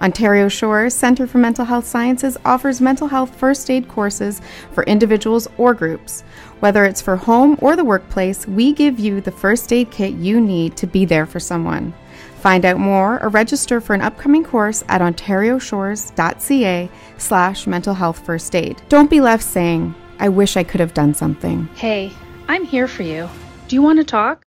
Ontario 0.00 0.48
Shores 0.48 0.94
Centre 0.94 1.26
for 1.26 1.38
Mental 1.38 1.64
Health 1.64 1.86
Sciences 1.86 2.36
offers 2.44 2.80
mental 2.80 3.08
health 3.08 3.34
first 3.34 3.68
aid 3.68 3.88
courses 3.88 4.40
for 4.70 4.84
individuals 4.84 5.48
or 5.58 5.74
groups. 5.74 6.22
Whether 6.60 6.84
it's 6.84 7.02
for 7.02 7.16
home 7.16 7.58
or 7.60 7.74
the 7.74 7.84
workplace, 7.84 8.46
we 8.46 8.72
give 8.72 9.00
you 9.00 9.20
the 9.20 9.32
first 9.32 9.72
aid 9.72 9.90
kit 9.90 10.12
you 10.14 10.40
need 10.40 10.76
to 10.76 10.86
be 10.86 11.04
there 11.04 11.26
for 11.26 11.40
someone. 11.40 11.92
Find 12.42 12.64
out 12.64 12.76
more 12.76 13.22
or 13.22 13.28
register 13.28 13.80
for 13.80 13.94
an 13.94 14.00
upcoming 14.00 14.42
course 14.42 14.82
at 14.88 15.00
ontarioshores.ca 15.00 16.90
slash 17.16 17.66
mental 17.68 17.94
health 17.94 18.26
first 18.26 18.56
aid. 18.56 18.82
Don't 18.88 19.08
be 19.08 19.20
left 19.20 19.44
saying, 19.44 19.94
I 20.18 20.28
wish 20.28 20.56
I 20.56 20.64
could 20.64 20.80
have 20.80 20.92
done 20.92 21.14
something. 21.14 21.68
Hey, 21.76 22.10
I'm 22.48 22.64
here 22.64 22.88
for 22.88 23.04
you. 23.04 23.28
Do 23.68 23.76
you 23.76 23.82
want 23.82 24.00
to 24.00 24.04
talk? 24.04 24.42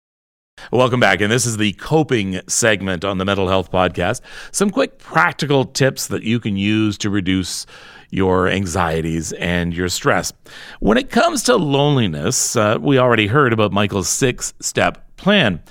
Welcome 0.71 1.01
back. 1.01 1.21
And 1.21 1.31
this 1.31 1.45
is 1.45 1.59
the 1.59 1.75
coping 1.75 2.41
segment 2.49 3.05
on 3.05 3.19
the 3.19 3.27
Mental 3.27 3.47
Health 3.47 3.71
Podcast. 3.71 4.23
Some 4.53 4.71
quick 4.71 4.97
practical 4.97 5.67
tips 5.67 6.07
that 6.07 6.23
you 6.23 6.41
can 6.41 6.57
use 6.57 6.97
to 6.97 7.11
reduce 7.11 7.67
your 8.09 8.49
anxieties 8.49 9.35
and 9.35 9.75
your 9.75 9.91
stress. 9.91 10.33
When 10.81 10.97
it 10.97 11.11
comes 11.11 11.43
to 11.43 11.57
loneliness, 11.57 12.57
uh, 12.57 12.79
we 12.81 12.97
already 12.97 13.27
heard 13.27 13.53
about 13.53 13.71
Michael's 13.71 14.09
six 14.09 14.55
step 14.61 15.15
plan. 15.19 15.63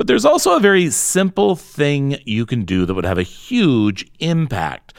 But 0.00 0.06
there's 0.06 0.24
also 0.24 0.56
a 0.56 0.60
very 0.60 0.88
simple 0.88 1.56
thing 1.56 2.16
you 2.24 2.46
can 2.46 2.64
do 2.64 2.86
that 2.86 2.94
would 2.94 3.04
have 3.04 3.18
a 3.18 3.22
huge 3.22 4.10
impact. 4.18 4.94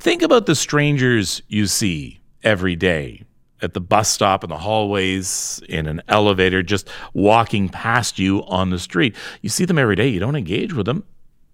Think 0.00 0.22
about 0.22 0.46
the 0.46 0.56
strangers 0.56 1.40
you 1.46 1.68
see 1.68 2.18
every 2.42 2.74
day 2.74 3.22
at 3.62 3.74
the 3.74 3.80
bus 3.80 4.08
stop, 4.08 4.42
in 4.42 4.50
the 4.50 4.58
hallways, 4.58 5.62
in 5.68 5.86
an 5.86 6.02
elevator, 6.08 6.64
just 6.64 6.88
walking 7.14 7.68
past 7.68 8.18
you 8.18 8.42
on 8.46 8.70
the 8.70 8.80
street. 8.80 9.14
You 9.40 9.48
see 9.48 9.66
them 9.66 9.78
every 9.78 9.94
day. 9.94 10.08
You 10.08 10.18
don't 10.18 10.34
engage 10.34 10.74
with 10.74 10.86
them, 10.86 11.04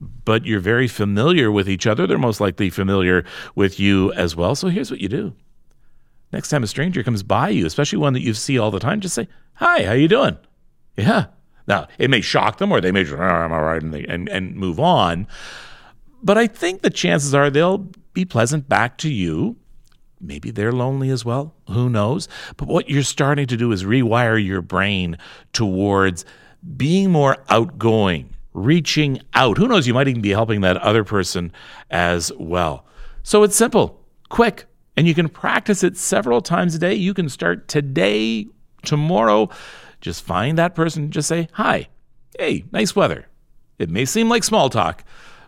but 0.01 0.47
you're 0.47 0.59
very 0.59 0.89
familiar 0.89 1.53
with 1.53 1.69
each 1.69 1.87
other. 1.87 2.07
They're 2.07 2.17
most 2.17 2.41
likely 2.41 2.71
familiar 2.71 3.27
with 3.55 3.79
you 3.79 4.11
as 4.15 4.35
well. 4.35 4.55
So 4.55 4.69
here's 4.69 4.91
what 4.91 5.03
you 5.03 5.11
do. 5.11 5.35
Next 6.33 6.49
time 6.49 6.63
a 6.63 6.67
stranger 6.67 7.03
comes 7.03 7.23
by 7.23 7.51
you, 7.51 7.67
especially 7.67 7.99
one 7.99 8.15
that 8.15 8.23
you 8.23 8.33
see 8.33 8.59
all 8.59 8.71
the 8.71 8.81
time, 8.81 9.03
just 9.03 9.17
say, 9.17 9.29
"Hi, 9.57 9.85
how 9.85 9.93
you 9.93 10.09
doing?" 10.09 10.39
Yeah, 10.97 11.27
now, 11.67 11.89
it 11.99 12.11
may 12.11 12.21
shock 12.21 12.59
them 12.59 12.73
or 12.73 12.81
they 12.81 12.93
may 12.93 13.05
just, 13.05 13.17
oh, 13.17 13.23
I'm 13.23 13.53
all 13.53 13.63
right, 13.63 13.83
and, 13.83 13.93
they, 13.93 14.05
and, 14.05 14.29
and 14.29 14.55
move 14.55 14.79
on. 14.79 15.27
But 16.23 16.39
I 16.39 16.47
think 16.47 16.83
the 16.83 16.91
chances 16.91 17.35
are 17.35 17.51
they'll 17.51 17.89
be 18.13 18.25
pleasant 18.25 18.69
back 18.69 18.99
to 18.99 19.13
you. 19.13 19.57
Maybe 20.21 20.51
they're 20.51 20.73
lonely 20.73 21.11
as 21.11 21.25
well. 21.25 21.55
Who 21.69 21.91
knows? 21.91 22.29
But 22.57 22.69
what 22.69 22.89
you're 22.89 23.03
starting 23.03 23.47
to 23.49 23.57
do 23.57 23.71
is 23.73 23.85
rewire 23.85 24.43
your 24.43 24.63
brain 24.63 25.19
towards 25.53 26.25
being 26.77 27.11
more 27.11 27.37
outgoing, 27.49 28.35
reaching 28.55 29.21
out. 29.35 29.59
Who 29.59 29.69
knows? 29.69 29.87
You 29.87 29.95
might 29.95 30.09
even 30.09 30.23
be 30.23 30.31
helping 30.31 30.63
that 30.63 30.79
other 30.79 31.05
person 31.05 31.53
as 31.91 32.33
well. 32.39 32.87
So 33.23 33.43
it's 33.43 33.57
simple, 33.57 34.01
quick, 34.31 34.65
and 34.97 35.07
you 35.07 35.15
can 35.15 35.29
practice 35.29 35.85
it 35.85 35.97
several 35.97 36.41
times 36.41 36.75
a 36.75 36.79
day. 36.79 36.95
You 36.95 37.13
can 37.13 37.29
start 37.29 37.69
today, 37.69 38.47
tomorrow 38.85 39.51
just 40.07 40.23
find 40.23 40.57
that 40.57 40.77
person, 40.77 41.11
just 41.11 41.27
say, 41.27 41.49
Hi, 41.55 41.89
hey, 42.39 42.65
nice 42.71 42.95
weather. 42.95 43.27
It 43.77 43.91
may 43.91 44.05
seem 44.05 44.29
like 44.29 44.45
small 44.45 44.71
talk, 44.71 45.03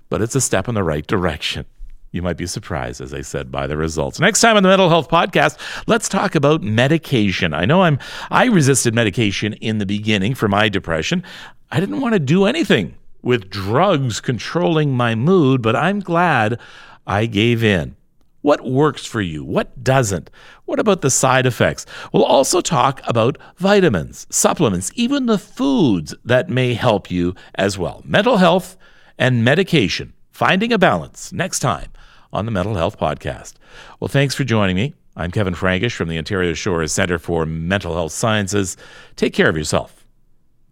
but 0.08 0.20
it's 0.20 0.34
a 0.34 0.40
step 0.40 0.68
in 0.68 0.74
the 0.74 0.82
right 0.82 1.06
direction. 1.06 1.64
You 2.10 2.22
might 2.22 2.36
be 2.36 2.46
surprised, 2.48 3.00
as 3.00 3.14
I 3.14 3.20
said, 3.20 3.52
by 3.52 3.68
the 3.68 3.76
results. 3.76 4.18
Next 4.18 4.40
time 4.40 4.56
on 4.56 4.64
the 4.64 4.68
Mental 4.68 4.88
Health 4.88 5.08
Podcast, 5.08 5.58
let's 5.86 6.08
talk 6.08 6.34
about 6.34 6.60
medication. 6.60 7.54
I 7.54 7.66
know 7.66 7.82
I'm 7.82 8.00
I 8.32 8.46
resisted 8.46 8.96
medication 8.96 9.52
in 9.52 9.78
the 9.78 9.86
beginning 9.86 10.34
for 10.34 10.48
my 10.48 10.68
depression. 10.68 11.22
I 11.70 11.78
didn't 11.78 12.00
want 12.00 12.14
to 12.14 12.18
do 12.18 12.44
anything 12.44 12.96
with 13.22 13.50
drugs 13.50 14.20
controlling 14.20 14.92
my 14.92 15.14
mood, 15.14 15.62
but 15.62 15.76
I'm 15.76 16.00
glad 16.00 16.58
I 17.06 17.26
gave 17.26 17.62
in. 17.62 17.94
What 18.40 18.64
works 18.64 19.04
for 19.04 19.20
you? 19.20 19.44
What 19.44 19.82
doesn't? 19.82 20.30
What 20.64 20.78
about 20.78 21.00
the 21.00 21.10
side 21.10 21.44
effects? 21.44 21.86
We'll 22.12 22.24
also 22.24 22.60
talk 22.60 23.00
about 23.06 23.36
vitamins, 23.56 24.26
supplements, 24.30 24.92
even 24.94 25.26
the 25.26 25.38
foods 25.38 26.14
that 26.24 26.48
may 26.48 26.74
help 26.74 27.10
you 27.10 27.34
as 27.56 27.76
well. 27.76 28.02
Mental 28.04 28.36
health 28.36 28.76
and 29.18 29.44
medication, 29.44 30.12
finding 30.30 30.72
a 30.72 30.78
balance 30.78 31.32
next 31.32 31.58
time 31.58 31.90
on 32.32 32.44
the 32.44 32.52
Mental 32.52 32.74
Health 32.74 32.98
Podcast. 32.98 33.54
Well, 33.98 34.08
thanks 34.08 34.34
for 34.34 34.44
joining 34.44 34.76
me. 34.76 34.94
I'm 35.16 35.32
Kevin 35.32 35.54
Frankish 35.54 35.96
from 35.96 36.08
the 36.08 36.18
Ontario 36.18 36.54
Shores 36.54 36.92
Centre 36.92 37.18
for 37.18 37.44
Mental 37.44 37.94
Health 37.94 38.12
Sciences. 38.12 38.76
Take 39.16 39.32
care 39.32 39.48
of 39.48 39.56
yourself 39.56 40.06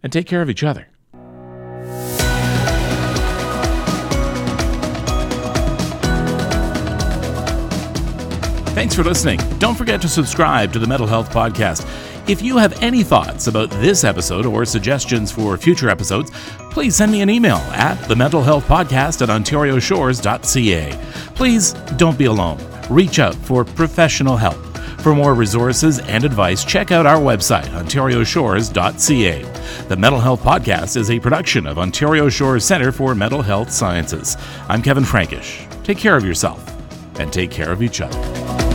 and 0.05 0.13
take 0.13 0.27
care 0.27 0.43
of 0.43 0.49
each 0.49 0.63
other. 0.63 0.87
Thanks 8.77 8.95
for 8.95 9.03
listening. 9.03 9.41
Don't 9.59 9.75
forget 9.75 10.03
to 10.03 10.09
subscribe 10.09 10.71
to 10.75 10.79
the 10.79 10.87
Mental 10.87 11.07
Health 11.07 11.31
Podcast. 11.31 11.89
If 12.29 12.43
you 12.43 12.59
have 12.59 12.83
any 12.83 13.03
thoughts 13.03 13.47
about 13.47 13.71
this 13.71 14.05
episode 14.05 14.45
or 14.45 14.67
suggestions 14.67 15.33
for 15.33 15.57
future 15.57 15.89
episodes, 15.89 16.31
please 16.73 16.95
send 16.95 17.11
me 17.11 17.23
an 17.23 17.31
email 17.31 17.57
at 17.73 17.95
the 18.07 18.15
Mental 18.15 18.43
Health 18.43 18.67
Podcast 18.67 19.23
at 19.23 19.31
ontarioshores.ca. 19.31 20.93
Please 21.35 21.73
don't 21.97 22.19
be 22.19 22.27
alone. 22.27 22.59
Reach 22.91 23.19
out 23.19 23.35
for 23.35 23.65
professional 23.65 24.37
help. 24.37 24.63
For 25.01 25.15
more 25.15 25.33
resources 25.33 26.01
and 26.01 26.23
advice, 26.23 26.63
check 26.63 26.93
out 26.93 27.07
our 27.07 27.19
website, 27.19 27.69
ontarioshores.ca. 27.69 29.43
The 29.89 29.97
Mental 29.97 30.21
Health 30.21 30.43
Podcast 30.43 30.99
is 30.99 31.11
a 31.11 31.19
production 31.19 31.67
of 31.67 31.79
Ontario 31.79 32.29
Shores 32.29 32.67
Centre 32.67 32.93
for 32.93 33.15
Mental 33.15 33.41
Health 33.41 33.71
Sciences. 33.71 34.37
I'm 34.69 34.83
Kevin 34.83 35.07
Frankish. 35.07 35.67
Take 35.83 35.97
care 35.97 36.19
of 36.19 36.27
yourself 36.27 36.63
and 37.19 37.33
take 37.33 37.51
care 37.51 37.73
of 37.73 37.83
each 37.83 38.03
other. 38.03 38.66